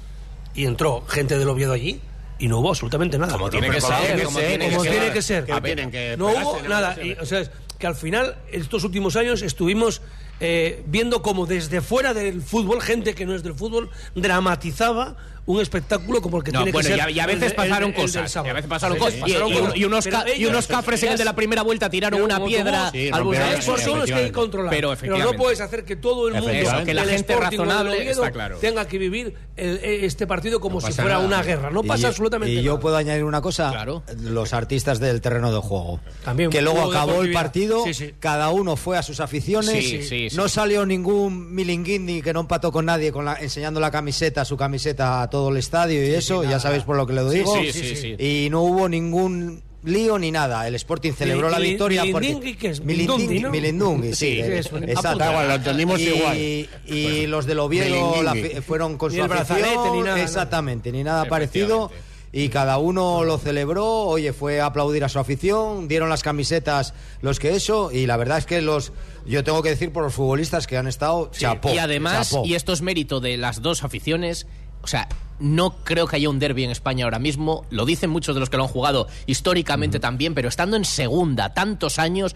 y 0.53 0.65
entró 0.65 1.03
gente 1.07 1.37
del 1.37 1.49
Oviedo 1.49 1.73
allí 1.73 1.99
y 2.39 2.47
no 2.47 2.59
hubo 2.59 2.69
absolutamente 2.69 3.17
nada. 3.17 3.33
Como 3.33 3.49
tiene 3.49 3.69
que 3.69 3.81
ser, 3.81 4.23
como 4.23 4.39
tiene 4.39 5.11
que 5.13 5.21
ser. 5.21 6.17
no 6.17 6.27
hubo 6.27 6.61
nada. 6.67 6.97
Y, 7.01 7.13
o 7.13 7.25
sea, 7.25 7.39
es 7.39 7.51
que 7.77 7.87
al 7.87 7.95
final, 7.95 8.37
estos 8.51 8.83
últimos 8.83 9.15
años 9.15 9.41
estuvimos 9.41 10.01
eh, 10.39 10.83
viendo 10.87 11.21
como 11.21 11.45
desde 11.45 11.81
fuera 11.81 12.13
del 12.13 12.41
fútbol, 12.41 12.81
gente 12.81 13.15
que 13.15 13.25
no 13.25 13.35
es 13.35 13.43
del 13.43 13.55
fútbol, 13.55 13.89
dramatizaba 14.15 15.15
un 15.47 15.61
espectáculo 15.61 16.21
como 16.21 16.37
el 16.37 16.43
que 16.43 16.51
No, 16.51 16.59
tiene 16.59 16.71
bueno, 16.71 16.87
que 16.89 16.95
y 16.95 16.97
ser. 16.97 17.07
a, 17.07 17.11
y 17.11 17.19
a 17.19 17.25
veces 17.27 17.53
pasaron 17.53 17.91
cosas. 17.91 18.35
Y 18.35 18.47
a 18.49 18.53
veces 18.53 18.67
pasaron 18.69 18.97
Sí, 18.97 19.03
cosas. 19.03 19.19
sí, 19.25 19.31
Y, 19.31 19.77
y- 19.77 19.81
y 19.81 19.85
unos, 19.85 20.07
ca- 20.07 20.25
y 20.27 20.31
ellos- 20.39 20.49
unos 20.49 20.65
cafres 20.67 21.03
en 21.03 21.11
el 21.11 21.17
de 21.19 21.25
la 21.25 21.35
primera 21.35 21.61
vuelta 21.61 21.89
tiraron 21.89 22.21
una 22.21 22.43
piedra 22.43 22.87
autobús, 23.11 23.37
al 23.37 23.61
son 23.61 23.99
los 23.99 24.05
que 24.07 24.13
hay 24.15 24.25
que 24.25 24.31
controlar. 24.31 24.71
Pero 24.71 24.95
Pero 24.99 25.17
no 25.19 25.33
puedes 25.33 25.61
hacer 25.61 25.85
que 25.85 25.95
todo 25.95 26.27
el 26.29 26.33
mundo, 26.35 26.49
Eso, 26.49 26.83
que 26.83 26.93
la 26.93 27.05
gente 27.05 27.35
razonable 27.35 28.09
está 28.09 28.31
claro. 28.31 28.57
tenga 28.57 28.87
que 28.87 28.97
vivir 28.97 29.35
el- 29.55 29.79
este 29.83 30.25
partido 30.25 30.59
como 30.59 30.81
si 30.81 30.87
pasa 30.87 31.03
fuera 31.03 31.15
nada. 31.17 31.27
una 31.27 31.43
guerra. 31.43 31.69
No 31.69 31.81
Y 31.83 31.87
pasa 31.87 32.01
yo- 32.03 32.07
absolutamente 32.09 32.51
Y 32.51 32.55
nada. 32.55 32.65
yo 32.65 32.79
puedo 32.79 32.97
añadir 32.97 33.23
una 33.23 33.41
cosa, 33.41 33.85
los 34.21 34.53
artistas 34.53 34.99
del 34.99 35.21
terreno 35.21 35.51
de 35.51 35.59
juego. 35.59 35.99
También, 36.23 36.49
que 36.49 36.61
luego 36.63 36.89
acabó 36.91 37.21
el 37.21 37.31
partido, 37.31 37.83
Sí, 37.85 37.93
sí. 37.93 38.13
cada 38.19 38.49
uno 38.49 38.75
fue 38.75 38.97
a 38.97 39.03
sus 39.03 39.19
aficiones, 39.19 39.69
Sí, 39.85 40.01
sí, 40.03 40.29
sí. 40.29 40.35
no 40.35 40.49
salió 40.49 40.85
ningún 40.85 41.53
milinguini 41.53 42.21
que 42.23 42.33
no 42.33 42.39
empató 42.41 42.71
con 42.71 42.85
nadie 42.85 43.11
con 43.11 43.27
enseñando 43.39 43.79
la 43.79 43.91
camiseta, 43.91 44.43
su 44.43 44.57
camiseta 44.57 45.21
a 45.21 45.29
todo 45.35 45.49
el 45.49 45.57
estadio 45.57 46.01
y 46.05 46.11
eso, 46.13 46.43
ya 46.45 46.59
sabéis 46.61 46.83
por 46.83 46.95
lo 46.95 47.05
que 47.05 47.13
lo 47.13 47.29
Sí, 47.29 47.37
digo. 47.39 47.55
sí, 47.61 47.71
sí, 47.73 47.95
sí. 47.95 48.15
Y 48.17 48.49
no 48.49 48.61
hubo 48.61 48.87
ningún 48.87 49.61
lío 49.83 50.17
ni 50.17 50.31
nada. 50.31 50.65
El 50.67 50.75
Sporting 50.75 51.11
celebró 51.11 51.49
la 51.49 51.59
victoria 51.59 52.03
porque 52.09 52.55
¿qué 52.57 52.69
es? 52.69 52.79
Milindungui, 52.81 53.27
Milindungui, 53.27 53.39
¿no? 53.41 53.49
Milindungui, 53.51 54.13
sí, 54.13 54.35
Sí, 54.41 54.41
exacto. 54.87 55.25
lo 55.25 55.53
entendimos 55.53 55.99
y, 55.99 56.03
igual. 56.09 56.37
y 56.37 57.27
los 57.27 57.45
del 57.45 57.59
Oviedo 57.59 58.23
la 58.23 58.33
fueron 58.65 58.97
con 58.97 59.11
Ni 59.11 59.17
su 59.17 59.23
el 59.23 59.27
brazalete, 59.27 59.67
afición, 59.75 59.97
ni 59.97 60.01
nada, 60.03 60.23
exactamente, 60.23 60.91
ni 60.91 61.03
nada 61.03 61.25
parecido. 61.25 61.91
Y 62.37 62.49
cada 62.49 62.79
uno 62.79 63.23
lo 63.23 63.37
celebró, 63.37 63.85
oye, 63.85 64.33
fue 64.33 64.59
a 64.59 64.65
aplaudir 64.65 65.05
a 65.05 65.09
su 65.09 65.19
afición, 65.19 65.87
dieron 65.87 66.09
las 66.09 66.21
camisetas 66.21 66.93
los 67.21 67.39
que 67.39 67.55
eso, 67.55 67.91
y 67.93 68.07
la 68.07 68.17
verdad 68.17 68.39
es 68.39 68.45
que 68.45 68.61
los, 68.61 68.91
yo 69.25 69.45
tengo 69.45 69.63
que 69.63 69.69
decir 69.69 69.93
por 69.93 70.03
los 70.03 70.13
futbolistas 70.15 70.67
que 70.67 70.75
han 70.75 70.87
estado, 70.87 71.31
chapó. 71.31 71.69
y 71.73 71.77
además, 71.77 72.31
chapó. 72.31 72.45
y 72.45 72.55
esto 72.55 72.73
es 72.73 72.81
mérito 72.81 73.21
de 73.21 73.37
las 73.37 73.61
dos 73.61 73.85
aficiones, 73.85 74.47
o 74.85 74.87
sea, 74.87 75.07
no 75.39 75.77
creo 75.83 76.05
que 76.05 76.17
haya 76.17 76.29
un 76.29 76.37
derby 76.37 76.63
en 76.63 76.69
España 76.69 77.05
ahora 77.05 77.17
mismo, 77.17 77.65
lo 77.71 77.85
dicen 77.85 78.11
muchos 78.11 78.35
de 78.35 78.39
los 78.39 78.51
que 78.51 78.57
lo 78.57 78.63
han 78.63 78.69
jugado 78.69 79.07
históricamente 79.25 79.99
también, 79.99 80.35
pero 80.35 80.47
estando 80.47 80.77
en 80.77 80.85
segunda 80.85 81.55
tantos 81.55 81.97
años 81.97 82.35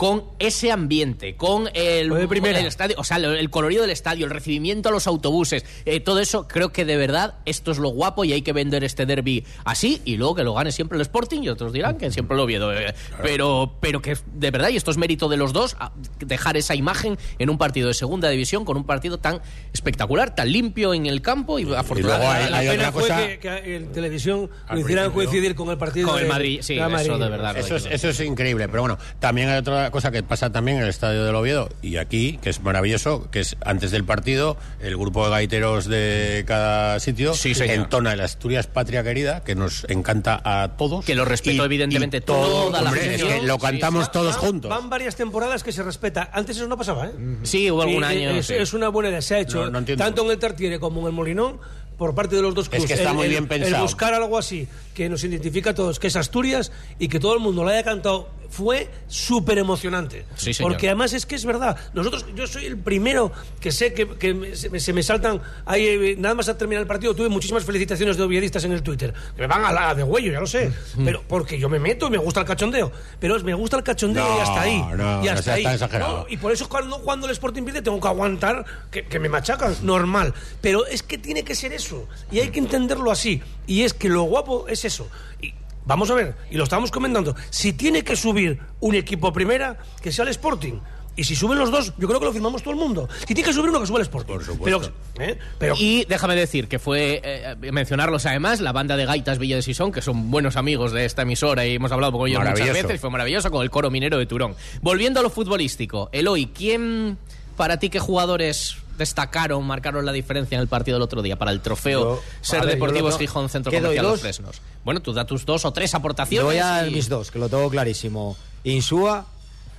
con 0.00 0.24
ese 0.38 0.72
ambiente, 0.72 1.36
con 1.36 1.68
el, 1.74 2.10
el 2.10 2.56
estadio, 2.66 2.96
o 2.96 3.04
sea, 3.04 3.18
el, 3.18 3.26
el 3.26 3.50
colorido 3.50 3.82
del 3.82 3.90
estadio, 3.90 4.24
el 4.24 4.30
recibimiento 4.30 4.88
a 4.88 4.92
los 4.92 5.06
autobuses, 5.06 5.62
eh, 5.84 6.00
todo 6.00 6.20
eso, 6.20 6.48
creo 6.48 6.70
que 6.70 6.86
de 6.86 6.96
verdad 6.96 7.34
esto 7.44 7.70
es 7.70 7.76
lo 7.76 7.90
guapo 7.90 8.24
y 8.24 8.32
hay 8.32 8.40
que 8.40 8.54
vender 8.54 8.82
este 8.82 9.04
derby 9.04 9.44
así 9.62 10.00
y 10.06 10.16
luego 10.16 10.36
que 10.36 10.42
lo 10.42 10.54
gane 10.54 10.72
siempre 10.72 10.96
el 10.96 11.02
Sporting 11.02 11.42
y 11.42 11.50
otros 11.50 11.74
dirán 11.74 11.98
que 11.98 12.10
siempre 12.10 12.34
lo 12.34 12.44
Oviedo, 12.44 12.72
eh, 12.72 12.94
pero, 13.20 13.74
pero 13.78 14.00
que 14.00 14.16
de 14.36 14.50
verdad, 14.50 14.70
y 14.70 14.76
esto 14.76 14.90
es 14.90 14.96
mérito 14.96 15.28
de 15.28 15.36
los 15.36 15.52
dos, 15.52 15.76
dejar 16.18 16.56
esa 16.56 16.74
imagen 16.74 17.18
en 17.38 17.50
un 17.50 17.58
partido 17.58 17.88
de 17.88 17.92
segunda 17.92 18.30
división 18.30 18.64
con 18.64 18.78
un 18.78 18.84
partido 18.84 19.18
tan 19.18 19.42
espectacular, 19.74 20.34
tan 20.34 20.50
limpio 20.50 20.94
en 20.94 21.04
el 21.04 21.20
campo 21.20 21.58
y, 21.58 21.74
afortunadamente 21.74 22.50
la 22.50 22.60
pena 22.60 22.90
fue 22.90 23.06
que, 23.06 23.38
que 23.38 23.76
en 23.76 23.92
televisión 23.92 24.48
lo 24.70 24.78
hicieran 24.78 25.10
coincidir 25.10 25.54
con 25.54 25.68
el 25.68 25.76
partido 25.76 26.08
Con 26.08 26.16
el 26.16 26.24
de- 26.24 26.30
Madrid, 26.30 26.60
sí, 26.62 26.76
de 26.76 26.88
la 26.88 27.02
eso 27.02 27.18
de 27.18 27.28
verdad. 27.28 27.58
Eso 27.58 27.76
es, 27.76 27.84
eso 27.84 28.08
es 28.08 28.20
increíble, 28.20 28.66
pero 28.66 28.80
bueno, 28.80 28.96
también 29.18 29.50
hay 29.50 29.58
otra 29.58 29.89
cosa 29.90 30.10
que 30.10 30.22
pasa 30.22 30.50
también 30.50 30.78
en 30.78 30.82
el 30.84 30.88
estadio 30.88 31.24
del 31.24 31.34
Oviedo 31.34 31.68
y 31.82 31.96
aquí, 31.96 32.38
que 32.42 32.50
es 32.50 32.60
maravilloso, 32.60 33.30
que 33.30 33.40
es 33.40 33.56
antes 33.64 33.90
del 33.90 34.04
partido, 34.04 34.56
el 34.80 34.96
grupo 34.96 35.24
de 35.24 35.30
gaiteros 35.30 35.86
de 35.86 36.44
cada 36.46 36.98
sitio 37.00 37.34
señor. 37.34 37.68
entona 37.70 38.12
el 38.12 38.20
Asturias 38.20 38.66
Patria 38.66 39.02
Querida, 39.02 39.42
que 39.44 39.54
nos 39.54 39.84
encanta 39.88 40.40
a 40.44 40.76
todos. 40.76 41.04
Que 41.04 41.14
lo 41.14 41.24
respeto, 41.24 41.62
Y- 41.62 41.66
evidentemente, 41.66 42.18
y 42.18 42.20
todo, 42.20 42.66
toda 42.66 42.82
la 42.82 42.88
hombre, 42.90 43.14
es 43.14 43.22
que 43.22 43.42
lo 43.42 43.54
Sí, 43.54 43.60
cantamos 43.60 44.04
sí. 44.06 44.10
todos 44.12 44.34
Van- 44.36 44.44
juntos. 44.44 44.70
Van 44.70 44.88
varias 44.90 45.16
temporadas 45.16 45.62
que 45.62 45.72
se 45.72 45.82
respeta. 45.82 46.30
Antes 46.32 46.56
eso 46.56 46.66
no 46.68 46.76
pasaba, 46.76 47.06
¿eh? 47.06 47.12
Sí, 47.42 47.70
hubo 47.70 47.82
algún 47.82 48.04
año, 48.04 48.30
Es, 48.30 48.46
sí. 48.46 48.54
es 48.54 48.72
una 48.72 48.88
buena 48.88 49.08
idea. 49.10 49.22
Se 49.22 49.34
ha 49.34 49.38
hecho 49.40 49.64
No, 49.64 49.70
no 49.70 49.78
entiendo. 49.80 50.04
tanto 50.04 50.24
en 50.24 50.30
el 50.30 50.38
Tartiere 50.38 50.78
como 50.80 51.00
en 51.02 51.06
el 51.08 51.12
Molinón 51.12 51.58
por 51.98 52.14
parte 52.14 52.34
de 52.36 52.40
los 52.42 52.54
dos 52.54 52.64
Es 52.66 52.70
clubes. 52.70 52.86
que 52.88 52.94
está 52.94 53.10
El- 53.10 53.16
muy 53.16 53.24
el- 53.26 53.30
bien 53.30 53.46
pensado. 53.46 53.76
El 53.76 53.82
buscar 53.82 54.14
algo 54.14 54.38
así 54.38 54.66
que 54.94 55.08
nos 55.08 55.22
identifica 55.24 55.70
a 55.70 55.74
todos, 55.74 55.98
que 55.98 56.08
es 56.08 56.16
Asturias 56.16 56.72
y 56.98 57.08
que 57.08 57.20
todo 57.20 57.34
el 57.34 57.40
mundo 57.40 57.62
lo 57.64 57.70
haya 57.70 57.82
cantado 57.84 58.28
fue 58.50 58.90
súper 59.06 59.58
emocionante. 59.58 60.24
Sí. 60.34 60.50
Porque 60.60 60.88
además 60.88 61.12
es 61.12 61.24
que 61.24 61.36
es 61.36 61.44
verdad. 61.44 61.76
Nosotros, 61.94 62.26
yo 62.34 62.48
soy 62.48 62.64
el 62.66 62.76
primero 62.78 63.30
que 63.60 63.70
sé 63.70 63.92
que, 63.94 64.08
que 64.08 64.34
me- 64.34 64.56
se, 64.56 64.68
me- 64.70 64.80
se 64.80 64.92
me 64.92 65.04
saltan. 65.04 65.40
Ahí, 65.66 65.86
eh, 65.86 66.16
nada 66.18 66.34
más 66.34 66.48
a 66.48 66.58
terminar 66.58 66.82
el 66.82 66.88
partido, 66.88 67.14
tuve 67.14 67.28
muchísimas 67.28 67.64
felicitaciones 67.64 68.16
de 68.16 68.24
oviedistas 68.24 68.64
en 68.64 68.72
el 68.72 68.82
Twitter. 68.82 69.14
Que 69.36 69.42
me 69.42 69.46
van 69.46 69.64
a 69.64 69.70
la 69.72 69.94
de 69.94 70.02
huello, 70.02 70.32
ya 70.32 70.40
lo 70.40 70.48
sé. 70.48 70.72
Mm. 70.96 71.04
Pero 71.04 71.22
porque 71.28 71.60
yo 71.60 71.68
me 71.68 71.78
meto 71.78 72.08
y 72.08 72.10
me 72.10 72.18
gusta 72.18 72.40
el 72.40 72.46
cachondeo. 72.46 72.90
Pero 73.20 73.38
me 73.38 73.54
gusta 73.54 73.76
el 73.76 73.84
cachondeo 73.84 74.26
No, 74.28 74.36
y 74.36 74.40
hasta 74.40 74.60
ahí. 74.62 74.82
no, 74.96 75.24
y 75.24 75.28
hasta 75.28 75.52
ahí. 75.54 75.64
No, 76.00 76.26
y 76.28 76.36
por 76.36 76.50
eso 76.50 76.68
cuando, 76.68 76.98
cuando 77.02 77.26
el 77.28 77.32
Sporting 77.32 77.62
pierde 77.62 77.82
tengo 77.82 78.00
que 78.00 78.08
aguantar 78.08 78.64
que, 78.90 79.04
que 79.06 79.20
me 79.20 79.28
machacan, 79.28 79.76
normal. 79.82 80.34
Pero 80.60 80.86
es 80.86 81.04
que 81.04 81.18
tiene 81.18 81.44
que 81.44 81.54
ser 81.54 81.72
eso. 81.72 82.08
Y 82.32 82.40
hay 82.40 82.48
que 82.48 82.58
entenderlo 82.58 83.12
así. 83.12 83.40
Y 83.68 83.82
es 83.82 83.94
que 83.94 84.08
lo 84.08 84.24
guapo 84.24 84.66
es 84.66 84.79
eso. 84.84 85.08
Y 85.40 85.54
vamos 85.84 86.10
a 86.10 86.14
ver, 86.14 86.34
y 86.50 86.56
lo 86.56 86.64
estábamos 86.64 86.90
comentando, 86.90 87.34
si 87.50 87.72
tiene 87.72 88.02
que 88.02 88.16
subir 88.16 88.60
un 88.80 88.94
equipo 88.94 89.28
a 89.28 89.32
primera, 89.32 89.78
que 90.00 90.12
sea 90.12 90.24
el 90.24 90.30
Sporting. 90.30 90.80
Y 91.16 91.24
si 91.24 91.34
suben 91.34 91.58
los 91.58 91.70
dos, 91.70 91.92
yo 91.98 92.06
creo 92.06 92.18
que 92.20 92.26
lo 92.26 92.32
firmamos 92.32 92.62
todo 92.62 92.72
el 92.72 92.80
mundo. 92.80 93.08
Si 93.26 93.34
tiene 93.34 93.42
que 93.42 93.52
subir 93.52 93.68
uno, 93.68 93.80
que 93.80 93.86
suba 93.86 93.98
el 93.98 94.04
Sporting. 94.04 94.32
Por 94.32 94.44
supuesto. 94.44 94.92
Pero, 95.14 95.30
¿eh? 95.30 95.38
Pero 95.58 95.74
Y 95.76 96.06
déjame 96.08 96.36
decir 96.36 96.68
que 96.68 96.78
fue, 96.78 97.20
eh, 97.22 97.56
mencionarlos 97.72 98.24
además, 98.26 98.60
la 98.60 98.72
banda 98.72 98.96
de 98.96 99.04
gaitas 99.04 99.38
Villa 99.38 99.56
de 99.56 99.62
Sison, 99.62 99.92
que 99.92 100.00
son 100.00 100.30
buenos 100.30 100.56
amigos 100.56 100.92
de 100.92 101.04
esta 101.04 101.22
emisora 101.22 101.66
y 101.66 101.74
hemos 101.74 101.92
hablado 101.92 102.12
con 102.12 102.28
ellos 102.28 102.42
muchas 102.42 102.72
veces, 102.72 103.00
fue 103.00 103.10
maravilloso 103.10 103.50
con 103.50 103.62
el 103.62 103.70
coro 103.70 103.90
minero 103.90 104.18
de 104.18 104.26
Turón. 104.26 104.54
Volviendo 104.80 105.20
a 105.20 105.22
lo 105.22 105.30
futbolístico, 105.30 106.08
Eloy, 106.12 106.46
¿quién 106.46 107.18
para 107.56 107.78
ti 107.78 107.90
qué 107.90 107.98
jugadores 107.98 108.76
destacaron, 109.00 109.66
marcaron 109.66 110.06
la 110.06 110.12
diferencia 110.12 110.54
en 110.54 110.62
el 110.62 110.68
partido 110.68 110.94
del 110.96 111.02
otro 111.02 111.20
día 111.22 111.36
para 111.36 111.50
el 111.50 111.60
trofeo 111.60 112.00
Yo- 112.16 112.22
Ser 112.40 112.60
ver, 112.60 112.74
Deportivos 112.74 113.18
Gijón 113.18 113.48
Centro 113.48 113.70
¿qué 113.70 113.78
doy, 113.80 113.96
Comercial 113.96 114.06
Los? 114.06 114.20
Fresnos? 114.20 114.62
Bueno, 114.84 115.00
tú 115.02 115.12
da 115.12 115.24
tus 115.26 115.44
dos 115.44 115.64
o 115.64 115.72
tres 115.72 115.94
aportaciones. 115.94 116.40
Yo 116.42 116.46
voy 116.46 116.58
a 116.58 116.86
y- 116.86 116.92
mis 116.92 117.08
dos, 117.08 117.30
que 117.32 117.38
lo 117.40 117.48
tengo 117.48 117.68
clarísimo. 117.68 118.36
Insúa, 118.62 119.26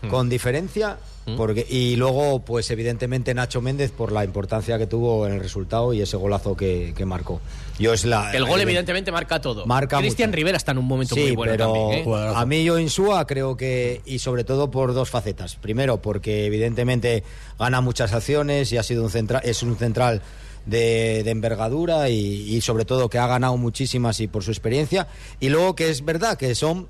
Hmm. 0.01 0.07
con 0.09 0.29
diferencia, 0.29 0.97
porque 1.37 1.65
y 1.69 1.95
luego, 1.95 2.39
pues 2.39 2.71
evidentemente 2.71 3.33
Nacho 3.35 3.61
Méndez 3.61 3.91
por 3.91 4.11
la 4.11 4.23
importancia 4.23 4.77
que 4.79 4.87
tuvo 4.87 5.27
en 5.27 5.33
el 5.33 5.39
resultado 5.39 5.93
y 5.93 6.01
ese 6.01 6.17
golazo 6.17 6.57
que, 6.57 6.93
que 6.97 7.05
marcó. 7.05 7.39
Yo 7.77 7.93
es 7.93 8.05
la 8.05 8.31
El 8.33 8.45
gol 8.45 8.59
evidentemente 8.61 9.11
marca 9.11 9.39
todo. 9.39 9.65
Marca 9.67 9.99
Cristian. 9.99 10.33
Rivera 10.33 10.57
está 10.57 10.71
en 10.71 10.79
un 10.79 10.85
momento 10.85 11.13
Sí, 11.15 11.21
muy 11.21 11.35
bueno 11.35 11.51
pero 11.53 11.65
también. 11.73 12.09
¿eh? 12.09 12.33
a 12.35 12.45
mí 12.45 12.63
yo 12.63 12.79
Insúa 12.79 13.25
creo 13.27 13.55
que 13.55 14.01
y 14.05 14.17
sobre 14.19 14.43
todo 14.43 14.71
por 14.71 14.93
dos 14.93 15.09
facetas. 15.11 15.55
Primero 15.55 16.01
porque 16.01 16.47
evidentemente 16.47 17.23
gana 17.59 17.81
muchas 17.81 18.13
acciones 18.13 18.71
y 18.71 18.77
ha 18.77 18.83
sido 18.83 19.03
un 19.03 19.11
central 19.11 19.41
es 19.45 19.61
un 19.61 19.77
central 19.77 20.21
de, 20.65 21.21
de 21.23 21.31
envergadura 21.31 22.09
y, 22.09 22.15
y 22.55 22.61
sobre 22.61 22.85
todo 22.85 23.09
que 23.09 23.19
ha 23.19 23.27
ganado 23.27 23.55
muchísimas 23.57 24.19
y 24.19 24.27
por 24.27 24.43
su 24.43 24.51
experiencia. 24.51 25.07
Y 25.39 25.49
luego 25.49 25.75
que 25.75 25.89
es 25.91 26.03
verdad 26.03 26.37
que 26.37 26.53
son 26.55 26.87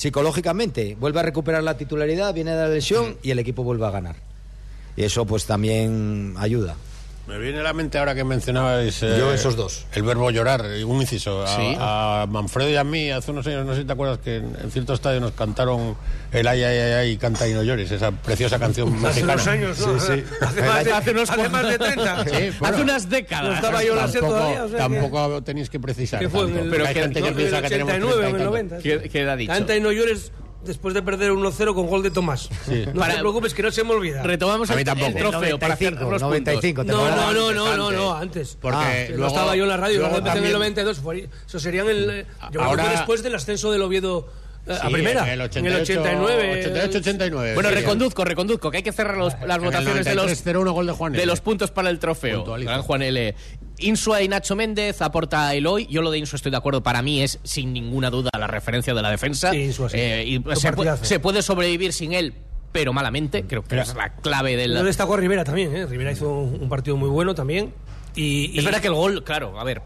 psicológicamente, 0.00 0.96
vuelve 0.98 1.20
a 1.20 1.24
recuperar 1.24 1.62
la 1.62 1.76
titularidad, 1.76 2.32
viene 2.32 2.52
de 2.52 2.56
la 2.56 2.68
lesión 2.68 3.18
y 3.22 3.32
el 3.32 3.38
equipo 3.38 3.62
vuelve 3.62 3.84
a 3.84 3.90
ganar. 3.90 4.16
Y 4.96 5.02
eso 5.02 5.26
pues 5.26 5.44
también 5.44 6.32
ayuda. 6.38 6.74
Me 7.30 7.38
viene 7.38 7.60
a 7.60 7.62
la 7.62 7.72
mente 7.72 7.96
ahora 7.96 8.14
que 8.14 8.24
mencionabais. 8.24 9.02
eh, 9.04 9.14
Yo 9.16 9.32
esos 9.32 9.54
dos. 9.54 9.86
El 9.94 10.02
verbo 10.02 10.30
llorar, 10.32 10.66
eh, 10.66 10.84
un 10.84 11.00
inciso. 11.00 11.44
A, 11.44 11.46
Sí. 11.46 11.76
a 11.78 12.26
Manfredo 12.28 12.68
y 12.70 12.74
a 12.76 12.82
mí, 12.82 13.08
hace 13.10 13.30
unos 13.30 13.46
años, 13.46 13.64
no 13.64 13.72
sé 13.74 13.82
si 13.82 13.86
te 13.86 13.92
acuerdas, 13.92 14.18
que 14.18 14.36
en, 14.38 14.56
en 14.60 14.70
cierto 14.72 14.94
estadio 14.94 15.20
nos 15.20 15.30
cantaron 15.32 15.96
el 16.32 16.46
ay, 16.48 16.62
ay, 16.64 16.76
ay, 16.78 16.92
ay, 16.92 17.16
canta 17.18 17.46
y 17.46 17.54
no 17.54 17.62
llores, 17.62 17.90
esa 17.92 18.10
preciosa 18.10 18.58
canción 18.58 18.88
Hace 18.96 19.22
mexicana. 19.22 19.32
unos 19.34 19.46
años, 19.46 19.78
¿no? 19.78 20.00
Sí, 20.00 20.06
sí. 20.16 20.24
Hace 20.40 20.62
más 20.62 20.84
de, 20.84 20.92
Hace 20.92 21.10
unos 21.12 21.30
hace 21.30 21.48
más 21.48 21.68
de 21.68 21.78
30. 21.78 22.24
Sí, 22.24 22.30
bueno. 22.58 22.74
Hace 22.74 22.82
unas 22.82 23.08
décadas. 23.08 23.44
No 23.48 23.54
estaba 23.54 23.84
yo 23.84 23.94
tampoco, 23.94 24.26
todavía, 24.26 24.64
o 24.64 24.68
sea 24.68 24.76
que- 24.88 24.94
tampoco 24.94 25.42
tenéis 25.44 25.70
que 25.70 25.78
precisar. 25.80 26.18
¿Qué 26.20 26.28
fue? 26.28 26.44
Tanto. 26.46 26.58
el, 26.64 26.70
Pero 26.70 26.86
hay 26.86 26.94
que- 26.94 27.00
gente 27.02 27.20
no, 27.20 27.24
que 27.26 27.30
en 27.30 27.36
piensa 27.36 27.62
que 27.62 27.68
tenemos 27.68 27.92
89 27.94 28.12
o 28.12 28.16
en 28.16 28.20
30 28.22 28.36
el 28.36 28.42
y 28.42 28.44
90. 28.44 28.76
tantos. 28.76 29.02
¿Qué, 29.02 29.08
qué 29.08 29.28
ha 29.30 29.36
dicho? 29.36 29.52
Canta 29.52 29.76
y 29.76 29.80
no 29.80 29.92
llores 29.92 30.32
después 30.64 30.94
de 30.94 31.02
perder 31.02 31.32
1-0 31.32 31.74
con 31.74 31.86
gol 31.86 32.02
de 32.02 32.10
Tomás. 32.10 32.48
No 32.92 33.00
Para- 33.00 33.14
te 33.14 33.20
preocupes, 33.20 33.54
que 33.54 33.62
no 33.62 33.70
se 33.70 33.82
me 33.84 33.90
olvida. 33.92 34.22
Retomamos 34.22 34.70
A 34.70 34.74
mí 34.74 34.80
el, 34.80 34.84
tampoco. 34.86 35.10
el 35.10 35.16
trofeo 35.16 35.58
para 35.58 35.74
hacer 35.74 35.92
95, 35.94 36.10
los 36.10 36.22
95, 36.22 36.82
puntos. 36.82 36.96
No, 36.96 37.10
no, 37.10 37.32
no, 37.32 37.52
no, 37.52 37.64
antes, 37.66 37.76
no, 37.78 37.90
no, 37.90 38.14
antes. 38.14 38.58
Porque 38.60 38.78
Ah, 38.78 39.14
no 39.16 39.26
estaba 39.26 39.56
yo 39.56 39.62
en 39.64 39.68
la 39.68 39.76
radio, 39.76 39.98
luego 39.98 40.10
luego 40.14 40.18
empecé 40.18 40.38
en 40.38 40.44
el 40.44 40.52
también- 40.52 40.74
92. 40.74 40.98
fue- 40.98 41.28
eso 41.46 41.58
serían 41.60 41.88
el. 41.88 42.06
Yo 42.06 42.48
creo 42.50 42.50
que 42.50 42.58
Ahora- 42.58 42.90
después 42.90 43.22
del 43.22 43.34
ascenso 43.34 43.72
del 43.72 43.82
Oviedo 43.82 44.28
eh, 44.66 44.76
a 44.80 44.88
primera. 44.90 45.22
en 45.22 45.28
el 45.28 45.32
en 45.32 45.66
el 45.66 45.74
89. 45.80 45.82
89. 45.82 46.60
88-89. 46.60 47.54
Bueno, 47.54 47.68
sí. 47.70 47.74
reconduzco, 47.74 48.24
reconduzco, 48.24 48.70
que 48.70 48.76
hay 48.78 48.82
que 48.82 48.92
cerrar 48.92 49.16
los- 49.16 49.32
las 49.32 49.42
En 49.42 49.50
el 49.50 49.60
votaciones 49.60 50.04
de 50.04 50.14
los 50.14 50.24
93-0-1 50.26 50.72
gol 50.72 50.86
de 50.86 50.92
Juan 50.92 51.12
de 51.14 51.26
los 51.26 51.40
puntos 51.40 51.70
para 51.70 51.88
el 51.90 51.98
trofeo. 51.98 52.44
Gran 52.44 52.82
Juan 52.82 53.02
L. 53.02 53.34
Insua 53.82 54.22
y 54.22 54.28
Nacho 54.28 54.56
Méndez 54.56 55.00
aporta 55.02 55.48
a 55.48 55.54
Eloy. 55.54 55.86
Yo 55.88 56.02
lo 56.02 56.10
de 56.10 56.18
Insua 56.18 56.36
estoy 56.36 56.50
de 56.50 56.56
acuerdo. 56.58 56.82
Para 56.82 57.02
mí 57.02 57.22
es 57.22 57.38
sin 57.42 57.72
ninguna 57.72 58.10
duda 58.10 58.30
la 58.38 58.46
referencia 58.46 58.94
de 58.94 59.02
la 59.02 59.10
defensa. 59.10 59.50
Sí, 59.50 59.58
Insua, 59.64 59.88
sí. 59.90 59.96
Eh, 59.98 60.24
y 60.26 60.34
se, 60.56 60.68
pu- 60.68 60.76
partidazo. 60.76 61.04
se 61.04 61.20
puede 61.20 61.42
sobrevivir 61.42 61.92
sin 61.92 62.12
él, 62.12 62.34
pero 62.72 62.92
malamente. 62.92 63.44
Creo 63.44 63.64
que 63.64 63.78
es 63.80 63.94
la 63.94 64.14
clave 64.16 64.56
del. 64.56 64.74
Yo 64.74 64.84
destaco 64.84 65.14
a 65.14 65.16
Rivera 65.16 65.44
también, 65.44 65.74
¿eh? 65.74 65.86
Rivera 65.86 66.12
hizo 66.12 66.28
un, 66.30 66.62
un 66.62 66.68
partido 66.68 66.96
muy 66.96 67.08
bueno 67.08 67.34
también. 67.34 67.72
Y, 68.14 68.50
y- 68.54 68.58
Es 68.58 68.64
verdad 68.64 68.80
que 68.80 68.88
el 68.88 68.94
gol, 68.94 69.22
claro, 69.24 69.58
a 69.58 69.64
ver, 69.64 69.82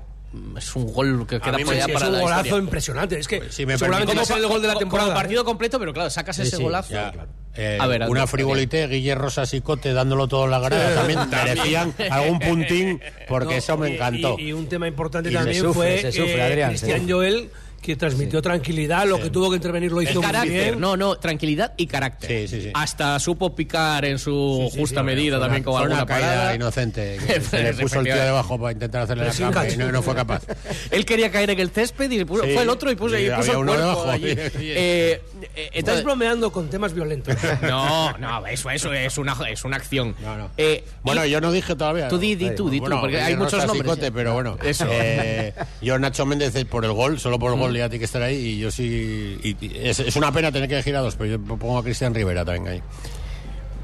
es 0.56 0.74
un 0.76 0.92
gol 0.92 1.26
que 1.26 1.40
queda 1.40 1.58
me- 1.58 1.62
allá 1.70 1.86
sí, 1.86 1.92
para 1.92 2.06
es 2.06 2.10
un 2.10 2.16
la 2.16 2.20
golazo 2.22 2.40
historia. 2.46 2.64
impresionante. 2.64 3.18
Es 3.18 3.28
que 3.28 3.50
si 3.50 3.66
me 3.66 3.76
seguramente 3.78 4.14
va 4.14 4.22
a 4.22 4.24
ser 4.24 4.38
el 4.38 4.46
gol 4.48 4.62
de 4.62 4.68
la 4.68 4.74
temporada. 4.76 5.10
Como 5.10 5.20
partido 5.20 5.44
completo, 5.44 5.78
pero 5.78 5.92
claro, 5.92 6.10
sacas 6.10 6.38
ese 6.38 6.56
sí, 6.56 6.62
golazo. 6.62 6.92
Ya, 6.92 7.12
eh, 7.56 7.78
A 7.80 7.86
ver, 7.86 8.02
una 8.08 8.26
frivolité, 8.26 8.86
Guille 8.88 9.14
Rosas 9.14 9.52
y 9.54 9.60
Cote 9.60 9.92
dándolo 9.92 10.26
todo 10.28 10.44
en 10.44 10.50
la 10.50 10.60
grada, 10.60 10.94
también 10.94 11.20
merecían 11.30 11.94
algún 12.10 12.38
puntín, 12.38 13.00
porque 13.28 13.52
No, 13.54 13.58
eso 13.58 13.76
me 13.76 13.94
encantó. 13.94 14.36
Y, 14.38 14.48
y 14.48 14.52
un 14.52 14.68
tema 14.68 14.86
importante 14.88 15.28
Y 15.28 15.32
se 15.32 15.38
también 15.38 15.62
sufre, 15.62 15.72
fue 15.72 15.98
se 16.02 16.12
sufre, 16.12 16.36
eh, 16.36 16.42
Adrián, 16.42 16.70
Cristian 16.70 17.06
se- 17.06 17.12
Joel, 17.12 17.50
que 17.84 17.96
transmitió 17.96 18.40
tranquilidad, 18.40 19.06
lo 19.06 19.20
que 19.20 19.28
tuvo 19.28 19.50
que 19.50 19.56
intervenir 19.56 19.92
lo 19.92 20.00
hizo 20.00 20.12
El 20.12 20.16
muy 20.16 20.24
carácter, 20.26 20.50
bien. 20.70 20.80
no, 20.80 20.96
no, 20.96 21.16
tranquilidad 21.16 21.74
y 21.76 21.86
carácter. 21.86 22.30
Sí, 22.30 22.48
sí, 22.48 22.62
sí. 22.62 22.70
Hasta 22.72 23.18
supo 23.18 23.54
picar 23.54 24.06
en 24.06 24.18
su 24.18 24.60
Sí, 24.64 24.70
sí, 24.74 24.80
justa 24.80 25.00
sí, 25.00 25.06
medida 25.06 25.38
también 25.38 25.62
con 25.62 25.76
alguna 25.76 25.96
una 25.96 26.06
caída 26.06 26.28
parada. 26.28 26.54
inocente. 26.54 27.18
que 27.26 27.40
se 27.42 27.62
le 27.62 27.74
puso 27.74 27.98
el 28.00 28.06
tío 28.06 28.16
debajo 28.16 28.58
para 28.58 28.72
intentar 28.72 29.02
hacerle 29.02 29.24
la 29.24 29.30
Pero 29.32 29.36
sin 29.44 29.52
cama 29.52 29.68
y 29.68 29.76
no, 29.76 29.92
no 29.92 30.02
fue 30.02 30.14
capaz. 30.14 30.42
Él 30.90 31.04
quería 31.04 31.30
caer 31.30 31.50
en 31.50 31.60
el 31.60 31.70
césped 31.70 32.10
y 32.10 32.24
puso- 32.24 32.44
Sí, 32.44 32.52
fue 32.54 32.62
el 32.62 32.68
otro 32.70 32.90
y 32.90 32.96
puso, 32.96 33.18
y 33.18 33.28
puso 33.30 33.52
el 33.52 33.58
uno 33.58 33.72
cuerpo 33.72 33.86
debajo. 34.06 34.10
allí. 34.10 34.30
Eh, 34.76 35.20
eh, 35.42 35.48
Estáis 35.56 35.70
entonces, 35.74 36.04
bromeando 36.04 36.50
con 36.50 36.70
temas 36.70 36.94
violentos. 36.94 37.36
no, 37.62 38.16
no, 38.18 38.46
eso, 38.46 38.70
eso 38.70 38.92
es 38.94 39.18
una, 39.18 39.36
es 39.48 39.62
una 39.64 39.76
acción. 39.76 40.16
No, 40.22 40.36
no. 40.38 40.50
Eh, 40.56 40.84
Bueno, 41.02 41.24
y- 41.26 41.30
yo 41.30 41.40
no 41.42 41.52
dije 41.52 41.76
todavía. 41.76 42.08
Tú 42.08 42.18
di, 42.18 42.34
di 42.34 42.54
tú, 42.54 42.70
di 42.70 42.80
tú, 42.80 42.88
porque 43.00 43.20
hay 43.20 43.36
muchos 43.36 43.66
nombres. 43.66 43.98
Pero 44.14 44.32
bueno. 44.32 44.56
Eso. 44.64 44.86
eh, 44.90 45.52
yo, 45.82 45.98
Nacho 45.98 46.24
Méndez, 46.24 46.54
por 46.64 46.84
el 46.84 46.92
gol, 46.92 47.18
solo 47.20 47.38
por 47.38 47.52
el 47.52 47.58
gol 47.58 47.73
tiene 47.82 47.98
que 47.98 48.04
estar 48.04 48.22
ahí. 48.22 48.36
Y 48.36 48.58
yo 48.58 48.70
sí. 48.70 49.38
y- 49.42 49.56
y 49.66 49.72
es, 49.88 50.00
es 50.00 50.16
una 50.16 50.32
pena 50.32 50.50
tener 50.52 50.68
que 50.68 50.74
elegir 50.74 50.96
a 50.96 51.00
dos, 51.00 51.14
pero 51.16 51.30
yo 51.32 51.40
pongo 51.40 51.78
a 51.78 51.82
Cristian 51.84 52.14
Rivera 52.14 52.44
también 52.44 52.68
ahí. 52.68 52.82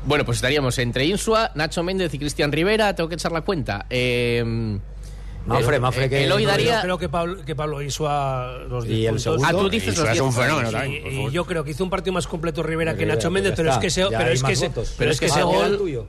Bueno, 0.04 0.24
pues 0.24 0.36
estaríamos 0.38 0.78
entre 0.78 1.04
Insua, 1.04 1.50
Nacho 1.54 1.82
Méndez 1.82 2.12
y 2.14 2.18
Cristian 2.18 2.50
Rivera. 2.52 2.94
Tengo 2.94 3.08
que 3.08 3.16
echar 3.16 3.32
la 3.32 3.42
cuenta. 3.42 3.84
Eh, 3.90 4.78
Mafre, 5.46 5.76
eh, 5.76 5.80
Mafre, 5.80 6.08
que- 6.10 6.24
Eloy 6.24 6.44
no, 6.44 6.50
daría. 6.50 6.76
Yo 6.76 6.82
creo 6.82 6.98
que 6.98 7.08
Pablo, 7.08 7.44
que 7.44 7.54
Pablo 7.56 7.80
hizo 7.82 8.08
a 8.08 8.58
los 8.68 8.84
10 8.84 8.98
Y 8.98 9.02
el 9.04 9.08
puntos. 9.10 9.22
segundo. 9.22 9.46
Ah, 9.46 9.50
tú 9.52 9.68
dices 9.70 9.88
Insua 9.88 10.04
los 10.04 10.10
es 10.10 10.14
10 10.20 10.22
un 10.24 10.32
fenómeno 10.32 10.70
también. 10.70 11.06
Y, 11.06 11.26
y 11.26 11.30
yo 11.30 11.44
creo 11.44 11.64
que 11.64 11.70
hizo 11.72 11.84
un 11.84 11.90
partido 11.90 12.12
más 12.14 12.26
completo 12.26 12.62
Rivera 12.62 12.92
que 12.92 13.00
Rivera, 13.00 13.14
Nacho 13.16 13.30
Méndez, 13.30 13.54
pero 13.56 13.70
es 13.72 13.78
que 13.78 13.86
ese, 13.88 14.06
pero 14.08 14.30
es 14.30 14.42
que 14.42 14.52
ese, 14.52 14.70
pero 14.98 15.10
es 15.10 15.20
que 15.20 15.26
ese 15.26 15.38
el 15.40 15.44
gol 15.46 15.78
tuyo. 15.78 16.06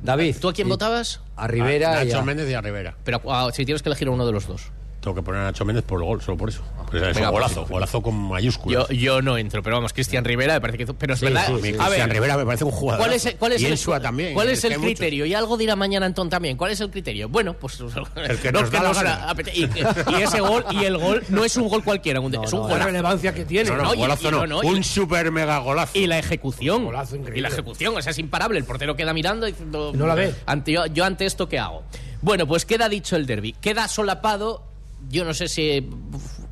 David. 0.00 0.36
¿Tú 0.40 0.48
a 0.48 0.52
quién 0.52 0.66
y- 0.68 0.70
votabas? 0.70 1.20
A 1.36 1.46
Rivera 1.46 2.02
y 2.04 2.06
Nacho 2.08 2.18
a- 2.20 2.24
Méndez 2.24 2.50
y 2.50 2.54
a 2.54 2.60
Rivera. 2.60 2.96
Pero 3.04 3.20
ah, 3.28 3.50
si 3.52 3.64
tienes 3.64 3.82
que 3.82 3.88
elegir 3.88 4.08
a 4.08 4.10
uno 4.10 4.26
de 4.26 4.32
los 4.32 4.46
dos. 4.46 4.70
Tengo 5.02 5.16
que 5.16 5.22
poner 5.22 5.40
a 5.40 5.44
Nacho 5.46 5.64
Méndez 5.64 5.84
por 5.84 6.00
el 6.00 6.06
gol, 6.06 6.22
solo 6.22 6.36
por 6.36 6.48
eso. 6.48 6.62
Pues 6.88 7.02
es 7.02 7.14
Venga, 7.16 7.30
un 7.30 7.34
pues 7.34 7.42
golazo, 7.42 7.66
sí. 7.66 7.72
golazo 7.72 8.02
con 8.02 8.14
mayúsculas. 8.14 8.88
Yo, 8.88 8.94
yo 8.94 9.20
no 9.22 9.36
entro, 9.36 9.60
pero 9.60 9.74
vamos, 9.76 9.92
Cristian 9.92 10.24
Rivera 10.24 10.54
me 10.54 10.60
parece 10.60 10.78
que. 10.78 10.94
Pero 10.94 11.14
es 11.14 11.18
Sí, 11.18 11.26
verdad. 11.26 11.46
sí, 11.60 11.74
A 11.80 11.88
ver, 11.88 12.08
Rivera 12.08 12.36
me 12.36 12.46
parece 12.46 12.62
un 12.64 12.70
jugador. 12.70 13.04
¿Cuál 13.04 13.12
es, 13.16 13.34
cuál 13.36 13.50
es 13.52 13.62
y 13.62 13.66
el, 13.66 13.72
Insua 13.72 13.98
también. 13.98 14.32
¿Cuál 14.32 14.50
es 14.50 14.62
el 14.62 14.76
criterio? 14.76 15.26
Y 15.26 15.34
algo 15.34 15.56
dirá 15.56 15.74
mañana 15.74 16.06
Antón 16.06 16.30
también. 16.30 16.56
¿Cuál 16.56 16.70
es 16.70 16.80
el 16.80 16.90
criterio? 16.90 17.28
Bueno, 17.28 17.54
pues 17.54 17.80
El 18.14 18.38
que 18.40 18.52
nos 18.52 18.70
da 18.70 18.80
la 18.92 19.34
y, 19.52 19.62
y 19.64 20.22
ese 20.22 20.40
gol 20.40 20.64
y 20.70 20.84
el 20.84 20.96
gol 20.98 21.24
no 21.30 21.44
es 21.44 21.56
un 21.56 21.68
gol 21.68 21.82
cualquiera, 21.82 22.20
un- 22.20 22.32
es 22.32 22.52
un 22.52 22.60
la 22.60 22.66
golazo. 22.68 22.84
relevancia 22.86 23.34
que 23.34 23.44
tiene. 23.44 23.70
No, 23.70 23.76
no, 23.78 23.82
No, 23.82 23.94
y- 23.94 23.98
golazo 23.98 24.28
y 24.28 24.30
no. 24.30 24.46
no, 24.46 24.46
no, 24.46 24.62
y- 24.62 24.66
un 24.72 24.84
super 24.84 25.32
mega 25.32 25.58
golazo. 25.58 25.98
Y 25.98 26.06
la 26.06 26.20
ejecución. 26.20 26.84
Golazo 26.84 27.16
increíble. 27.16 27.40
Y 27.40 27.42
la 27.42 27.48
ejecución, 27.48 27.96
o 27.96 28.00
sea, 28.02 28.12
es 28.12 28.18
imparable. 28.20 28.56
El 28.58 28.64
portero 28.64 28.94
queda 28.94 29.12
mirando 29.12 29.46
diciendo. 29.46 29.90
No 29.96 30.06
la 30.06 30.14
ve. 30.14 30.32
Ante, 30.46 30.70
yo, 30.70 30.86
yo 30.86 31.04
ante 31.04 31.26
esto, 31.26 31.48
¿qué 31.48 31.58
hago? 31.58 31.82
Bueno, 32.20 32.46
pues 32.46 32.64
queda 32.64 32.88
dicho 32.88 33.16
el 33.16 33.26
derby. 33.26 33.52
Queda 33.60 33.88
solapado. 33.88 34.70
Yo 35.08 35.24
no 35.24 35.34
sé 35.34 35.48
si 35.48 35.88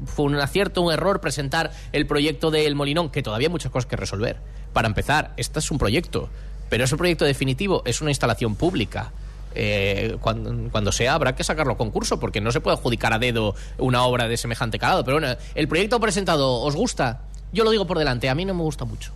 fue 0.06 0.26
un 0.26 0.36
acierto, 0.36 0.82
un 0.82 0.92
error 0.92 1.20
presentar 1.20 1.70
el 1.92 2.06
proyecto 2.06 2.50
del 2.50 2.74
Molinón, 2.74 3.10
que 3.10 3.22
todavía 3.22 3.48
hay 3.48 3.52
muchas 3.52 3.72
cosas 3.72 3.86
que 3.86 3.96
resolver. 3.96 4.38
Para 4.72 4.88
empezar, 4.88 5.32
este 5.36 5.58
es 5.58 5.70
un 5.70 5.78
proyecto, 5.78 6.28
pero 6.68 6.84
es 6.84 6.92
un 6.92 6.98
proyecto 6.98 7.24
definitivo, 7.24 7.82
es 7.84 8.00
una 8.00 8.10
instalación 8.10 8.54
pública. 8.54 9.12
Eh, 9.54 10.16
cuando, 10.20 10.70
cuando 10.70 10.92
sea 10.92 11.14
habrá 11.14 11.34
que 11.34 11.42
sacarlo 11.42 11.72
a 11.72 11.76
concurso 11.76 12.20
porque 12.20 12.40
no 12.40 12.52
se 12.52 12.60
puede 12.60 12.76
adjudicar 12.76 13.12
a 13.12 13.18
dedo 13.18 13.56
una 13.78 14.04
obra 14.04 14.28
de 14.28 14.36
semejante 14.36 14.78
calado. 14.78 15.04
Pero 15.04 15.18
bueno, 15.18 15.36
el 15.54 15.68
proyecto 15.68 15.98
presentado, 15.98 16.60
¿os 16.60 16.76
gusta? 16.76 17.22
Yo 17.52 17.64
lo 17.64 17.70
digo 17.70 17.86
por 17.86 17.98
delante, 17.98 18.28
a 18.28 18.34
mí 18.34 18.44
no 18.44 18.54
me 18.54 18.62
gusta 18.62 18.84
mucho. 18.84 19.12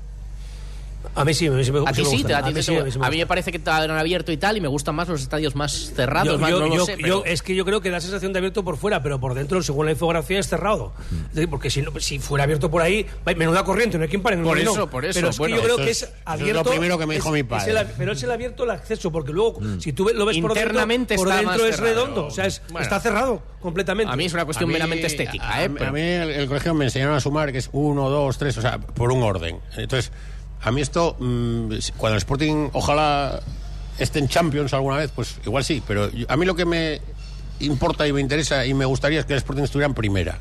A 1.17 1.25
mí 1.25 1.33
sí, 1.35 1.47
a 1.47 1.51
mí 1.53 1.65
sí 1.65 1.71
me 1.73 1.79
A 1.81 1.93
ti 1.93 2.03
me 2.03 2.09
sí, 2.11 2.17
gusta. 2.23 2.39
a 2.39 2.43
ti 2.45 2.55
sí, 2.55 2.62
seguro. 2.62 2.83
a 2.83 2.85
mí 2.87 2.91
sí 2.93 2.99
me 2.99 3.07
a 3.07 3.11
mí 3.11 3.17
me 3.19 3.27
parece 3.27 3.53
que 3.53 3.61
han 3.71 3.91
abierto 3.93 4.33
y 4.33 4.37
tal, 4.37 4.57
y 4.57 4.61
me 4.61 4.69
gustan 4.69 4.95
más 4.95 5.09
los 5.09 5.23
estadios 5.23 5.55
más 5.55 5.93
cerrados, 5.95 6.33
Yo- 6.35 6.39
más 6.39 6.51
yo- 6.51 6.61
no 6.61 6.67
lo 6.69 6.75
yo- 6.77 6.87
sé. 6.87 6.93
yo- 6.93 6.99
pero- 7.03 7.25
es 7.25 7.43
que 7.43 7.55
yo 7.55 7.65
creo 7.65 7.81
que 7.81 7.91
da 7.91 8.01
sensación 8.01 8.33
de 8.33 8.39
abierto 8.39 8.65
por 8.65 8.77
fuera, 8.77 9.03
pero 9.03 9.21
por 9.21 9.35
dentro, 9.35 9.62
según 9.62 9.87
la 9.87 9.93
infografía, 9.93 10.39
es 10.41 10.49
cerrado. 10.49 10.93
Es 11.29 11.35
decir, 11.35 11.49
porque 11.51 11.71
si, 11.71 11.83
no, 11.83 11.93
si 12.01 12.19
fuera 12.19 12.45
abierto 12.45 12.71
por 12.71 12.83
ahí, 12.83 13.07
menuda 13.37 13.65
corriente, 13.65 13.97
no 13.97 14.03
hay 14.05 14.11
quien 14.11 14.23
pare 14.23 14.35
en 14.35 14.41
el 14.41 14.47
Por 14.47 14.59
eso, 14.59 14.91
por 14.91 15.05
eso, 15.05 15.19
Pero 15.19 15.31
es 15.31 15.39
bueno, 15.39 15.57
que 15.57 15.61
yo 15.62 15.65
creo 15.65 15.77
eso 15.77 15.85
que 15.85 15.91
es- 15.91 16.03
es 16.03 16.09
eso 16.09 16.15
es 16.17 16.23
abierto. 16.27 16.65
lo 16.65 16.71
primero 16.71 16.99
que 16.99 17.07
me 17.07 17.15
dijo 17.15 17.29
es- 17.29 17.33
mi 17.35 17.41
es 17.41 17.47
padre. 17.47 17.71
el- 17.79 17.87
pero 17.97 18.12
es 18.12 18.23
el 18.23 18.31
abierto 18.31 18.65
el 18.65 18.71
acceso, 18.71 19.12
porque 19.12 19.33
luego, 19.33 19.61
si 19.79 19.93
tú 19.93 20.05
lo 20.15 20.27
ves 20.27 20.39
por 20.39 20.53
dentro, 20.55 20.62
Internamente 20.71 21.15
por 21.17 21.29
dentro 21.29 21.65
es 21.67 21.77
cerrado. 21.77 21.95
redondo. 21.95 22.27
O 22.27 22.31
sea, 22.31 22.47
es- 22.47 22.61
Bueno. 22.71 22.81
está 22.83 22.99
cerrado 23.01 23.43
completamente. 23.61 24.12
a 24.12 24.17
mí 24.17 24.25
es 24.25 24.33
una 24.35 24.45
cuestión 24.45 24.69
mí- 24.69 24.73
meramente 24.75 25.07
estética, 25.07 25.49
a, 25.49 25.65
¿eh? 25.65 25.71
a 25.81 25.91
mí 25.93 26.01
el, 26.01 26.31
el 26.31 26.49
colegio 26.49 26.75
me 26.75 26.85
enseñaron 26.87 27.15
a 27.15 27.21
sumar 27.21 27.53
que 27.53 27.59
es 27.59 27.69
uno, 27.73 28.11
dos, 28.11 28.37
tres, 28.37 28.59
o 28.59 28.61
sea, 28.62 28.79
por 28.79 29.12
un 29.12 29.23
orden. 29.23 29.59
Entonces, 29.77 30.11
a 30.65 30.71
mí 30.73 30.81
esto, 30.81 31.17
mm, 31.19 31.69
cuando 31.97 32.15
el 32.15 32.19
Sporting 32.19 32.69
ojalá 32.73 33.41
esté 33.99 34.19
en 34.19 34.29
Champions 34.29 34.73
alguna 34.75 34.97
vez, 34.97 35.11
pues 35.15 35.37
igual 35.45 35.65
sí, 35.65 35.83
pero 35.87 36.11
yo- 36.11 36.27
a 36.29 36.37
mí 36.37 36.45
lo 36.47 36.55
que 36.57 36.65
me 36.65 37.01
importa 37.61 38.07
y 38.09 38.12
me 38.12 38.21
interesa 38.21 38.67
y 38.67 38.75
me 38.75 38.85
gustaría 38.85 39.21
es 39.21 39.27
que 39.27 39.35
el 39.35 39.39
Sporting 39.39 39.62
estuviera 39.62 39.87
en 39.87 39.95
primera. 39.95 40.39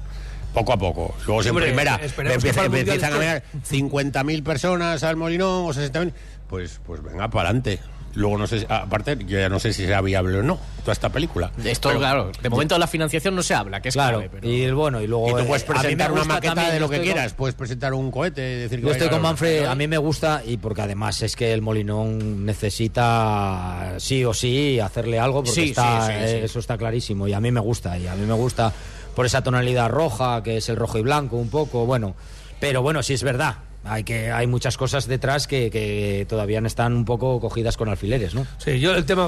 Poco 0.54 0.72
a 0.74 0.78
poco. 0.78 1.16
Luego, 1.26 1.42
si 1.42 1.50
en 1.50 1.56
primera 1.68 2.00
empieza- 2.36 2.62
empiezan 2.92 3.14
a 3.14 3.18
ver 3.18 3.44
50.000 3.64 4.44
personas 4.44 5.04
al 5.04 5.16
Molinón 5.16 5.66
o 5.68 5.74
60.000, 5.74 6.14
pues, 6.48 6.80
pues 6.86 7.02
venga, 7.04 7.28
para 7.30 7.50
adelante. 7.50 7.80
Luego 8.16 8.38
no 8.38 8.46
sé, 8.48 8.60
si- 8.60 8.66
aparte, 8.70 9.18
yo 9.26 9.40
ya 9.40 9.50
no 9.50 9.60
sé 9.60 9.74
si 9.74 9.86
será 9.86 10.00
viable 10.02 10.38
o 10.38 10.44
no 10.44 10.60
toda 10.82 10.94
esta 10.94 11.10
película. 11.10 11.52
Esto, 11.64 11.90
Pero- 11.90 12.00
claro, 12.00 12.32
de 12.42 12.50
momento 12.50 12.78
la 12.78 12.86
financiación 12.88 13.36
no 13.36 13.42
se 13.42 13.54
habla, 13.56 13.82
que 13.82 13.90
es 13.90 13.96
Claro, 13.96 14.20
clave, 14.20 14.30
pero- 14.34 14.48
y 14.48 14.62
el 14.62 14.76
bueno, 14.76 15.02
y 15.02 15.08
luego. 15.08 15.30
Y 15.30 15.32
tú 15.32 15.38
eh, 15.40 15.44
puedes 15.46 15.64
presentar 15.64 16.12
una 16.12 16.24
maqueta 16.26 16.54
también, 16.54 16.74
de 16.76 16.80
lo 16.80 16.90
que 16.90 16.96
estoy 16.98 17.08
con- 17.10 17.14
quieras, 17.16 17.34
puedes 17.34 17.56
presentar 17.56 17.94
un 17.94 18.12
cohete, 18.12 18.42
decir 18.42 18.80
que 18.82 18.86
Yo 18.86 18.92
estoy 18.92 19.10
con 19.10 19.22
Manfred, 19.22 19.66
a 19.66 19.76
mí 19.76 19.88
me 19.88 19.98
gusta 19.98 20.42
y 20.46 20.58
porque 20.58 20.82
además 20.84 21.22
es 21.24 21.36
que 21.36 21.54
el 21.54 21.62
Molinón 21.64 22.46
necesita 22.46 23.96
sí 23.98 24.24
o 24.26 24.34
sí 24.34 24.80
hacerle 24.80 25.20
algo 25.20 25.44
porque 25.44 25.52
Sí, 25.52 25.70
está, 25.70 26.08
sí, 26.08 26.14
sí, 26.14 26.18
eh, 26.20 26.38
sí. 26.40 26.46
eso 26.46 26.60
está 26.60 26.78
clarísimo 26.78 27.28
y 27.28 27.34
a 27.34 27.40
mí 27.40 27.52
me 27.52 27.60
gusta 27.60 27.98
y 27.98 28.08
a 28.08 28.16
mí 28.16 28.26
me 28.26 28.34
gusta 28.34 28.72
por 29.16 29.26
esa 29.26 29.42
tonalidad 29.44 29.90
roja 29.90 30.42
que 30.44 30.58
es 30.58 30.70
el 30.70 30.76
rojo 30.76 30.98
y 30.98 31.02
blanco 31.02 31.36
un 31.38 31.50
poco, 31.50 31.86
bueno, 31.86 32.16
pero 32.60 32.82
bueno, 32.82 33.02
sí 33.04 33.14
es 33.14 33.24
verdad. 33.24 33.56
Hay 33.86 34.04
que 34.06 34.32
hay 34.32 34.48
muchas 34.48 34.78
cosas 34.78 35.08
detrás 35.08 35.46
que, 35.46 35.70
que 35.70 36.26
todavía 36.30 36.62
no 36.62 36.68
están 36.68 36.94
un 36.94 37.04
poco 37.04 37.40
cogidas 37.42 37.76
con 37.76 37.90
alfileres, 37.90 38.34
¿no? 38.34 38.48
Sí, 38.58 38.80
yo 38.80 38.96
el 38.96 39.06
tema 39.06 39.28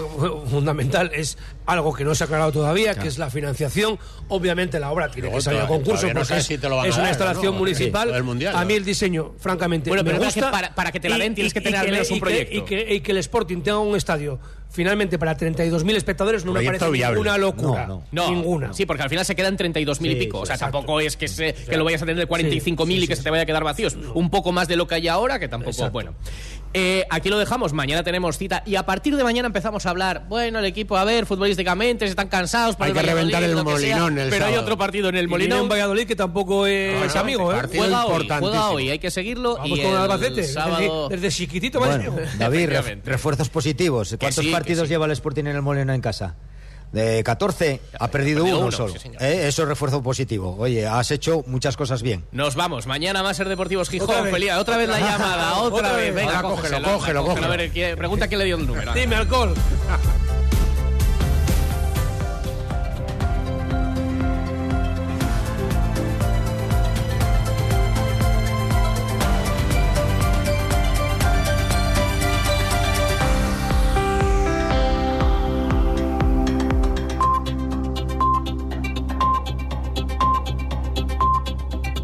fundamental 0.49 1.11
es 1.13 1.37
algo 1.65 1.93
que 1.93 2.05
no 2.05 2.15
se 2.15 2.23
ha 2.23 2.25
aclarado 2.25 2.51
todavía, 2.51 2.95
que 2.95 3.07
es 3.07 3.17
la 3.17 3.29
financiación. 3.29 3.99
Obviamente 4.29 4.79
la 4.79 4.91
obra 4.91 5.09
tiene 5.09 5.27
Luego 5.27 5.37
que 5.39 5.43
salir 5.43 5.59
a 5.61 5.67
concurso 5.67 6.07
no 6.07 6.13
porque 6.21 6.37
es, 6.37 6.45
si 6.45 6.57
te 6.57 6.69
lo 6.69 6.77
van 6.77 6.85
a 6.85 6.89
es 6.89 6.97
una 6.97 7.09
instalación 7.09 7.53
¿no? 7.53 7.59
municipal. 7.59 8.13
Sí, 8.15 8.21
Mundial, 8.21 8.55
a 8.55 8.63
mí 8.65 8.73
el 8.73 8.85
diseño, 8.85 9.33
francamente, 9.39 9.89
Bueno, 9.89 10.03
me 10.03 10.11
pero 10.11 10.23
es 10.23 10.35
verdad 10.35 10.35
gusta. 10.35 10.47
que 10.47 10.51
para- 10.51 10.75
para 10.75 10.91
que 10.91 10.99
te 10.99 11.09
la 11.09 11.17
den 11.17 11.35
tienes 11.35 11.53
que 11.53 11.61
tener 11.61 11.79
al 11.79 11.91
menos 11.91 12.09
un 12.11 12.19
proyecto. 12.19 12.55
Y 12.55 12.61
que, 12.63 12.95
y 12.95 13.01
que 13.01 13.11
el 13.11 13.17
Sporting 13.17 13.61
tenga 13.61 13.79
un 13.79 13.95
estadio 13.95 14.39
finalmente 14.75 15.17
para 15.17 15.35
32.000 15.37 15.95
espectadores 15.95 16.45
no 16.45 16.53
me 16.53 16.61
parece 16.63 16.89
viable. 16.91 17.15
ninguna 17.15 17.37
locura. 17.37 17.87
No, 17.87 18.03
No, 18.11 18.29
Ninguna. 18.29 18.73
Sí, 18.73 18.85
porque 18.85 19.03
al 19.03 19.09
final 19.09 19.25
se 19.25 19.35
quedan 19.35 19.57
32.000 19.57 20.11
y 20.11 20.13
Sí, 20.13 20.15
pico. 20.19 20.39
O 20.41 20.45
sea, 20.45 20.55
exacto. 20.55 20.77
tampoco 20.77 20.99
es 20.99 21.17
que, 21.17 21.27
se- 21.27 21.53
que 21.53 21.77
lo 21.77 21.83
vayas 21.85 22.01
a 22.01 22.05
tener 22.05 22.19
de 22.19 22.27
45.000 22.27 23.03
y 23.03 23.07
que 23.07 23.15
se 23.15 23.23
te 23.23 23.29
vaya 23.31 23.43
a 23.43 23.45
quedar 23.45 23.63
vacíos. 23.63 23.97
Un 24.13 24.29
poco 24.29 24.51
más 24.51 24.67
de 24.67 24.75
lo 24.75 24.87
que 24.87 24.95
hay 24.95 25.07
ahora, 25.07 25.39
que 25.39 25.47
tampoco. 25.47 25.71
Exacto. 25.71 25.91
Bueno. 25.93 26.13
Eh, 26.77 27.05
aquí 27.09 27.29
lo 27.29 27.39
dejamos. 27.39 27.71
Mañana 27.71 28.03
tenemos 28.03 28.37
cita. 28.37 28.61
Y 28.65 28.75
a 28.75 28.85
partir 28.85 29.15
de 29.15 29.23
mañana 29.23 29.47
empezamos 29.47 29.85
a 29.85 29.91
hablar. 29.91 30.25
Bueno, 30.27 30.59
el 30.59 30.65
equipo, 30.65 30.97
a 30.97 31.05
ver, 31.05 31.25
futbolísticamente, 31.25 32.05
se 32.05 32.09
están 32.09 32.27
cansados. 32.27 32.75
por 32.75 32.87
Hay 32.87 32.91
que 32.93 33.01
reventar 33.01 33.41
el 33.43 33.53
sea, 33.53 33.63
Molinón 33.63 34.19
el 34.19 34.29
Pero 34.29 34.45
hay 34.45 34.55
otro 34.55 34.77
partido 34.77 35.07
en 35.07 35.15
el 35.15 35.29
Molinón. 35.29 35.61
un 35.61 35.69
Valladolid 35.69 36.05
que 36.05 36.17
tampoco 36.17 36.67
es 36.67 37.15
No, 37.15 37.21
amigo, 37.21 37.53
¿eh? 37.53 37.55
partido 37.55 37.83
Juega 37.83 38.05
hoy, 38.05 38.27
juega 38.27 38.69
hoy, 38.71 38.89
hay 38.89 38.99
que 38.99 39.09
seguirlo. 39.09 39.55
Vamos 39.55 39.79
y 39.79 39.81
con 39.81 39.91
el 39.91 39.97
Albacete. 39.97 40.43
sábado... 40.43 41.09
Desde, 41.09 41.21
desde 41.21 41.37
chiquitito 41.37 41.79
Bueno. 41.79 42.13
David, 42.37 42.69
refuerzos 43.05 43.47
positivos. 43.47 44.15
¿Cuántos 44.19 44.43
sí, 44.43 44.51
partidos 44.51 44.87
sí. 44.87 44.93
lleva 44.93 45.05
el 45.05 45.11
Sporting 45.11 45.45
en 45.45 45.55
el 45.55 45.61
Molino 45.61 45.93
en 45.93 46.01
casa? 46.01 46.35
De 46.91 47.23
14, 47.23 47.81
ha 47.99 48.07
perdido 48.07 48.43
perdido 48.43 48.57
uno, 48.57 48.67
uno, 48.67 48.71
solo. 48.77 48.93
sí. 48.97 49.09
Eh, 49.19 49.45
Eso 49.47 49.63
es 49.63 49.67
refuerzo 49.67 50.01
positivo. 50.01 50.55
Oye, 50.57 50.87
has 50.87 51.11
hecho 51.11 51.43
muchas 51.47 51.75
cosas 51.75 52.01
bien. 52.01 52.23
Nos 52.31 52.55
vamos. 52.55 52.87
Mañana 52.87 53.21
más 53.23 53.35
ser 53.37 53.49
Deportivos 53.49 53.89
Gijón. 53.89 54.09
Otra 54.09 54.21
vez. 54.21 54.53
Otra 54.57 54.77
vez 54.77 54.87
la 54.89 54.99
llamada. 54.99 55.55
Otra, 55.59 55.75
Otra 55.89 55.91
vez. 55.97 56.13
vez. 56.15 56.25
Venga, 56.25 56.41
cógelo, 56.41 56.77
cógelo, 56.77 56.93
cógelo. 56.97 57.25
cógelo. 57.25 57.47
A 57.47 57.49
ver, 57.57 57.69
¿quién- 57.71 57.97
pregunta 57.97 58.27
quién 58.27 58.39
le 58.39 58.45
dio 58.45 58.55
el 58.55 58.65
número. 58.65 58.93
Dime, 58.93 59.15
alcohol. 59.15 59.53